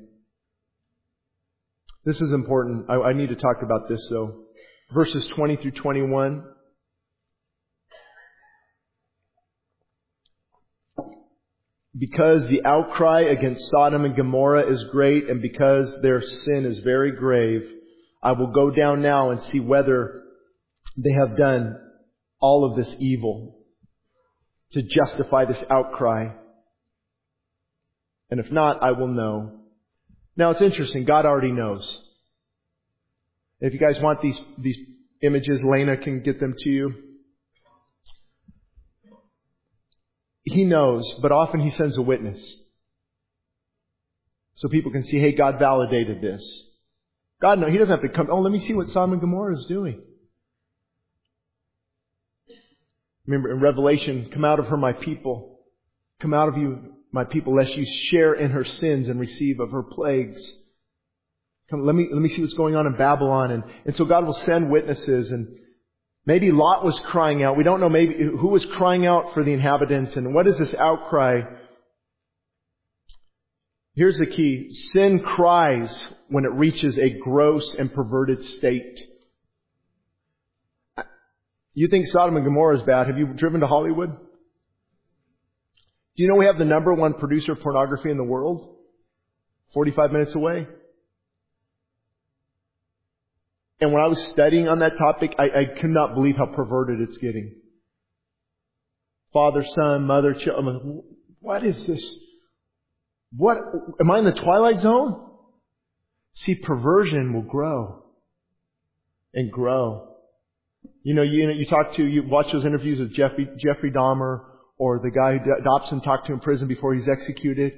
This 2.05 2.21
is 2.21 2.33
important. 2.33 2.87
I, 2.89 2.95
I 2.95 3.13
need 3.13 3.31
to 3.31 3.37
talk 3.37 3.63
about 3.63 3.89
this 3.89 4.07
though. 4.09 4.43
Verses 4.93 5.25
20 5.35 5.57
through 5.57 5.71
21. 5.73 6.45
Because 11.97 12.47
the 12.47 12.65
outcry 12.65 13.23
against 13.23 13.69
Sodom 13.69 14.05
and 14.05 14.17
Gomorrah 14.17 14.71
is 14.71 14.83
great 14.91 15.29
and 15.29 15.43
because 15.43 15.95
their 16.01 16.23
sin 16.23 16.65
is 16.65 16.79
very 16.79 17.13
grave, 17.13 17.63
I 18.23 18.33
will 18.33 18.53
go 18.53 18.71
down 18.71 19.03
now 19.03 19.31
and 19.31 19.43
see 19.45 19.61
whether 19.61 20.23
they 20.97 21.13
have 21.13 21.37
done 21.37 21.77
all 22.41 22.65
of 22.65 22.77
this 22.77 22.95
evil 22.99 23.59
to 24.73 24.83
justify 24.83 25.45
this 25.45 25.63
outcry. 25.71 26.29
And 28.31 28.41
if 28.41 28.51
not, 28.51 28.83
I 28.83 28.93
will 28.93 29.09
know. 29.09 29.61
Now 30.37 30.51
it's 30.51 30.63
interesting. 30.63 31.05
God 31.05 31.27
already 31.27 31.53
knows. 31.53 32.01
If 33.61 33.75
you 33.75 33.79
guys 33.79 34.01
want 34.01 34.23
these, 34.23 34.41
these 34.59 34.79
images, 35.23 35.63
Lena 35.63 35.99
can 35.99 36.23
get 36.23 36.41
them 36.41 36.55
to 36.57 36.71
you. 36.71 36.95
He 40.45 40.65
knows, 40.65 41.15
but 41.21 41.33
often 41.33 41.61
he 41.61 41.71
sends 41.71 41.97
a 41.97 42.03
witness. 42.03 42.57
So 44.57 44.69
people 44.69 44.93
can 44.93 45.05
see, 45.05 45.19
hey, 45.19 45.33
God 45.33 45.59
validated 45.59 46.21
this. 46.21 46.45
God 47.41 47.59
no, 47.59 47.69
he 47.69 47.79
doesn't 47.79 47.91
have 47.91 48.09
to 48.09 48.17
come, 48.17 48.29
oh, 48.31 48.41
let 48.41 48.53
me 48.53 48.61
see 48.61 48.75
what 48.75 48.95
and 48.95 49.21
Gomorrah 49.21 49.57
is 49.57 49.67
doing. 49.67 50.01
Remember 53.27 53.53
in 53.53 53.61
Revelation, 53.61 54.31
come 54.33 54.45
out 54.45 54.59
of 54.59 54.67
her, 54.69 54.77
my 54.77 54.93
people. 54.93 55.61
Come 56.21 56.35
out 56.35 56.49
of 56.49 56.57
you, 56.57 56.95
my 57.13 57.25
people, 57.25 57.55
lest 57.55 57.75
you 57.77 57.85
share 58.11 58.35
in 58.35 58.51
her 58.51 58.65
sins 58.65 59.09
and 59.09 59.19
receive 59.19 59.61
of 59.61 59.71
her 59.71 59.83
plagues. 59.83 60.41
Come, 61.71 61.87
let 61.87 61.95
me, 61.95 62.09
let 62.13 62.21
me 62.21 62.29
see 62.29 62.43
what's 62.43 62.53
going 62.55 62.77
on 62.77 62.87
in 62.87 62.97
Babylon. 62.97 63.51
And, 63.53 63.65
and 63.85 63.97
so 63.97 64.05
God 64.05 64.27
will 64.27 64.35
send 64.35 64.71
witnesses 64.71 65.31
and 65.31 65.57
maybe 66.27 66.51
Lot 66.51 66.85
was 66.85 66.99
crying 67.01 67.43
out. 67.43 67.57
We 67.57 67.65
don't 67.65 67.81
know 67.81 67.89
maybe 67.89 68.15
who 68.15 68.49
was 68.49 68.65
crying 68.65 69.07
out 69.07 69.35
for 69.35 69.45
the 69.45 69.53
inhabitants 69.53 70.17
and 70.17 70.35
what 70.35 70.47
is 70.47 70.59
this 70.59 70.75
outcry? 70.75 71.43
Here's 73.95 74.19
the 74.19 74.27
key. 74.27 74.73
Sin 74.73 75.21
cries 75.21 76.07
when 76.29 76.45
it 76.45 76.53
reaches 76.53 76.99
a 76.99 77.11
gross 77.11 77.75
and 77.75 77.93
perverted 77.93 78.43
state. 78.43 79.01
You 81.75 81.89
think 81.89 82.07
Sodom 82.09 82.37
and 82.37 82.45
Gomorrah 82.45 82.79
is 82.79 82.83
bad. 82.83 83.07
Have 83.07 83.19
you 83.19 83.27
driven 83.27 83.61
to 83.61 83.67
Hollywood? 83.67 84.17
Do 86.17 86.23
you 86.23 86.29
know 86.29 86.37
we 86.37 86.47
have 86.47 86.59
the 86.59 86.65
number 86.65 86.93
one 86.93 87.15
producer 87.15 87.53
of 87.53 87.61
pornography 87.61 88.11
in 88.11 88.19
the 88.19 88.25
world? 88.25 88.77
45 89.73 90.13
minutes 90.13 90.35
away. 90.35 90.67
And 93.81 93.93
when 93.93 94.03
I 94.03 94.07
was 94.07 94.23
studying 94.33 94.69
on 94.69 94.79
that 94.81 94.97
topic, 94.97 95.35
I, 95.39 95.45
I 95.45 95.81
could 95.81 95.91
not 95.91 96.15
believe 96.15 96.37
how 96.37 96.47
perverted 96.47 97.01
it's 97.01 97.17
getting. 97.19 97.55
Father, 99.33 99.65
son, 99.75 100.07
mother, 100.07 100.35
child. 100.35 101.05
What 101.41 101.65
is 101.65 101.85
this? 101.85 102.17
What, 103.37 103.59
am 104.01 104.11
I 104.11 104.19
in 104.19 104.25
the 104.25 104.33
twilight 104.33 104.81
zone? 104.81 105.31
See, 106.35 106.55
perversion 106.55 107.33
will 107.33 107.43
grow 107.43 108.05
and 109.35 109.51
grow. 109.51 110.09
You 111.03 111.15
know, 111.15 111.23
you, 111.23 111.51
you 111.51 111.67
talk 111.67 111.95
to, 111.95 112.05
you 112.05 112.23
watch 112.27 112.53
those 112.53 112.65
interviews 112.65 112.99
with 112.99 113.15
Jeffrey, 113.15 113.49
Jeffrey 113.59 113.91
Dahmer 113.91 114.45
or 114.79 114.99
the 114.99 115.11
guy 115.11 115.39
who 115.39 115.53
adopts 115.53 115.91
Dobson 115.91 116.01
talked 116.01 116.27
to 116.27 116.33
in 116.33 116.41
prison 116.41 116.69
before 116.69 116.95
he's 116.95 117.09
executed. 117.09 117.73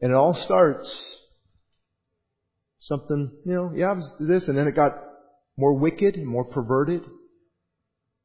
And 0.00 0.12
it 0.12 0.14
all 0.14 0.34
starts 0.34 1.16
something, 2.80 3.30
you 3.44 3.52
know, 3.52 3.72
yeah, 3.74 3.94
this, 4.20 4.46
and 4.48 4.56
then 4.56 4.68
it 4.68 4.76
got 4.76 4.92
more 5.58 5.74
wicked 5.74 6.14
and 6.14 6.26
more 6.26 6.44
perverted. 6.44 7.02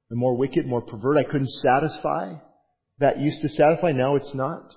And 0.10 0.20
more 0.20 0.38
wicked, 0.38 0.68
more 0.68 0.82
perverted. 0.82 1.26
I 1.26 1.32
couldn't 1.32 1.50
satisfy. 1.50 2.36
That 3.00 3.20
used 3.20 3.42
to 3.42 3.50
satisfy, 3.50 3.92
now 3.92 4.16
it's 4.16 4.34
not. 4.36 4.72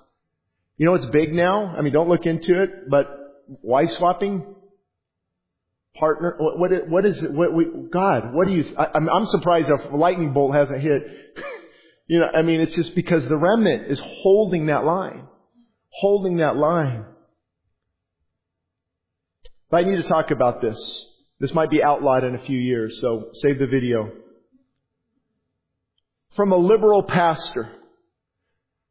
You 0.77 0.87
know 0.87 0.95
it's 0.95 1.05
big 1.05 1.33
now? 1.33 1.75
I 1.77 1.81
mean, 1.81 1.93
don't 1.93 2.09
look 2.09 2.25
into 2.25 2.61
it, 2.63 2.89
but 2.89 3.05
wife 3.61 3.91
swapping, 3.91 4.55
partner, 5.95 6.35
what, 6.39 6.71
what, 6.89 7.05
is 7.05 7.17
it? 7.19 7.31
What, 7.31 7.91
God, 7.91 8.33
what 8.33 8.47
do 8.47 8.53
you, 8.53 8.75
I'm, 8.75 9.07
I'm 9.07 9.25
surprised 9.27 9.69
a 9.69 9.95
lightning 9.95 10.33
bolt 10.33 10.55
hasn't 10.55 10.81
hit. 10.81 11.03
you 12.07 12.19
know, 12.19 12.27
I 12.27 12.41
mean, 12.41 12.59
it's 12.59 12.75
just 12.75 12.95
because 12.95 13.23
the 13.27 13.37
remnant 13.37 13.91
is 13.91 14.01
holding 14.03 14.65
that 14.67 14.83
line. 14.83 15.27
Holding 15.89 16.37
that 16.37 16.55
line. 16.55 17.05
But 19.69 19.77
I 19.77 19.89
need 19.89 19.97
to 19.97 20.07
talk 20.07 20.31
about 20.31 20.61
this. 20.61 21.07
This 21.39 21.53
might 21.53 21.69
be 21.69 21.83
outlawed 21.83 22.23
in 22.23 22.33
a 22.35 22.43
few 22.43 22.57
years, 22.57 22.99
so 22.99 23.29
save 23.33 23.59
the 23.59 23.67
video. 23.67 24.11
From 26.35 26.51
a 26.51 26.57
liberal 26.57 27.03
pastor. 27.03 27.69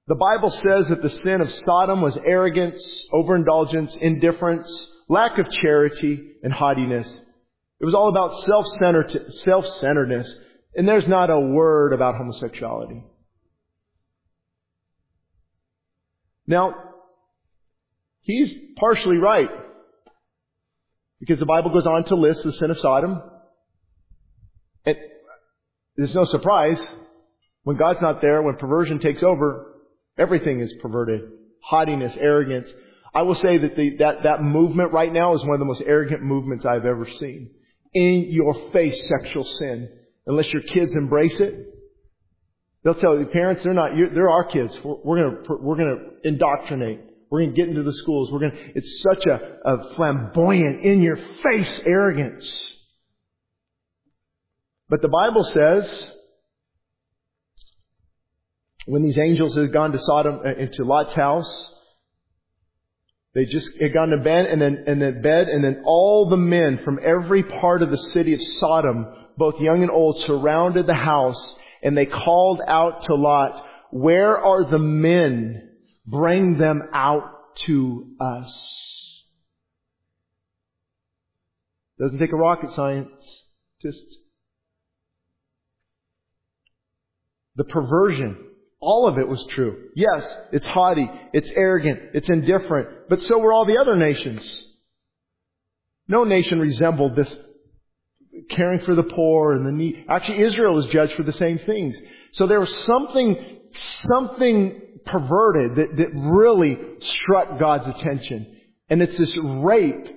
The 0.07 0.15
Bible 0.15 0.51
says 0.51 0.87
that 0.89 1.03
the 1.03 1.11
sin 1.11 1.41
of 1.41 1.51
Sodom 1.51 2.01
was 2.01 2.17
arrogance, 2.25 3.09
overindulgence, 3.13 3.97
indifference, 3.97 4.87
lack 5.09 5.39
of 5.39 5.51
charity, 5.51 6.35
and 6.45 6.53
haughtiness. 6.53 7.13
It 7.81 7.85
was 7.85 7.95
all 7.95 8.09
about 8.09 8.41
self-centeredness, 8.41 10.37
and 10.77 10.89
there's 10.89 11.09
not 11.09 11.31
a 11.31 11.41
word 11.41 11.93
about 11.93 12.15
homosexuality. 12.15 13.03
Now, 16.47 16.77
he's 18.21 18.55
partially 18.77 19.17
right. 19.17 19.49
Because 21.21 21.39
the 21.39 21.47
Bible 21.47 21.73
goes 21.73 21.87
on 21.87 22.05
to 22.05 22.15
list 22.15 22.43
the 22.43 22.53
sin 22.53 22.71
of 22.71 22.79
Sodom. 22.79 23.23
And 24.85 24.97
there's 25.97 26.15
no 26.15 26.25
surprise. 26.27 26.81
When 27.63 27.77
God's 27.77 28.03
not 28.03 28.21
there, 28.21 28.43
when 28.43 28.57
perversion 28.57 28.99
takes 28.99 29.23
over, 29.23 29.75
everything 30.19 30.61
is 30.61 30.73
perverted. 30.81 31.23
Haughtiness, 31.63 32.17
arrogance, 32.17 32.73
I 33.17 33.23
will 33.23 33.35
say 33.35 33.57
that 33.57 33.77
the, 33.77 33.97
that, 33.97 34.25
that 34.25 34.43
movement 34.43 34.93
right 34.93 35.11
now 35.11 35.35
is 35.35 35.43
one 35.43 35.55
of 35.55 35.59
the 35.59 35.65
most 35.65 35.83
arrogant 35.87 36.23
movements 36.23 36.67
I've 36.67 36.85
ever 36.85 37.09
seen. 37.09 37.51
In 37.95 38.27
your 38.29 38.71
face 38.73 39.09
sexual 39.09 39.45
sin. 39.45 39.89
Unless 40.27 40.53
your 40.53 40.61
kids 40.61 40.95
embrace 40.95 41.41
it. 41.41 41.55
They'll 42.85 42.95
tell 42.95 43.19
you, 43.19 43.25
parents, 43.25 43.65
they're 43.65 43.73
not, 43.73 43.93
they're 44.15 44.29
our 44.29 44.45
kids. 44.45 44.79
We're, 44.85 44.97
we're 45.03 45.17
gonna, 45.17 45.61
we're 45.61 45.77
gonna 45.77 45.97
indoctrinate. 46.25 47.01
We're 47.31 47.45
gonna 47.45 47.57
get 47.57 47.69
into 47.69 47.83
the 47.83 47.93
schools. 47.93 48.31
We're 48.31 48.41
gonna, 48.41 48.61
it's 48.75 49.03
such 49.03 49.27
a, 49.27 49.69
a 49.69 49.95
flamboyant, 49.95 50.83
in 50.83 51.03
your 51.03 51.17
face 51.43 51.83
arrogance. 51.85 52.73
But 54.89 55.03
the 55.03 55.09
Bible 55.09 55.45
says, 55.45 56.13
when 58.87 59.03
these 59.03 59.19
angels 59.19 59.57
had 59.57 59.73
gone 59.73 59.93
to 59.93 59.99
Sodom, 59.99 60.41
uh, 60.45 60.55
into 60.55 60.85
Lot's 60.85 61.15
house, 61.15 61.73
they 63.35 63.45
just 63.45 63.77
had 63.81 63.93
gone 63.93 64.11
to 64.11 64.19
bed 64.19 64.47
and 64.47 64.63
then, 64.63 64.85
and 64.87 65.03
then 65.03 65.21
bed 65.21 65.49
and 65.49 65.63
then 65.63 65.83
all 65.85 66.31
the 66.31 66.37
men 66.37 66.81
from 66.85 67.01
every 67.05 67.43
part 67.43 67.83
of 67.83 67.91
the 67.91 67.99
city 67.99 68.33
of 68.33 68.41
Sodom, 68.41 69.07
both 69.37 69.61
young 69.61 69.83
and 69.83 69.91
old, 69.91 70.21
surrounded 70.21 70.87
the 70.87 70.95
house 70.95 71.55
and 71.83 71.97
they 71.97 72.07
called 72.07 72.61
out 72.67 73.03
to 73.05 73.15
Lot, 73.15 73.63
where 73.91 74.39
are 74.39 74.71
the 74.71 74.79
men? 74.79 75.69
Bring 76.07 76.59
them 76.59 76.83
out 76.93 77.57
to 77.67 78.07
us. 78.21 79.23
Doesn't 81.99 82.19
take 82.19 82.33
a 82.33 82.37
rocket 82.37 82.73
science. 82.73 83.11
Just 83.83 84.05
the 87.57 87.65
perversion 87.65 88.37
all 88.81 89.09
of 89.09 89.19
it 89.19 89.27
was 89.27 89.45
true. 89.47 89.89
Yes, 89.95 90.33
it's 90.53 90.67
haughty, 90.67 91.11
it's 91.33 91.51
arrogant, 91.53 92.01
it's 92.15 92.29
indifferent, 92.29 93.09
but 93.09 93.23
so 93.23 93.39
were 93.39 93.53
all 93.53 93.65
the 93.65 93.79
other 93.79 93.97
nations. 93.97 94.65
No 96.09 96.25
nation 96.25 96.61
resembled 96.61 97.17
this 97.17 97.35
caring 98.51 98.81
for 98.81 98.95
the 98.95 99.03
poor 99.03 99.55
and 99.55 99.67
the 99.67 99.73
need. 99.73 100.05
Actually, 100.09 100.43
Israel 100.43 100.75
was 100.75 100.87
judged 100.87 101.15
for 101.15 101.23
the 101.23 101.33
same 101.33 101.59
things. 101.59 101.97
So 102.33 102.47
there 102.47 102.61
was 102.61 102.73
something, 102.85 103.61
something 104.09 104.81
perverted 105.05 105.77
that, 105.77 105.97
that 105.97 106.11
really 106.15 106.79
struck 107.01 107.59
God's 107.59 107.87
attention. 107.87 108.57
And 108.89 109.03
it's 109.03 109.17
this 109.17 109.35
rape. 109.39 110.09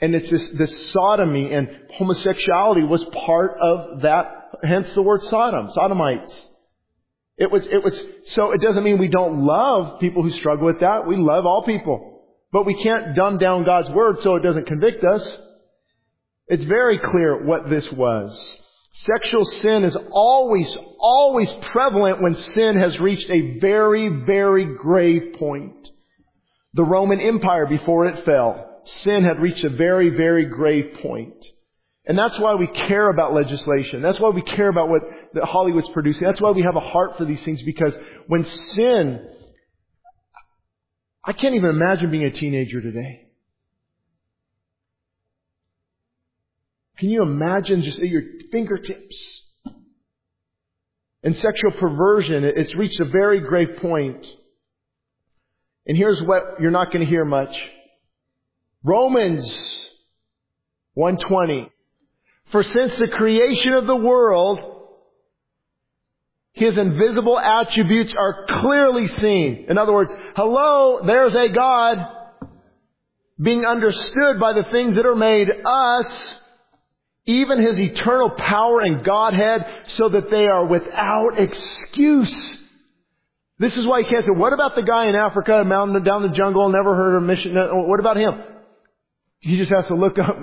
And 0.00 0.14
it's 0.14 0.30
this, 0.30 0.48
this 0.48 0.92
sodomy 0.92 1.52
and 1.52 1.68
homosexuality 1.94 2.82
was 2.82 3.04
part 3.04 3.56
of 3.60 4.02
that 4.02 4.44
Hence 4.62 4.92
the 4.94 5.02
word 5.02 5.22
Sodom, 5.24 5.70
Sodomites. 5.72 6.46
It 7.36 7.50
was, 7.50 7.66
it 7.66 7.82
was, 7.82 8.00
so 8.26 8.52
it 8.52 8.60
doesn't 8.60 8.84
mean 8.84 8.98
we 8.98 9.08
don't 9.08 9.44
love 9.44 9.98
people 9.98 10.22
who 10.22 10.30
struggle 10.30 10.66
with 10.66 10.80
that. 10.80 11.06
We 11.06 11.16
love 11.16 11.46
all 11.46 11.64
people. 11.64 12.22
But 12.52 12.64
we 12.64 12.74
can't 12.74 13.16
dumb 13.16 13.38
down 13.38 13.64
God's 13.64 13.90
word 13.90 14.22
so 14.22 14.36
it 14.36 14.42
doesn't 14.42 14.66
convict 14.66 15.02
us. 15.02 15.36
It's 16.46 16.64
very 16.64 16.98
clear 16.98 17.44
what 17.44 17.68
this 17.68 17.90
was. 17.90 18.58
Sexual 18.96 19.44
sin 19.44 19.82
is 19.82 19.96
always, 20.12 20.78
always 21.00 21.52
prevalent 21.62 22.22
when 22.22 22.36
sin 22.36 22.76
has 22.76 23.00
reached 23.00 23.28
a 23.28 23.58
very, 23.58 24.08
very 24.24 24.76
grave 24.76 25.34
point. 25.36 25.88
The 26.74 26.84
Roman 26.84 27.20
Empire 27.20 27.66
before 27.66 28.06
it 28.06 28.24
fell, 28.24 28.82
sin 28.84 29.24
had 29.24 29.40
reached 29.40 29.64
a 29.64 29.70
very, 29.70 30.10
very 30.10 30.46
grave 30.46 30.98
point. 31.02 31.34
And 32.06 32.16
that's 32.16 32.38
why 32.38 32.54
we 32.54 32.68
care 32.68 33.10
about 33.10 33.32
legislation. 33.32 34.00
That's 34.00 34.20
why 34.20 34.28
we 34.28 34.42
care 34.42 34.68
about 34.68 34.88
what 34.88 35.02
Hollywood's 35.42 35.88
producing. 35.88 36.28
That's 36.28 36.40
why 36.40 36.52
we 36.52 36.62
have 36.62 36.76
a 36.76 36.80
heart 36.80 37.16
for 37.16 37.24
these 37.24 37.42
things 37.42 37.62
because 37.62 37.94
when 38.28 38.44
sin, 38.44 39.26
I 41.24 41.32
can't 41.32 41.54
even 41.54 41.70
imagine 41.70 42.10
being 42.10 42.24
a 42.24 42.30
teenager 42.30 42.80
today. 42.80 43.23
Can 46.98 47.10
you 47.10 47.22
imagine 47.22 47.82
just 47.82 47.98
at 47.98 48.06
your 48.06 48.22
fingertips? 48.52 49.42
And 51.22 51.36
sexual 51.36 51.72
perversion, 51.72 52.44
it's 52.44 52.74
reached 52.74 53.00
a 53.00 53.04
very 53.06 53.40
grave 53.40 53.78
point. 53.78 54.26
And 55.86 55.96
here's 55.96 56.22
what 56.22 56.60
you're 56.60 56.70
not 56.70 56.92
going 56.92 57.00
to 57.00 57.10
hear 57.10 57.24
much. 57.24 57.54
Romans 58.82 59.42
120. 60.94 61.70
For 62.50 62.62
since 62.62 62.96
the 62.96 63.08
creation 63.08 63.72
of 63.72 63.86
the 63.86 63.96
world, 63.96 64.60
His 66.52 66.78
invisible 66.78 67.38
attributes 67.38 68.12
are 68.16 68.44
clearly 68.60 69.08
seen. 69.08 69.66
In 69.68 69.78
other 69.78 69.92
words, 69.92 70.10
hello, 70.36 71.00
there's 71.04 71.34
a 71.34 71.48
God 71.48 71.98
being 73.40 73.64
understood 73.64 74.38
by 74.38 74.52
the 74.52 74.64
things 74.70 74.94
that 74.94 75.06
are 75.06 75.16
made, 75.16 75.48
us, 75.64 76.34
even 77.26 77.60
His 77.60 77.80
eternal 77.80 78.30
power 78.30 78.80
and 78.80 79.04
Godhead, 79.04 79.64
so 79.86 80.08
that 80.08 80.30
they 80.30 80.46
are 80.46 80.66
without 80.66 81.38
excuse. 81.38 82.58
This 83.58 83.76
is 83.76 83.86
why 83.86 84.00
you 84.00 84.06
can't 84.06 84.24
say, 84.24 84.32
what 84.32 84.52
about 84.52 84.74
the 84.74 84.82
guy 84.82 85.08
in 85.08 85.14
Africa, 85.14 85.62
mountain 85.64 86.02
down 86.02 86.22
the 86.22 86.34
jungle, 86.34 86.68
never 86.68 86.94
heard 86.94 87.16
of 87.16 87.22
mission, 87.22 87.54
what 87.54 88.00
about 88.00 88.16
him? 88.16 88.42
He 89.40 89.56
just 89.56 89.72
has 89.72 89.86
to 89.88 89.94
look 89.94 90.18
up 90.18 90.36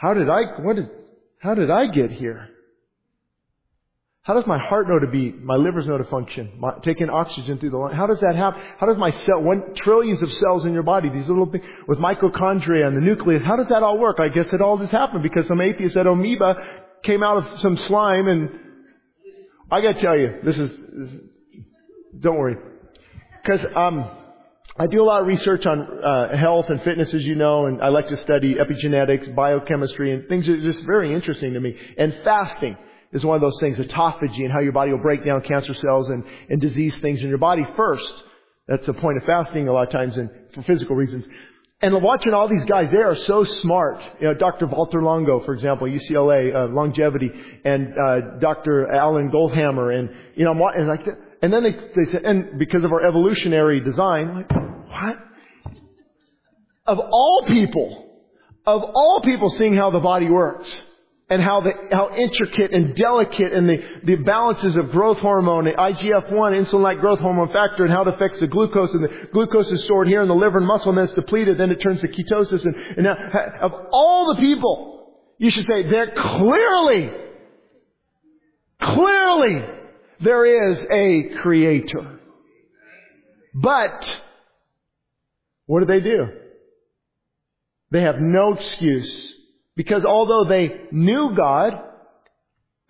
how 0.00 0.14
did 0.14 0.30
I, 0.30 0.62
what 0.62 0.78
is, 0.78 0.86
how 1.40 1.52
did 1.52 1.70
I 1.70 1.88
get 1.88 2.10
here? 2.10 2.48
How 4.22 4.34
does 4.34 4.46
my 4.46 4.58
heart 4.58 4.86
know 4.86 4.98
to 4.98 5.06
beat? 5.06 5.42
My 5.42 5.56
livers 5.56 5.86
know 5.86 5.96
to 5.96 6.04
function? 6.04 6.52
My, 6.58 6.72
taking 6.82 7.08
oxygen 7.08 7.58
through 7.58 7.70
the 7.70 7.78
lung? 7.78 7.94
How 7.94 8.06
does 8.06 8.20
that 8.20 8.36
happen? 8.36 8.60
How 8.78 8.86
does 8.86 8.98
my 8.98 9.10
cell, 9.10 9.40
one, 9.40 9.74
trillions 9.74 10.22
of 10.22 10.30
cells 10.30 10.66
in 10.66 10.74
your 10.74 10.82
body, 10.82 11.08
these 11.08 11.26
little 11.26 11.50
things, 11.50 11.64
with 11.88 11.98
mitochondria 11.98 12.86
and 12.86 12.96
the 12.96 13.00
nucleus, 13.00 13.42
how 13.44 13.56
does 13.56 13.68
that 13.68 13.82
all 13.82 13.98
work? 13.98 14.16
I 14.20 14.28
guess 14.28 14.46
it 14.52 14.60
all 14.60 14.76
just 14.76 14.92
happened 14.92 15.22
because 15.22 15.46
some 15.46 15.60
atheist 15.60 15.94
said 15.94 16.06
amoeba 16.06 16.82
came 17.02 17.22
out 17.22 17.38
of 17.38 17.60
some 17.60 17.76
slime 17.76 18.28
and 18.28 18.50
I 19.70 19.80
gotta 19.80 20.00
tell 20.00 20.18
you, 20.18 20.40
this 20.44 20.58
is, 20.58 20.70
this, 20.70 21.12
is 21.12 21.20
don't 22.18 22.36
worry. 22.36 22.56
Cause, 23.46 23.64
um, 23.74 24.04
I 24.78 24.86
do 24.86 25.02
a 25.02 25.04
lot 25.04 25.22
of 25.22 25.26
research 25.26 25.64
on 25.64 25.80
uh, 25.80 26.36
health 26.36 26.66
and 26.68 26.82
fitness, 26.82 27.12
as 27.14 27.22
you 27.22 27.34
know, 27.34 27.66
and 27.66 27.82
I 27.82 27.88
like 27.88 28.08
to 28.08 28.16
study 28.18 28.54
epigenetics, 28.54 29.34
biochemistry, 29.34 30.12
and 30.12 30.28
things 30.28 30.46
that 30.46 30.52
are 30.52 30.62
just 30.62 30.84
very 30.84 31.14
interesting 31.14 31.54
to 31.54 31.60
me. 31.60 31.76
And 31.98 32.14
fasting 32.22 32.76
is 33.12 33.24
one 33.24 33.34
of 33.34 33.40
those 33.40 33.58
things, 33.60 33.78
autophagy, 33.78 34.44
and 34.44 34.52
how 34.52 34.60
your 34.60 34.72
body 34.72 34.92
will 34.92 34.98
break 34.98 35.24
down 35.24 35.40
cancer 35.42 35.74
cells 35.74 36.08
and, 36.08 36.24
and 36.48 36.60
disease 36.60 36.96
things 36.98 37.22
in 37.22 37.28
your 37.28 37.38
body 37.38 37.66
first. 37.76 38.10
That's 38.68 38.86
the 38.86 38.94
point 38.94 39.18
of 39.18 39.24
fasting 39.24 39.66
a 39.66 39.72
lot 39.72 39.88
of 39.88 39.90
times 39.90 40.16
and 40.16 40.30
for 40.54 40.62
physical 40.62 40.94
reasons. 40.94 41.24
And 41.82 42.00
watching 42.02 42.34
all 42.34 42.46
these 42.46 42.64
guys, 42.66 42.90
they 42.90 42.98
are 42.98 43.16
so 43.16 43.42
smart. 43.42 44.02
You 44.20 44.28
know, 44.28 44.34
Dr. 44.34 44.66
Walter 44.66 45.02
Longo, 45.02 45.40
for 45.40 45.54
example, 45.54 45.88
UCLA, 45.88 46.54
uh, 46.54 46.72
longevity, 46.72 47.30
and 47.64 47.94
uh, 47.98 48.38
Dr. 48.38 48.92
Alan 48.92 49.30
Goldhamer, 49.30 49.98
and 49.98 50.10
you 50.36 50.44
know, 50.44 50.52
and 50.68 50.88
like, 50.88 51.06
and 51.40 51.52
then 51.52 51.62
they 51.62 51.72
they 51.72 52.10
said, 52.12 52.22
and 52.24 52.58
because 52.58 52.84
of 52.84 52.92
our 52.92 53.06
evolutionary 53.08 53.80
design, 53.80 54.34
like, 54.34 54.50
what? 54.50 55.16
Of 56.86 56.98
all 56.98 57.44
people, 57.48 58.20
of 58.66 58.82
all 58.82 59.22
people, 59.24 59.48
seeing 59.48 59.74
how 59.74 59.90
the 59.90 60.00
body 60.00 60.28
works 60.28 60.70
and 61.30 61.40
how 61.40 61.60
the, 61.60 61.70
how 61.92 62.10
intricate 62.14 62.72
and 62.72 62.96
delicate 62.96 63.52
and 63.52 63.68
the, 63.68 63.82
the 64.02 64.16
balances 64.16 64.76
of 64.76 64.90
growth 64.90 65.18
hormone, 65.18 65.64
the 65.64 65.70
IGF-1, 65.70 66.28
insulin-like 66.30 66.98
growth 66.98 67.20
hormone 67.20 67.52
factor, 67.52 67.84
and 67.84 67.92
how 67.92 68.02
it 68.02 68.08
affects 68.08 68.40
the 68.40 68.48
glucose, 68.48 68.92
and 68.92 69.04
the 69.04 69.28
glucose 69.32 69.68
is 69.68 69.84
stored 69.84 70.08
here 70.08 70.22
in 70.22 70.28
the 70.28 70.34
liver 70.34 70.58
and 70.58 70.66
muscle, 70.66 70.88
and 70.88 70.98
then 70.98 71.04
it's 71.04 71.14
depleted, 71.14 71.56
then 71.56 71.70
it 71.70 71.80
turns 71.80 72.00
to 72.00 72.08
ketosis, 72.08 72.64
and, 72.64 72.74
and 72.74 73.04
now, 73.04 73.14
of 73.62 73.72
all 73.92 74.34
the 74.34 74.40
people, 74.40 75.14
you 75.38 75.50
should 75.50 75.66
say, 75.66 75.88
there 75.88 76.10
clearly, 76.10 77.12
clearly, 78.80 79.64
there 80.20 80.70
is 80.70 80.84
a 80.90 81.36
creator. 81.40 82.18
But, 83.54 84.20
what 85.66 85.78
do 85.78 85.86
they 85.86 86.00
do? 86.00 86.26
They 87.92 88.02
have 88.02 88.16
no 88.18 88.54
excuse 88.54 89.34
because 89.80 90.04
although 90.04 90.44
they 90.44 90.82
knew 90.92 91.32
God, 91.34 91.72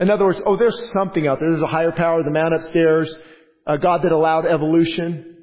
in 0.01 0.11
other 0.11 0.25
words, 0.25 0.41
oh, 0.45 0.57
there's 0.57 0.93
something 0.93 1.25
out 1.25 1.39
there. 1.39 1.51
There's 1.51 1.63
a 1.63 1.69
higher 1.69 1.93
power, 1.93 2.25
the 2.25 2.33
man 2.33 2.53
upstairs, 2.53 3.15
a 3.65 3.79
God 3.79 4.01
that 4.03 4.11
allowed 4.11 4.45
evolution. 4.45 5.37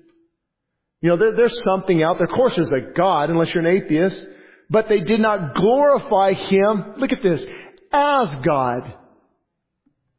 You 1.00 1.12
know, 1.12 1.16
there, 1.16 1.32
there's 1.38 1.64
something 1.64 2.04
out 2.04 2.18
there. 2.18 2.28
Of 2.28 2.34
course 2.34 2.58
there's 2.58 2.74
a 2.74 2.92
God, 2.94 3.30
unless 3.30 3.54
you're 3.54 3.66
an 3.66 3.82
atheist. 3.82 4.26
But 4.70 4.90
they 4.90 5.00
did 5.00 5.22
not 5.22 5.56
glorify 5.56 6.34
Him, 6.34 6.96
look 6.98 7.14
at 7.14 7.24
this, 7.24 7.42
as 7.94 8.36
God. 8.46 8.94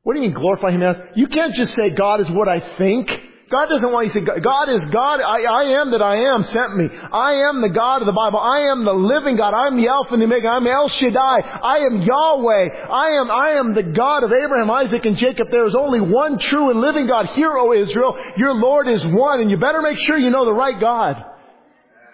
What 0.05 0.15
do 0.15 0.21
you 0.21 0.29
mean 0.29 0.35
glorify 0.35 0.71
Him 0.71 0.83
as? 0.83 0.97
You 1.15 1.27
can't 1.27 1.53
just 1.53 1.75
say 1.75 1.91
God 1.91 2.23
is 2.23 2.31
what 2.31 2.49
I 2.49 2.61
think. 2.79 3.23
God 3.51 3.67
doesn't 3.71 3.91
want 3.91 4.07
you 4.15 4.21
to 4.21 4.27
say, 4.27 4.41
God 4.41 4.69
is 4.69 4.85
God, 4.87 5.21
I, 5.21 5.43
I 5.45 5.63
am 5.81 5.93
that 5.93 6.03
I 6.03 6.17
am 6.35 6.43
sent 6.43 6.77
me. 6.77 6.91
I 7.13 7.49
am 7.49 7.63
the 7.63 7.71
God 7.71 8.03
of 8.03 8.07
the 8.07 8.13
Bible. 8.13 8.39
I 8.39 8.69
am 8.71 8.85
the 8.85 8.93
living 8.93 9.37
God. 9.37 9.55
I 9.55 9.69
am 9.69 9.77
the 9.77 9.89
Alpha 9.89 10.13
and 10.13 10.21
the 10.21 10.27
Omega. 10.27 10.51
I'm 10.51 10.67
El 10.67 10.89
Shaddai. 10.89 11.41
I 11.63 11.79
am 11.79 12.03
Yahweh. 12.03 12.87
I 12.91 13.09
am, 13.21 13.31
I 13.31 13.49
am 13.53 13.73
the 13.73 13.85
God 13.85 14.23
of 14.25 14.33
Abraham, 14.33 14.71
Isaac, 14.71 15.05
and 15.07 15.17
Jacob. 15.17 15.51
There 15.51 15.65
is 15.67 15.75
only 15.75 16.01
one 16.01 16.39
true 16.39 16.71
and 16.71 16.81
living 16.81 17.07
God. 17.07 17.27
Hear, 17.29 17.57
O 17.57 17.73
Israel, 17.73 18.19
your 18.37 18.53
Lord 18.55 18.87
is 18.87 19.05
one, 19.07 19.41
and 19.41 19.51
you 19.51 19.57
better 19.57 19.81
make 19.81 19.99
sure 19.99 20.19
you 20.19 20.31
know 20.31 20.45
the 20.45 20.53
right 20.53 20.79
God. 20.79 21.25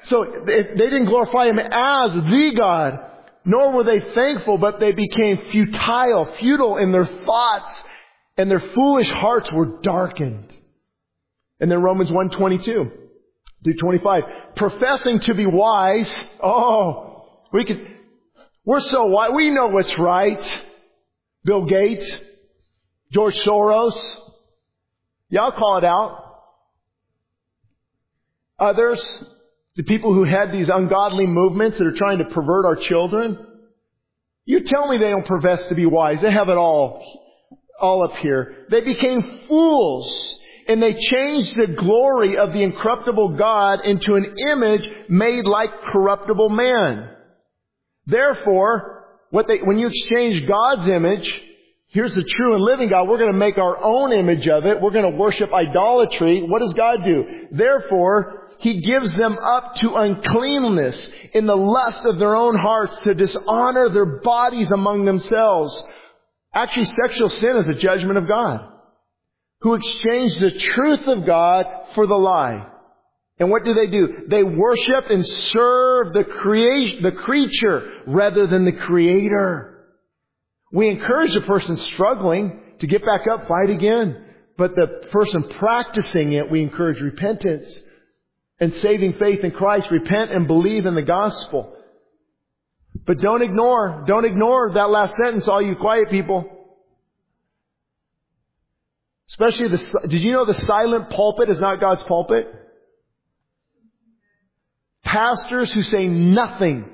So 0.04 0.42
they 0.46 0.62
didn't 0.62 1.06
glorify 1.06 1.46
Him 1.46 1.58
as 1.58 2.10
the 2.30 2.54
God, 2.56 2.98
nor 3.44 3.72
were 3.72 3.84
they 3.84 4.00
thankful, 4.14 4.58
but 4.58 4.78
they 4.78 4.92
became 4.92 5.38
futile, 5.50 6.26
futile 6.38 6.76
in 6.76 6.92
their 6.92 7.06
thoughts, 7.06 7.72
and 8.36 8.48
their 8.48 8.60
foolish 8.60 9.10
hearts 9.10 9.52
were 9.52 9.80
darkened. 9.82 10.52
And 11.64 11.72
then 11.72 11.80
Romans 11.80 12.12
122 12.12 12.90
through 13.64 13.74
25. 13.74 14.22
Professing 14.54 15.18
to 15.20 15.32
be 15.32 15.46
wise. 15.46 16.14
Oh, 16.42 17.24
we 17.54 17.64
could, 17.64 17.78
we're 18.66 18.82
so 18.82 19.06
wise. 19.06 19.30
We 19.34 19.48
know 19.48 19.68
what's 19.68 19.98
right. 19.98 20.62
Bill 21.42 21.64
Gates, 21.64 22.18
George 23.12 23.34
Soros. 23.36 23.98
Y'all 25.30 25.52
call 25.52 25.78
it 25.78 25.84
out. 25.84 26.42
Others, 28.58 29.02
the 29.76 29.84
people 29.84 30.12
who 30.12 30.24
had 30.24 30.52
these 30.52 30.68
ungodly 30.68 31.26
movements 31.26 31.78
that 31.78 31.86
are 31.86 31.96
trying 31.96 32.18
to 32.18 32.26
pervert 32.26 32.66
our 32.66 32.76
children. 32.76 33.38
You 34.44 34.64
tell 34.64 34.86
me 34.86 34.98
they 34.98 35.08
don't 35.08 35.24
profess 35.24 35.64
to 35.68 35.74
be 35.74 35.86
wise. 35.86 36.20
They 36.20 36.30
have 36.30 36.50
it 36.50 36.58
all, 36.58 37.02
all 37.80 38.02
up 38.04 38.16
here. 38.18 38.66
They 38.68 38.82
became 38.82 39.46
fools 39.48 40.40
and 40.68 40.82
they 40.82 40.94
changed 40.94 41.56
the 41.56 41.74
glory 41.76 42.38
of 42.38 42.52
the 42.52 42.62
incorruptible 42.62 43.36
God 43.36 43.80
into 43.84 44.14
an 44.14 44.34
image 44.48 44.88
made 45.08 45.46
like 45.46 45.70
corruptible 45.92 46.48
man. 46.48 47.10
Therefore, 48.06 49.04
they, 49.48 49.58
when 49.58 49.78
you 49.78 49.88
exchange 49.88 50.46
God's 50.46 50.88
image, 50.88 51.42
here's 51.88 52.14
the 52.14 52.22
true 52.22 52.54
and 52.54 52.64
living 52.64 52.88
God, 52.88 53.08
we're 53.08 53.18
going 53.18 53.32
to 53.32 53.38
make 53.38 53.58
our 53.58 53.82
own 53.82 54.12
image 54.12 54.46
of 54.48 54.64
it. 54.64 54.80
We're 54.80 54.92
going 54.92 55.10
to 55.10 55.18
worship 55.18 55.50
idolatry. 55.52 56.42
What 56.42 56.60
does 56.60 56.74
God 56.74 57.00
do? 57.04 57.48
Therefore, 57.52 58.48
He 58.58 58.80
gives 58.80 59.12
them 59.16 59.36
up 59.38 59.74
to 59.76 59.94
uncleanness 59.94 60.96
in 61.32 61.46
the 61.46 61.56
lust 61.56 62.06
of 62.06 62.18
their 62.18 62.36
own 62.36 62.56
hearts 62.56 62.96
to 63.02 63.14
dishonor 63.14 63.90
their 63.90 64.20
bodies 64.20 64.70
among 64.70 65.04
themselves. 65.04 65.82
Actually, 66.54 66.86
sexual 66.86 67.28
sin 67.28 67.56
is 67.56 67.68
a 67.68 67.74
judgment 67.74 68.18
of 68.18 68.28
God 68.28 68.70
who 69.64 69.72
exchanged 69.72 70.40
the 70.40 70.50
truth 70.50 71.08
of 71.08 71.24
God 71.24 71.64
for 71.94 72.06
the 72.06 72.14
lie. 72.14 72.66
And 73.38 73.50
what 73.50 73.64
do 73.64 73.72
they 73.72 73.86
do? 73.86 74.08
They 74.28 74.42
worship 74.44 75.08
and 75.08 75.26
serve 75.26 76.12
the 76.12 76.24
creation, 76.24 77.02
the 77.02 77.12
creature 77.12 78.02
rather 78.06 78.46
than 78.46 78.66
the 78.66 78.72
creator. 78.72 79.86
We 80.70 80.88
encourage 80.88 81.32
the 81.32 81.40
person 81.40 81.78
struggling 81.78 82.60
to 82.80 82.86
get 82.86 83.06
back 83.06 83.22
up, 83.26 83.48
fight 83.48 83.70
again. 83.70 84.26
But 84.58 84.74
the 84.74 85.08
person 85.10 85.44
practicing 85.44 86.34
it, 86.34 86.50
we 86.50 86.62
encourage 86.62 87.00
repentance 87.00 87.74
and 88.60 88.74
saving 88.74 89.14
faith 89.14 89.42
in 89.42 89.52
Christ. 89.52 89.90
Repent 89.90 90.30
and 90.30 90.46
believe 90.46 90.84
in 90.84 90.94
the 90.94 91.00
gospel. 91.00 91.74
But 93.06 93.18
don't 93.18 93.40
ignore, 93.40 94.04
don't 94.06 94.26
ignore 94.26 94.72
that 94.74 94.90
last 94.90 95.16
sentence, 95.16 95.48
all 95.48 95.62
you 95.62 95.74
quiet 95.76 96.10
people. 96.10 96.53
Especially 99.28 99.68
the, 99.68 100.00
did 100.08 100.22
you 100.22 100.32
know 100.32 100.44
the 100.44 100.54
silent 100.60 101.10
pulpit 101.10 101.48
is 101.48 101.60
not 101.60 101.80
God's 101.80 102.02
pulpit? 102.02 102.46
Pastors 105.02 105.72
who 105.72 105.82
say 105.82 106.06
nothing 106.06 106.86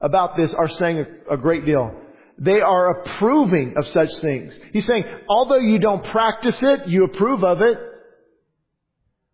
about 0.00 0.36
this 0.36 0.54
are 0.54 0.68
saying 0.68 1.04
a, 1.30 1.34
a 1.34 1.36
great 1.36 1.66
deal. 1.66 1.94
They 2.38 2.62
are 2.62 3.00
approving 3.00 3.74
of 3.76 3.86
such 3.88 4.10
things. 4.22 4.58
He's 4.72 4.86
saying, 4.86 5.04
although 5.28 5.58
you 5.58 5.78
don't 5.78 6.02
practice 6.04 6.56
it, 6.62 6.88
you 6.88 7.04
approve 7.04 7.44
of 7.44 7.60
it. 7.60 7.78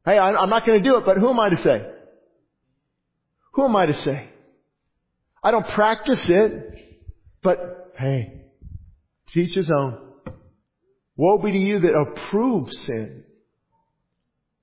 Hey, 0.05 0.19
I'm 0.19 0.51
not 0.51 0.67
going 0.67 0.83
to 0.83 0.89
do 0.89 0.97
it, 0.97 1.05
but 1.05 1.17
who 1.17 1.31
am 1.31 1.39
I 1.39 1.51
to 1.51 1.57
say? 1.57 1.87
Who 3.53 3.65
am 3.65 3.77
I 3.77 3.87
to 3.87 3.95
say? 4.03 4.29
I 5.43 5.51
don't 5.53 5.67
practice 5.69 6.21
it, 6.29 7.07
but 7.43 7.93
hey, 7.97 8.47
teach 9.29 9.55
his 9.55 9.71
own. 9.71 10.06
Woe 11.17 11.39
be 11.39 11.53
to 11.53 11.59
you 11.59 11.81
that 11.81 11.93
approve 11.93 12.73
sin. 12.73 13.25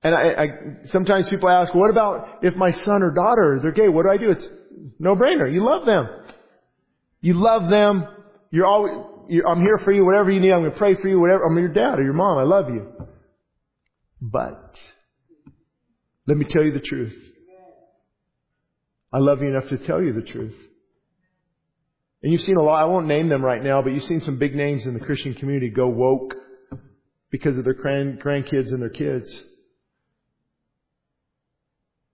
And 0.02 0.14
I, 0.14 0.20
I, 0.20 0.46
sometimes 0.90 1.28
people 1.28 1.48
ask, 1.48 1.74
what 1.74 1.90
about 1.90 2.40
if 2.42 2.54
my 2.54 2.70
son 2.70 3.02
or 3.02 3.10
daughter, 3.10 3.58
they're 3.62 3.72
gay, 3.72 3.88
what 3.88 4.04
do 4.04 4.10
I 4.10 4.18
do? 4.18 4.30
It's 4.30 4.46
no 4.98 5.16
brainer. 5.16 5.52
You 5.52 5.64
love 5.64 5.86
them. 5.86 6.06
You 7.22 7.34
love 7.34 7.70
them. 7.70 8.06
You're 8.50 8.66
always, 8.66 8.92
you're, 9.28 9.48
I'm 9.48 9.60
here 9.60 9.78
for 9.82 9.92
you, 9.92 10.04
whatever 10.04 10.30
you 10.30 10.40
need. 10.40 10.52
I'm 10.52 10.60
going 10.60 10.72
to 10.72 10.78
pray 10.78 10.94
for 10.94 11.08
you, 11.08 11.18
whatever. 11.18 11.44
I'm 11.44 11.56
your 11.56 11.72
dad 11.72 11.98
or 11.98 12.04
your 12.04 12.12
mom. 12.12 12.38
I 12.38 12.42
love 12.42 12.68
you. 12.68 12.92
But, 14.20 14.74
let 16.26 16.36
me 16.36 16.44
tell 16.44 16.62
you 16.62 16.72
the 16.72 16.80
truth. 16.80 17.16
I 19.12 19.18
love 19.18 19.42
you 19.42 19.48
enough 19.48 19.68
to 19.70 19.78
tell 19.78 20.02
you 20.02 20.12
the 20.12 20.22
truth. 20.22 20.56
And 22.22 22.32
you've 22.32 22.42
seen 22.42 22.56
a 22.56 22.62
lot, 22.62 22.82
I 22.82 22.84
won't 22.84 23.06
name 23.06 23.28
them 23.28 23.44
right 23.44 23.62
now, 23.62 23.80
but 23.82 23.90
you've 23.90 24.04
seen 24.04 24.20
some 24.20 24.38
big 24.38 24.54
names 24.54 24.86
in 24.86 24.94
the 24.94 25.00
Christian 25.00 25.34
community 25.34 25.70
go 25.70 25.88
woke 25.88 26.34
because 27.34 27.58
of 27.58 27.64
their 27.64 27.74
grand, 27.74 28.22
grandkids 28.22 28.68
and 28.68 28.80
their 28.80 28.88
kids. 28.88 29.36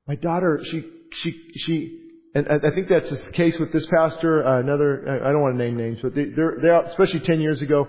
My 0.08 0.14
daughter, 0.14 0.62
she, 0.64 0.82
she, 1.12 1.34
she, 1.56 2.00
and 2.34 2.48
I 2.48 2.70
think 2.70 2.88
that's 2.88 3.10
the 3.10 3.32
case 3.32 3.58
with 3.58 3.70
this 3.70 3.84
pastor, 3.94 4.46
uh, 4.46 4.60
another, 4.60 5.22
I 5.22 5.30
don't 5.30 5.42
want 5.42 5.58
to 5.58 5.62
name 5.62 5.76
names, 5.76 5.98
but 6.00 6.14
they, 6.14 6.24
they're, 6.34 6.56
they're 6.62 6.74
out, 6.74 6.86
especially 6.86 7.20
10 7.20 7.38
years 7.38 7.60
ago, 7.60 7.86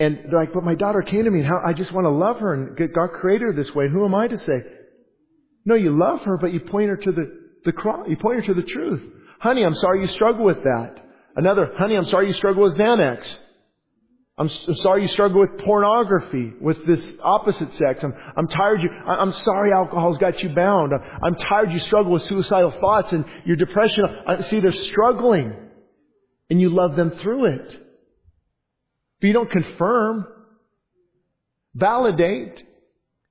and 0.00 0.18
they're 0.28 0.40
like, 0.40 0.52
but 0.52 0.64
my 0.64 0.74
daughter 0.74 1.00
came 1.02 1.22
to 1.26 1.30
me 1.30 1.38
and 1.38 1.48
how, 1.48 1.62
I 1.64 1.74
just 1.74 1.92
want 1.92 2.06
to 2.06 2.10
love 2.10 2.40
her 2.40 2.54
and 2.54 2.76
God 2.92 3.10
created 3.20 3.42
her 3.42 3.52
this 3.52 3.72
way. 3.72 3.88
Who 3.88 4.04
am 4.04 4.16
I 4.16 4.26
to 4.26 4.36
say? 4.36 4.64
No, 5.64 5.76
you 5.76 5.96
love 5.96 6.22
her, 6.22 6.38
but 6.38 6.52
you 6.52 6.58
point 6.58 6.88
her 6.88 6.96
to 6.96 7.12
the, 7.12 7.38
the 7.66 7.72
cross, 7.72 8.04
you 8.08 8.16
point 8.16 8.40
her 8.40 8.52
to 8.52 8.60
the 8.60 8.66
truth. 8.66 9.02
Honey, 9.38 9.64
I'm 9.64 9.76
sorry 9.76 10.00
you 10.00 10.08
struggle 10.08 10.44
with 10.44 10.64
that. 10.64 11.06
Another, 11.36 11.70
honey, 11.78 11.94
I'm 11.94 12.06
sorry 12.06 12.26
you 12.26 12.34
struggle 12.34 12.64
with 12.64 12.76
Xanax. 12.76 13.36
I'm, 14.38 14.48
I'm 14.68 14.76
sorry 14.76 15.02
you 15.02 15.08
struggle 15.08 15.40
with 15.40 15.58
pornography, 15.64 16.52
with 16.60 16.86
this 16.86 17.04
opposite 17.22 17.72
sex. 17.74 18.04
I'm, 18.04 18.14
I'm 18.36 18.46
tired 18.46 18.82
you, 18.82 18.90
I'm 18.90 19.32
sorry 19.32 19.72
alcohol's 19.72 20.18
got 20.18 20.42
you 20.42 20.50
bound. 20.50 20.92
I'm, 20.92 21.00
I'm 21.22 21.34
tired 21.34 21.72
you 21.72 21.80
struggle 21.80 22.12
with 22.12 22.22
suicidal 22.22 22.70
thoughts 22.70 23.12
and 23.12 23.24
your 23.44 23.56
depression. 23.56 24.04
I 24.26 24.42
see 24.42 24.60
they're 24.60 24.72
struggling. 24.72 25.54
And 26.50 26.60
you 26.60 26.70
love 26.70 26.96
them 26.96 27.10
through 27.10 27.46
it. 27.46 27.76
But 29.20 29.26
you 29.26 29.32
don't 29.34 29.50
confirm, 29.50 30.26
validate. 31.74 32.62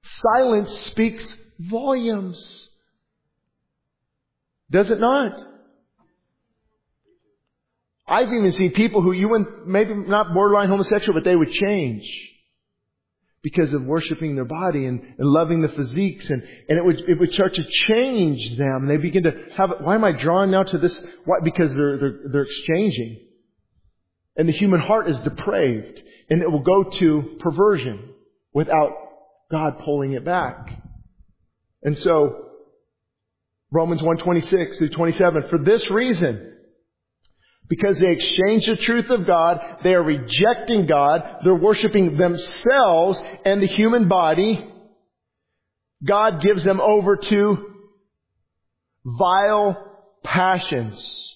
Silence 0.04 0.72
speaks 0.82 1.38
volumes. 1.58 2.70
Does 4.70 4.92
it 4.92 5.00
not? 5.00 5.34
I've 8.08 8.28
even 8.28 8.52
seen 8.54 8.72
people 8.72 9.02
who 9.02 9.12
you 9.12 9.28
wouldn't, 9.30 9.68
maybe 9.68 9.94
not 9.94 10.34
borderline 10.34 10.70
homosexual, 10.70 11.20
but 11.20 11.26
they 11.26 11.36
would 11.36 11.52
change 11.52 12.04
because 13.44 13.74
of 13.74 13.84
worshiping 13.84 14.36
their 14.36 14.46
body 14.46 14.86
and, 14.86 15.02
and 15.18 15.28
loving 15.28 15.62
the 15.62 15.70
physiques 15.70 16.30
and, 16.30 16.42
and 16.70 16.78
it 16.78 16.86
would, 16.86 17.00
it 17.08 17.20
would 17.20 17.34
start 17.34 17.54
to 17.56 17.64
change 17.64 18.58
them. 18.58 18.88
They 18.88 18.98
begin 18.98 19.24
to 19.24 19.32
have, 19.58 19.74
why 19.82 19.96
am 19.96 20.04
I 20.04 20.14
drawn 20.14 20.52
now 20.52 20.64
to 20.64 20.78
this? 20.78 21.04
Why? 21.26 21.38
Because 21.44 21.74
they're, 21.76 21.98
they're, 21.98 22.20
they're 22.32 22.44
exchanging. 22.44 23.20
And 24.38 24.48
the 24.48 24.54
human 24.54 24.80
heart 24.80 25.10
is 25.10 25.20
depraved 25.20 26.02
and 26.30 26.42
it 26.42 26.52
will 26.52 26.64
go 26.64 26.84
to 26.84 27.38
perversion 27.40 28.10
without 28.54 28.92
God 29.52 29.80
pulling 29.80 30.14
it 30.14 30.26
back. 30.26 30.70
And 31.84 31.98
so, 31.98 32.46
Romans 33.72 34.02
126 34.02 34.78
through 34.78 34.90
27, 34.90 35.50
for 35.50 35.60
this 35.60 35.90
reason, 35.90 36.57
because 37.70 38.00
they 38.00 38.12
exchange 38.12 38.66
the 38.66 38.78
truth 38.78 39.10
of 39.10 39.26
God, 39.26 39.60
they 39.84 39.94
are 39.94 40.04
rejecting 40.04 40.86
God, 40.86 41.40
they're 41.44 41.56
worshiping 41.56 42.18
themselves 42.18 43.22
and 43.46 43.62
the 43.62 43.68
human 43.68 44.08
body. 44.08 44.66
God 46.06 46.42
gives 46.42 46.64
them 46.64 46.80
over 46.80 47.18
to 47.18 47.66
vile 49.04 49.78
passions. 50.24 51.36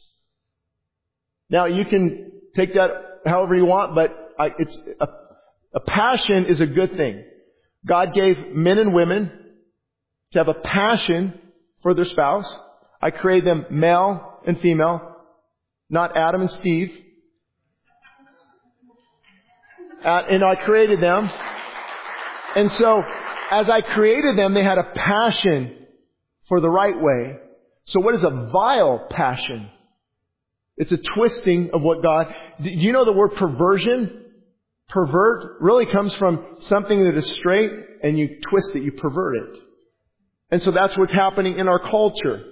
Now 1.50 1.66
you 1.66 1.86
can 1.86 2.32
take 2.56 2.74
that 2.74 2.90
however 3.26 3.56
you 3.56 3.66
want, 3.66 3.96
but 3.96 4.34
I, 4.40 4.50
it's 4.58 4.78
a, 5.00 5.08
a 5.76 5.80
passion 5.82 6.46
is 6.46 6.60
a 6.62 6.66
good 6.66 6.96
thing. 6.96 7.24
God 7.86 8.14
gave 8.14 8.38
men 8.54 8.78
and 8.78 8.94
women 8.94 9.32
to 10.32 10.40
have 10.40 10.48
a 10.48 10.54
passion 10.54 11.40
for 11.82 11.94
their 11.94 12.06
spouse. 12.06 12.52
I 13.02 13.12
created 13.12 13.46
them 13.46 13.66
male 13.72 14.40
and 14.46 14.60
female 14.60 15.11
not 15.92 16.16
Adam 16.16 16.42
and 16.42 16.52
Steve. 16.52 16.89
Uh, 20.04 20.22
and 20.32 20.44
I 20.44 20.56
created 20.56 21.02
them. 21.02 21.30
And 22.56 22.72
so, 22.72 23.04
as 23.52 23.70
I 23.70 23.82
created 23.82 24.38
them, 24.38 24.54
they 24.54 24.64
had 24.64 24.78
a 24.78 24.92
passion 24.96 25.76
for 26.48 26.60
the 26.62 26.70
right 26.70 27.00
way. 27.00 27.38
So 27.86 28.00
what 28.00 28.16
is 28.16 28.24
a 28.24 28.50
vile 28.52 29.06
passion? 29.10 29.70
It's 30.78 30.92
a 30.94 30.98
twisting 30.98 31.72
of 31.74 31.82
what 31.84 32.02
God, 32.02 32.34
do 32.62 32.70
you 32.70 32.94
know 32.94 33.06
the 33.06 33.12
word 33.12 33.36
perversion? 33.36 34.26
Pervert 34.88 35.62
really 35.62 35.86
comes 35.86 36.16
from 36.16 36.58
something 36.62 37.04
that 37.04 37.18
is 37.18 37.30
straight 37.34 37.72
and 38.02 38.18
you 38.18 38.39
twist 38.50 38.72
it, 38.76 38.84
you 38.84 38.94
pervert 38.94 39.36
it. 39.36 39.60
And 40.52 40.64
so 40.64 40.72
that's 40.72 40.98
what's 40.98 41.14
happening 41.14 41.58
in 41.58 41.68
our 41.68 41.80
culture. 41.80 42.51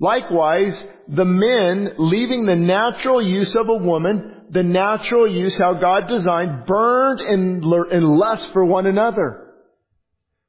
Likewise, 0.00 0.82
the 1.08 1.26
men 1.26 1.92
leaving 1.98 2.46
the 2.46 2.56
natural 2.56 3.20
use 3.20 3.54
of 3.54 3.68
a 3.68 3.76
woman, 3.76 4.46
the 4.48 4.62
natural 4.62 5.30
use 5.30 5.56
how 5.58 5.74
God 5.74 6.08
designed, 6.08 6.64
burned 6.64 7.20
in, 7.20 7.62
in 7.92 8.02
lust 8.02 8.50
for 8.54 8.64
one 8.64 8.86
another. 8.86 9.46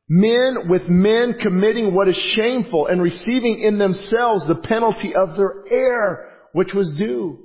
Men 0.07 0.69
with 0.69 0.87
men 0.87 1.33
committing 1.33 1.93
what 1.93 2.07
is 2.07 2.15
shameful 2.15 2.87
and 2.87 3.01
receiving 3.01 3.59
in 3.59 3.77
themselves 3.77 4.47
the 4.47 4.55
penalty 4.55 5.13
of 5.13 5.35
their 5.35 5.63
error, 5.69 6.29
which 6.53 6.73
was 6.73 6.89
due. 6.93 7.39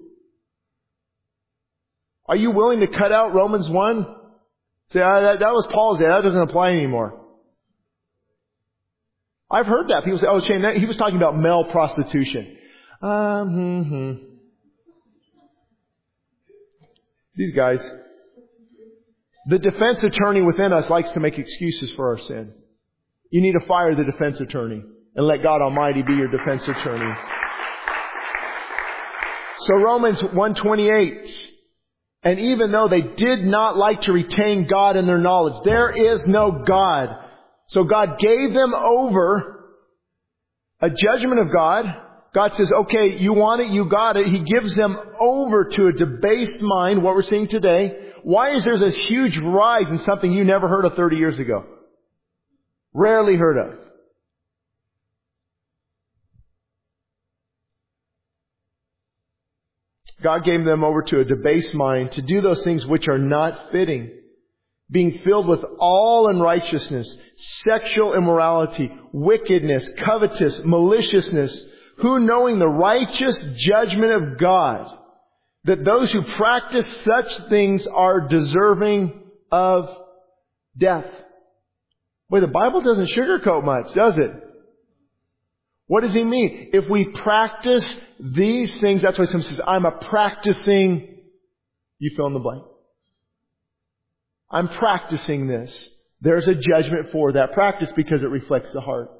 Are 2.28 2.36
you 2.36 2.52
willing 2.52 2.80
to 2.80 2.88
cut 2.88 3.10
out 3.10 3.34
Romans 3.34 3.68
1? 3.68 4.06
Say, 4.92 5.00
ah, 5.00 5.20
that, 5.20 5.40
that 5.40 5.52
was 5.52 5.66
Paul's 5.72 5.98
day. 5.98 6.06
That 6.06 6.22
doesn't 6.22 6.40
apply 6.40 6.70
anymore. 6.70 7.25
I've 9.50 9.66
heard 9.66 9.88
that. 9.88 10.04
People 10.04 10.18
say, 10.18 10.26
oh, 10.28 10.40
Shane, 10.40 10.64
he 10.76 10.86
was 10.86 10.96
talking 10.96 11.16
about 11.16 11.38
male 11.38 11.64
prostitution. 11.64 12.56
Um, 13.00 13.50
hmm, 13.50 13.82
hmm. 13.82 14.12
These 17.36 17.54
guys. 17.54 17.86
The 19.48 19.58
defense 19.58 20.02
attorney 20.02 20.40
within 20.40 20.72
us 20.72 20.90
likes 20.90 21.12
to 21.12 21.20
make 21.20 21.38
excuses 21.38 21.90
for 21.94 22.10
our 22.10 22.18
sin. 22.18 22.52
You 23.30 23.40
need 23.40 23.52
to 23.52 23.64
fire 23.66 23.94
the 23.94 24.04
defense 24.04 24.40
attorney 24.40 24.82
and 25.14 25.26
let 25.26 25.42
God 25.42 25.62
Almighty 25.62 26.02
be 26.02 26.14
your 26.14 26.28
defense 26.28 26.66
attorney. 26.66 27.14
So 29.60 29.76
Romans 29.76 30.22
128. 30.22 31.42
And 32.22 32.40
even 32.40 32.72
though 32.72 32.88
they 32.88 33.02
did 33.02 33.44
not 33.44 33.76
like 33.76 34.00
to 34.02 34.12
retain 34.12 34.66
God 34.66 34.96
in 34.96 35.06
their 35.06 35.18
knowledge, 35.18 35.62
there 35.64 35.90
is 35.90 36.26
no 36.26 36.64
God. 36.66 37.10
So 37.68 37.84
God 37.84 38.18
gave 38.18 38.52
them 38.52 38.74
over 38.74 39.64
a 40.80 40.90
judgment 40.90 41.40
of 41.40 41.52
God. 41.52 41.84
God 42.34 42.54
says, 42.54 42.70
okay, 42.70 43.18
you 43.18 43.32
want 43.32 43.62
it, 43.62 43.72
you 43.72 43.88
got 43.88 44.16
it. 44.16 44.26
He 44.26 44.40
gives 44.40 44.74
them 44.74 44.96
over 45.18 45.64
to 45.64 45.86
a 45.86 45.92
debased 45.92 46.60
mind, 46.60 47.02
what 47.02 47.14
we're 47.14 47.22
seeing 47.22 47.48
today. 47.48 48.12
Why 48.22 48.54
is 48.54 48.64
there 48.64 48.78
this 48.78 48.96
huge 49.08 49.38
rise 49.38 49.88
in 49.88 49.98
something 50.00 50.30
you 50.30 50.44
never 50.44 50.68
heard 50.68 50.84
of 50.84 50.94
30 50.94 51.16
years 51.16 51.38
ago? 51.38 51.64
Rarely 52.92 53.36
heard 53.36 53.56
of. 53.56 53.78
God 60.22 60.44
gave 60.44 60.64
them 60.64 60.82
over 60.82 61.02
to 61.02 61.20
a 61.20 61.24
debased 61.24 61.74
mind 61.74 62.12
to 62.12 62.22
do 62.22 62.40
those 62.40 62.64
things 62.64 62.86
which 62.86 63.06
are 63.06 63.18
not 63.18 63.70
fitting, 63.70 64.10
being 64.90 65.20
filled 65.24 65.48
with 65.48 65.60
all 65.78 66.28
unrighteousness, 66.30 67.16
sexual 67.68 68.14
immorality, 68.14 68.90
wickedness, 69.12 69.88
covetous, 70.04 70.60
maliciousness, 70.64 71.64
who 71.98 72.20
knowing 72.20 72.58
the 72.58 72.68
righteous 72.68 73.42
judgment 73.56 74.12
of 74.12 74.38
God, 74.38 74.96
that 75.64 75.84
those 75.84 76.12
who 76.12 76.22
practice 76.22 76.86
such 77.04 77.48
things 77.48 77.86
are 77.86 78.28
deserving 78.28 79.12
of 79.50 79.88
death. 80.78 81.06
Boy, 82.28 82.40
the 82.40 82.46
Bible 82.46 82.82
doesn't 82.82 83.16
sugarcoat 83.16 83.64
much, 83.64 83.94
does 83.94 84.18
it? 84.18 84.30
What 85.88 86.02
does 86.02 86.14
he 86.14 86.24
mean? 86.24 86.70
If 86.72 86.88
we 86.88 87.06
practice 87.06 87.84
these 88.20 88.72
things, 88.80 89.02
that's 89.02 89.18
why 89.18 89.24
some 89.26 89.42
says, 89.42 89.58
I'm 89.66 89.84
a 89.84 89.92
practicing, 89.92 91.16
you 91.98 92.10
fill 92.16 92.26
in 92.26 92.32
the 92.34 92.40
blank. 92.40 92.64
I'm 94.50 94.68
practicing 94.68 95.46
this. 95.46 95.88
There's 96.20 96.48
a 96.48 96.54
judgment 96.54 97.10
for 97.12 97.32
that 97.32 97.52
practice 97.52 97.92
because 97.94 98.22
it 98.22 98.30
reflects 98.30 98.72
the 98.72 98.80
heart. 98.80 99.10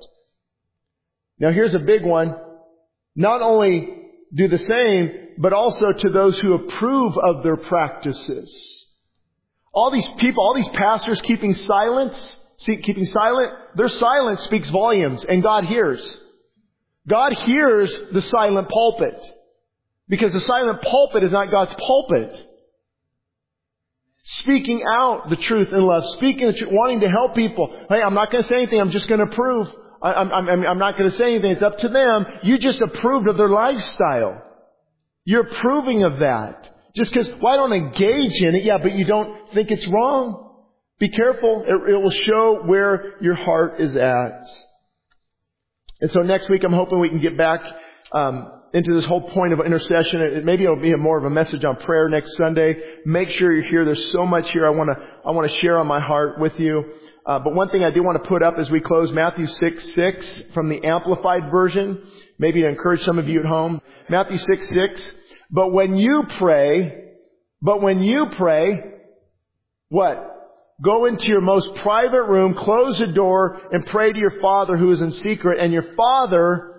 Now 1.39 1.53
here's 1.53 1.74
a 1.74 1.79
big 1.79 2.05
one. 2.05 2.35
Not 3.14 3.43
only 3.43 3.89
do 4.35 4.49
the 4.49 4.59
same, 4.59 5.11
but 5.39 5.53
also 5.53 5.93
to 5.93 6.11
those 6.11 6.39
who 6.39 6.55
approve 6.55 7.16
of 7.18 7.43
their 7.43 7.57
practices. 7.57 8.85
All 9.72 9.91
these 9.91 10.09
people, 10.18 10.43
all 10.43 10.55
these 10.55 10.68
pastors 10.68 11.20
keeping 11.20 11.55
silence, 11.55 12.39
keeping 12.59 13.07
silent, 13.07 13.53
their 13.77 13.89
silence 13.89 14.41
speaks 14.43 14.70
volumes 14.70 15.24
and 15.29 15.43
God 15.43 15.64
hears. 15.66 16.16
God 17.07 17.35
hears 17.35 17.97
the 18.12 18.22
silent 18.22 18.68
pulpit. 18.68 19.20
Because 20.09 20.33
the 20.33 20.41
silent 20.41 20.83
pulpit 20.83 21.24
is 21.24 21.33
not 21.33 21.51
God's 21.51 21.74
pulpit. 21.74 22.47
Speaking 24.29 24.83
out 24.93 25.31
the 25.31 25.37
truth 25.37 25.72
in 25.72 25.81
love, 25.81 26.03
speaking 26.16 26.49
the 26.49 26.53
truth, 26.53 26.72
wanting 26.72 26.99
to 27.01 27.09
help 27.09 27.37
people. 27.37 27.87
Hey, 27.89 28.03
I'm 28.03 28.14
not 28.14 28.33
going 28.33 28.43
to 28.43 28.49
say 28.49 28.57
anything, 28.57 28.81
I'm 28.81 28.91
just 28.91 29.07
going 29.07 29.20
to 29.20 29.33
prove. 29.35 29.68
I'm, 30.03 30.33
I'm, 30.33 30.49
I'm 30.49 30.79
not 30.79 30.99
going 30.99 31.09
to 31.09 31.16
say 31.16 31.35
anything, 31.35 31.53
it's 31.53 31.62
up 31.62 31.79
to 31.79 31.89
them. 31.89 32.27
You 32.43 32.59
just 32.59 32.81
approved 32.81 33.29
of 33.29 33.37
their 33.37 33.49
lifestyle. 33.49 34.43
You're 35.24 35.47
approving 35.47 36.03
of 36.03 36.18
that. 36.20 36.70
Just 36.97 37.12
because, 37.12 37.29
well, 37.41 37.57
don't 37.57 37.72
engage 37.72 38.43
in 38.43 38.57
it, 38.57 38.64
yeah, 38.64 38.79
but 38.79 38.95
you 38.95 39.05
don't 39.05 39.53
think 39.53 39.70
it's 39.70 39.87
wrong. 39.87 40.64
Be 40.99 41.09
careful. 41.09 41.64
It, 41.66 41.93
it 41.93 41.97
will 41.97 42.11
show 42.11 42.62
where 42.64 43.14
your 43.20 43.37
heart 43.37 43.81
is 43.81 43.95
at. 43.97 44.43
And 46.01 46.11
so 46.11 46.22
next 46.22 46.49
week 46.49 46.64
I'm 46.64 46.72
hoping 46.72 46.99
we 46.99 47.11
can 47.11 47.20
get 47.20 47.37
back 47.37 47.61
um, 48.12 48.51
into 48.73 48.95
this 48.95 49.05
whole 49.05 49.23
point 49.23 49.53
of 49.53 49.61
intercession. 49.61 50.21
It, 50.21 50.45
maybe 50.45 50.64
it'll 50.64 50.77
be 50.77 50.95
more 50.97 51.19
of 51.19 51.25
a 51.25 51.31
message 51.31 51.64
on 51.64 51.77
prayer 51.77 52.09
next 52.09 52.37
Sunday. 52.37 52.77
Make 53.05 53.31
sure 53.31 53.53
you're 53.53 53.69
here. 53.69 53.85
There's 53.85 54.12
so 54.12 54.27
much 54.27 54.51
here 54.51 54.67
I 54.67 54.71
want 54.71 54.91
to 54.91 55.07
I 55.25 55.31
want 55.31 55.51
to 55.51 55.57
share 55.59 55.79
on 55.79 55.87
my 55.87 56.01
heart 56.01 56.39
with 56.39 56.59
you. 56.59 56.85
Uh, 57.25 57.41
but 57.41 57.55
one 57.55 57.69
thing 57.71 57.83
I 57.83 57.91
do 57.91 58.03
want 58.05 58.23
to 58.23 58.29
put 58.29 58.43
up 58.43 58.55
as 58.59 58.71
we 58.71 58.81
close 58.81 59.11
Matthew 59.11 59.47
6 59.47 59.93
6 59.97 60.35
from 60.55 60.69
the 60.69 60.85
Amplified 60.85 61.51
Version, 61.51 62.03
maybe 62.39 62.62
to 62.62 62.69
encourage 62.69 63.03
some 63.03 63.19
of 63.19 63.29
you 63.29 63.41
at 63.41 63.47
home. 63.47 63.81
Matthew 64.09 64.39
6 64.39 64.69
6. 64.69 65.03
But 65.51 65.73
when 65.73 65.97
you 65.97 66.25
pray, 66.39 67.05
but 67.62 67.83
when 67.83 68.03
you 68.03 68.27
pray, 68.33 68.81
what? 69.89 70.33
Go 70.83 71.07
into 71.07 71.27
your 71.27 71.41
most 71.41 71.75
private 71.77 72.25
room, 72.25 72.55
close 72.55 72.99
the 72.99 73.07
door, 73.07 73.61
and 73.73 73.87
pray 73.87 74.12
to 74.12 74.19
your 74.19 74.39
Father 74.43 74.77
who 74.77 74.93
is 74.93 75.01
in 75.01 75.12
secret, 75.12 75.59
and 75.59 75.73
your 75.73 75.95
Father 75.97 76.76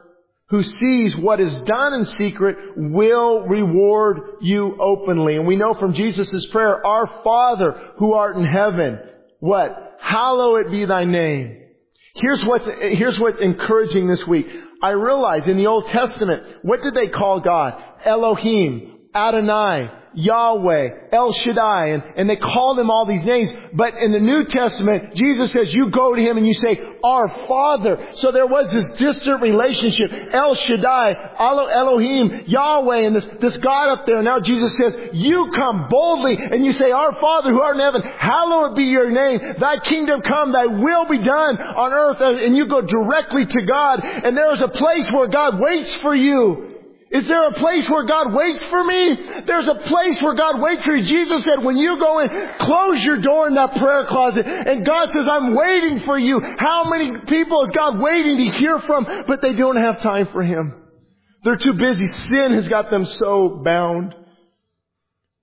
who 0.50 0.64
sees 0.64 1.16
what 1.16 1.40
is 1.40 1.56
done 1.62 1.94
in 1.94 2.06
secret 2.06 2.58
will 2.78 3.42
reward 3.42 4.20
you 4.42 4.78
openly. 4.80 5.36
And 5.36 5.46
we 5.46 5.58
know 5.58 5.74
from 5.74 5.94
Jesus' 5.94 6.48
prayer, 6.48 6.86
Our 6.86 7.08
Father 7.24 7.92
who 7.98 8.14
art 8.14 8.38
in 8.38 8.46
heaven, 8.46 9.00
what? 9.40 9.98
Hallowed 10.00 10.72
be 10.72 10.86
thy 10.86 11.04
name. 11.04 11.64
Here's 12.16 12.44
what's, 12.46 12.68
here's 12.80 13.20
what's 13.20 13.40
encouraging 13.40 14.08
this 14.08 14.26
week. 14.26 14.48
I 14.82 14.92
realize 14.92 15.48
in 15.48 15.58
the 15.58 15.68
Old 15.68 15.88
Testament, 15.88 16.44
what 16.62 16.82
did 16.82 16.96
they 16.96 17.10
call 17.10 17.42
God? 17.42 17.82
Elohim, 18.06 18.98
Adonai, 19.14 19.92
Yahweh, 20.18 20.90
El 21.12 21.32
Shaddai, 21.32 21.86
and, 21.90 22.04
and 22.16 22.28
they 22.28 22.38
call 22.38 22.74
them 22.76 22.90
all 22.90 23.06
these 23.06 23.24
names. 23.24 23.52
But 23.72 23.94
in 23.94 24.12
the 24.12 24.20
New 24.20 24.46
Testament, 24.46 25.14
Jesus 25.14 25.52
says 25.52 25.72
you 25.72 25.92
go 25.92 26.16
to 26.16 26.22
Him 26.22 26.38
and 26.38 26.48
you 26.48 26.56
say, 26.56 26.80
Our 27.04 27.30
Father. 27.48 28.14
So 28.16 28.32
there 28.32 28.48
was 28.48 28.72
this 28.72 28.88
distant 28.98 29.44
relationship. 29.44 30.12
El 30.32 30.56
Shaddai, 30.56 31.36
Elohim, 31.38 32.46
Yahweh, 32.48 33.06
and 33.06 33.16
this, 33.16 33.28
this 33.40 33.58
God 33.58 33.92
up 33.92 34.08
there. 34.08 34.24
Now 34.24 34.40
Jesus 34.40 34.76
says, 34.76 34.98
you 35.14 35.52
come 35.56 35.88
boldly 35.88 36.36
and 36.38 36.66
you 36.66 36.74
say, 36.74 36.90
Our 36.90 37.14
Father 37.22 37.52
who 37.52 37.62
art 37.62 37.76
in 37.76 37.84
heaven, 37.84 38.02
hallowed 38.02 38.76
be 38.76 38.86
your 38.86 39.12
name. 39.12 39.56
Thy 39.60 39.78
kingdom 39.78 40.22
come, 40.22 40.52
thy 40.52 40.66
will 40.66 41.06
be 41.06 41.20
done 41.20 41.62
on 41.62 41.94
earth. 41.94 42.18
And 42.44 42.58
you 42.58 42.68
go 42.68 42.82
directly 42.82 43.46
to 43.46 43.62
God. 43.68 44.04
And 44.04 44.36
there 44.36 44.52
is 44.52 44.62
a 44.62 44.68
place 44.68 45.08
where 45.12 45.28
God 45.28 45.60
waits 45.60 45.94
for 45.98 46.16
you. 46.16 46.77
Is 47.10 47.26
there 47.28 47.48
a 47.48 47.54
place 47.54 47.90
where 47.90 48.06
God 48.06 48.34
waits 48.34 48.64
for 48.66 48.84
me? 48.84 49.18
There's 49.46 49.68
a 49.68 49.76
place 49.76 50.22
where 50.22 50.36
God 50.36 50.60
waits 50.60 50.84
for 50.84 50.94
you. 50.94 51.06
Jesus 51.06 51.46
said, 51.46 51.64
when 51.64 51.78
you 51.78 51.98
go 51.98 52.20
in, 52.20 52.30
close 52.60 53.04
your 53.04 53.18
door 53.18 53.48
in 53.48 53.54
that 53.54 53.78
prayer 53.78 54.06
closet. 54.08 54.46
And 54.46 54.86
God 54.86 55.10
says, 55.12 55.24
I'm 55.30 55.56
waiting 55.56 56.02
for 56.02 56.18
you. 56.18 56.42
How 56.60 56.90
many 56.90 57.12
people 57.26 57.64
is 57.64 57.72
God 57.72 58.00
waiting 58.00 58.38
to 58.38 58.58
hear 58.58 58.80
from, 58.80 59.06
but 59.26 59.42
they 59.42 59.54
don't 59.54 59.78
have 59.78 60.02
time 60.02 60.28
for 60.28 60.44
Him? 60.44 60.84
They're 61.44 61.56
too 61.56 61.74
busy. 61.74 62.08
Sin 62.08 62.52
has 62.52 62.68
got 62.68 62.90
them 62.90 63.06
so 63.06 63.62
bound. 63.64 64.14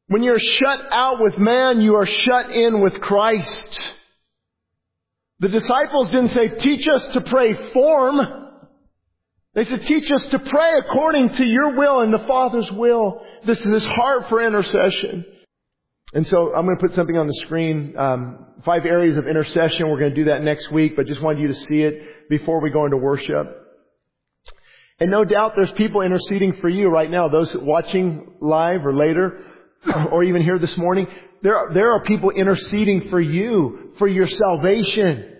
When 0.08 0.22
you're 0.22 0.38
shut 0.38 0.92
out 0.92 1.18
with 1.18 1.38
man, 1.38 1.80
you 1.80 1.94
are 1.94 2.04
shut 2.04 2.50
in 2.50 2.82
with 2.82 3.00
Christ. 3.00 3.80
The 5.40 5.48
disciples 5.48 6.10
didn't 6.10 6.32
say, 6.32 6.48
teach 6.48 6.86
us 6.88 7.06
to 7.14 7.22
pray 7.22 7.54
form. 7.72 8.43
They 9.54 9.64
said, 9.64 9.86
teach 9.86 10.10
us 10.10 10.26
to 10.26 10.38
pray 10.40 10.78
according 10.78 11.34
to 11.36 11.44
your 11.44 11.76
will 11.76 12.00
and 12.00 12.12
the 12.12 12.18
Father's 12.20 12.70
will. 12.72 13.24
This, 13.44 13.58
is 13.60 13.64
this 13.64 13.86
heart 13.86 14.28
for 14.28 14.42
intercession. 14.42 15.24
And 16.12 16.26
so 16.26 16.54
I'm 16.54 16.64
going 16.64 16.76
to 16.76 16.80
put 16.80 16.94
something 16.94 17.16
on 17.16 17.26
the 17.26 17.34
screen, 17.34 17.96
um, 17.96 18.46
five 18.64 18.84
areas 18.84 19.16
of 19.16 19.26
intercession. 19.26 19.88
We're 19.88 19.98
going 19.98 20.10
to 20.10 20.16
do 20.16 20.24
that 20.24 20.42
next 20.42 20.70
week, 20.72 20.96
but 20.96 21.06
just 21.06 21.20
wanted 21.20 21.40
you 21.40 21.48
to 21.48 21.54
see 21.54 21.82
it 21.82 22.28
before 22.28 22.60
we 22.60 22.70
go 22.70 22.84
into 22.84 22.96
worship. 22.96 23.62
And 25.00 25.10
no 25.10 25.24
doubt 25.24 25.52
there's 25.56 25.72
people 25.72 26.02
interceding 26.02 26.54
for 26.54 26.68
you 26.68 26.88
right 26.88 27.10
now, 27.10 27.28
those 27.28 27.54
watching 27.56 28.34
live 28.40 28.86
or 28.86 28.94
later, 28.94 29.40
or 30.10 30.22
even 30.22 30.42
here 30.42 30.58
this 30.58 30.76
morning. 30.76 31.06
There 31.42 31.56
are, 31.56 31.74
there 31.74 31.92
are 31.92 32.02
people 32.02 32.30
interceding 32.30 33.08
for 33.10 33.20
you, 33.20 33.92
for 33.98 34.08
your 34.08 34.26
salvation. 34.26 35.30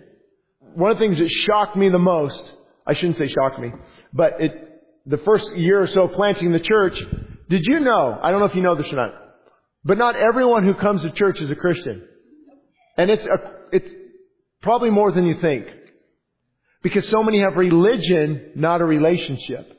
One 0.59 0.91
of 0.91 0.97
the 0.97 1.05
things 1.05 1.17
that 1.17 1.29
shocked 1.29 1.75
me 1.75 1.89
the 1.89 1.99
most, 1.99 2.43
I 2.85 2.93
shouldn't 2.93 3.17
say 3.17 3.27
shocked 3.27 3.59
me, 3.59 3.71
but 4.13 4.39
it, 4.39 4.81
the 5.05 5.17
first 5.17 5.55
year 5.55 5.81
or 5.81 5.87
so 5.87 6.07
planting 6.07 6.51
the 6.51 6.59
church, 6.59 6.99
did 7.49 7.65
you 7.65 7.79
know, 7.79 8.19
I 8.21 8.31
don't 8.31 8.39
know 8.39 8.45
if 8.45 8.55
you 8.55 8.61
know 8.61 8.75
this 8.75 8.91
or 8.91 8.95
not, 8.95 9.13
but 9.83 9.97
not 9.97 10.15
everyone 10.15 10.65
who 10.65 10.73
comes 10.73 11.03
to 11.03 11.11
church 11.11 11.39
is 11.39 11.49
a 11.49 11.55
Christian. 11.55 12.03
And 12.97 13.11
it's 13.11 13.25
a, 13.25 13.37
it's 13.71 13.91
probably 14.61 14.89
more 14.89 15.11
than 15.11 15.25
you 15.25 15.39
think. 15.39 15.67
Because 16.81 17.07
so 17.09 17.23
many 17.23 17.41
have 17.41 17.55
religion, 17.55 18.51
not 18.55 18.81
a 18.81 18.85
relationship. 18.85 19.71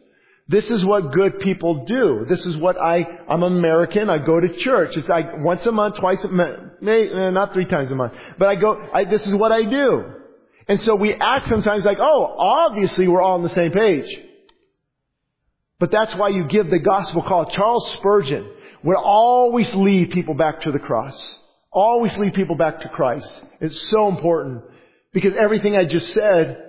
This 0.49 0.71
is 0.71 0.85
what 0.85 1.13
good 1.13 1.41
people 1.41 1.85
do. 1.87 2.25
This 2.29 2.45
is 2.47 2.57
what 2.57 2.77
I, 2.81 3.05
I'm 3.29 3.43
American, 3.43 4.09
I 4.09 4.19
go 4.19 4.39
to 4.39 4.57
church. 4.59 4.97
It's 4.97 5.09
like 5.09 5.27
once 5.39 5.67
a 5.67 5.73
month, 5.73 5.97
twice 5.97 6.23
a 6.23 6.29
month, 6.29 6.83
eh, 6.87 7.31
not 7.31 7.53
three 7.53 7.65
times 7.65 7.91
a 7.91 7.97
month. 7.97 8.13
But 8.39 8.49
I 8.49 8.55
go, 8.55 8.81
I, 8.95 9.05
this 9.05 9.27
is 9.27 9.35
what 9.35 9.51
I 9.51 9.63
do. 9.69 10.05
And 10.69 10.81
so 10.83 10.95
we 10.95 11.15
act 11.15 11.49
sometimes 11.49 11.85
like, 11.85 11.99
oh, 12.01 12.35
obviously 12.39 13.07
we're 13.07 13.23
all 13.23 13.35
on 13.35 13.43
the 13.43 13.51
same 13.51 13.71
page. 13.71 14.09
But 15.79 15.91
that's 15.91 16.15
why 16.17 16.29
you 16.29 16.45
give 16.45 16.71
the 16.71 16.79
gospel 16.79 17.23
call. 17.23 17.47
Charles 17.47 17.93
Spurgeon 17.93 18.51
would 18.83 18.97
always 18.97 19.73
lead 19.75 20.11
people 20.11 20.35
back 20.35 20.63
to 20.63 20.73
the 20.73 20.79
cross. 20.79 21.39
Always 21.71 22.17
lead 22.17 22.35
people 22.35 22.57
back 22.57 22.81
to 22.81 22.89
Christ. 22.89 23.31
It's 23.61 23.91
so 23.91 24.09
important 24.09 24.63
because 25.13 25.35
everything 25.39 25.77
I 25.77 25.85
just 25.85 26.13
said 26.15 26.63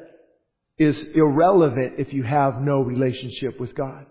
is 0.78 1.02
irrelevant 1.16 1.94
if 1.98 2.14
you 2.14 2.24
have 2.24 2.62
no 2.62 2.82
relationship 2.82 3.60
with 3.60 3.74
God. 3.74 4.06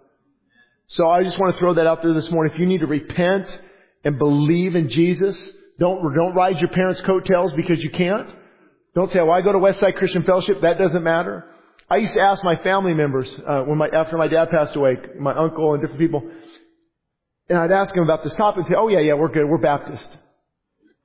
So 0.88 1.08
I 1.08 1.22
just 1.22 1.38
want 1.38 1.54
to 1.54 1.58
throw 1.58 1.74
that 1.74 1.86
out 1.86 2.02
there 2.02 2.14
this 2.14 2.30
morning. 2.30 2.52
If 2.52 2.58
you 2.58 2.66
need 2.66 2.80
to 2.80 2.86
repent 2.86 3.60
and 4.04 4.18
believe 4.18 4.74
in 4.74 4.88
Jesus, 4.88 5.36
don't, 5.78 6.02
don't 6.14 6.34
ride 6.34 6.58
your 6.58 6.70
parents' 6.70 7.02
coattails 7.02 7.52
because 7.52 7.78
you 7.80 7.90
can't. 7.90 8.28
Don't 8.96 9.12
say, 9.12 9.20
well, 9.20 9.32
I 9.32 9.42
go 9.42 9.52
to 9.52 9.58
Westside 9.58 9.96
Christian 9.96 10.22
Fellowship. 10.22 10.62
That 10.62 10.78
doesn't 10.78 11.02
matter. 11.04 11.44
I 11.88 11.98
used 11.98 12.14
to 12.14 12.20
ask 12.22 12.42
my 12.42 12.56
family 12.64 12.94
members, 12.94 13.30
uh, 13.46 13.60
when 13.60 13.76
my, 13.76 13.88
after 13.88 14.16
my 14.16 14.26
dad 14.26 14.50
passed 14.50 14.74
away, 14.74 14.96
my 15.20 15.34
uncle 15.36 15.74
and 15.74 15.82
different 15.82 16.00
people, 16.00 16.22
and 17.50 17.58
I'd 17.58 17.72
ask 17.72 17.94
them 17.94 18.04
about 18.04 18.24
this 18.24 18.34
topic 18.34 18.60
and 18.60 18.68
say, 18.68 18.74
oh 18.76 18.88
yeah, 18.88 19.00
yeah, 19.00 19.12
we're 19.12 19.28
good. 19.28 19.44
We're 19.44 19.58
Baptist. 19.58 20.08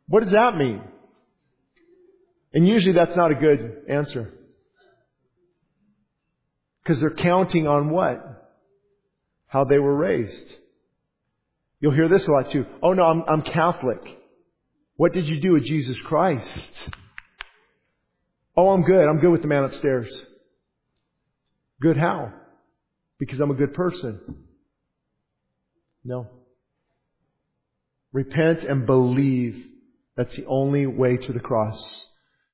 What 0.08 0.24
does 0.24 0.32
that 0.32 0.56
mean? 0.56 0.82
And 2.54 2.66
usually 2.66 2.96
that's 2.96 3.16
not 3.18 3.32
a 3.32 3.36
good 3.36 3.84
answer. 3.90 4.34
Because 6.82 7.02
they're 7.02 7.12
counting 7.12 7.68
on 7.68 7.90
what? 7.90 8.54
How 9.48 9.66
they 9.66 9.80
were 9.80 9.96
raised. 9.96 10.54
You'll 11.82 11.94
hear 11.94 12.08
this 12.08 12.26
a 12.26 12.32
lot 12.32 12.52
too. 12.52 12.66
Oh 12.82 12.94
no, 12.94 13.04
I'm, 13.04 13.24
I'm 13.28 13.42
Catholic. 13.42 14.00
What 14.96 15.12
did 15.12 15.28
you 15.28 15.42
do 15.42 15.54
with 15.54 15.66
Jesus 15.66 15.98
Christ? 16.06 16.90
Oh, 18.56 18.70
I'm 18.70 18.84
good. 18.84 19.08
I'm 19.08 19.20
good 19.20 19.32
with 19.32 19.42
the 19.42 19.48
man 19.48 19.64
upstairs. 19.64 20.10
Good 21.82 21.98
how? 21.98 22.34
Because 23.18 23.40
I'm 23.40 23.52
a 23.52 23.56
good 23.56 23.74
person. 23.74 24.20
No. 26.04 26.28
Repent 28.12 28.64
and 28.64 28.86
believe. 28.86 29.68
That's 30.18 30.36
the 30.36 30.46
only 30.46 30.86
way 30.86 31.18
to 31.18 31.34
the 31.34 31.40
cross. 31.40 32.06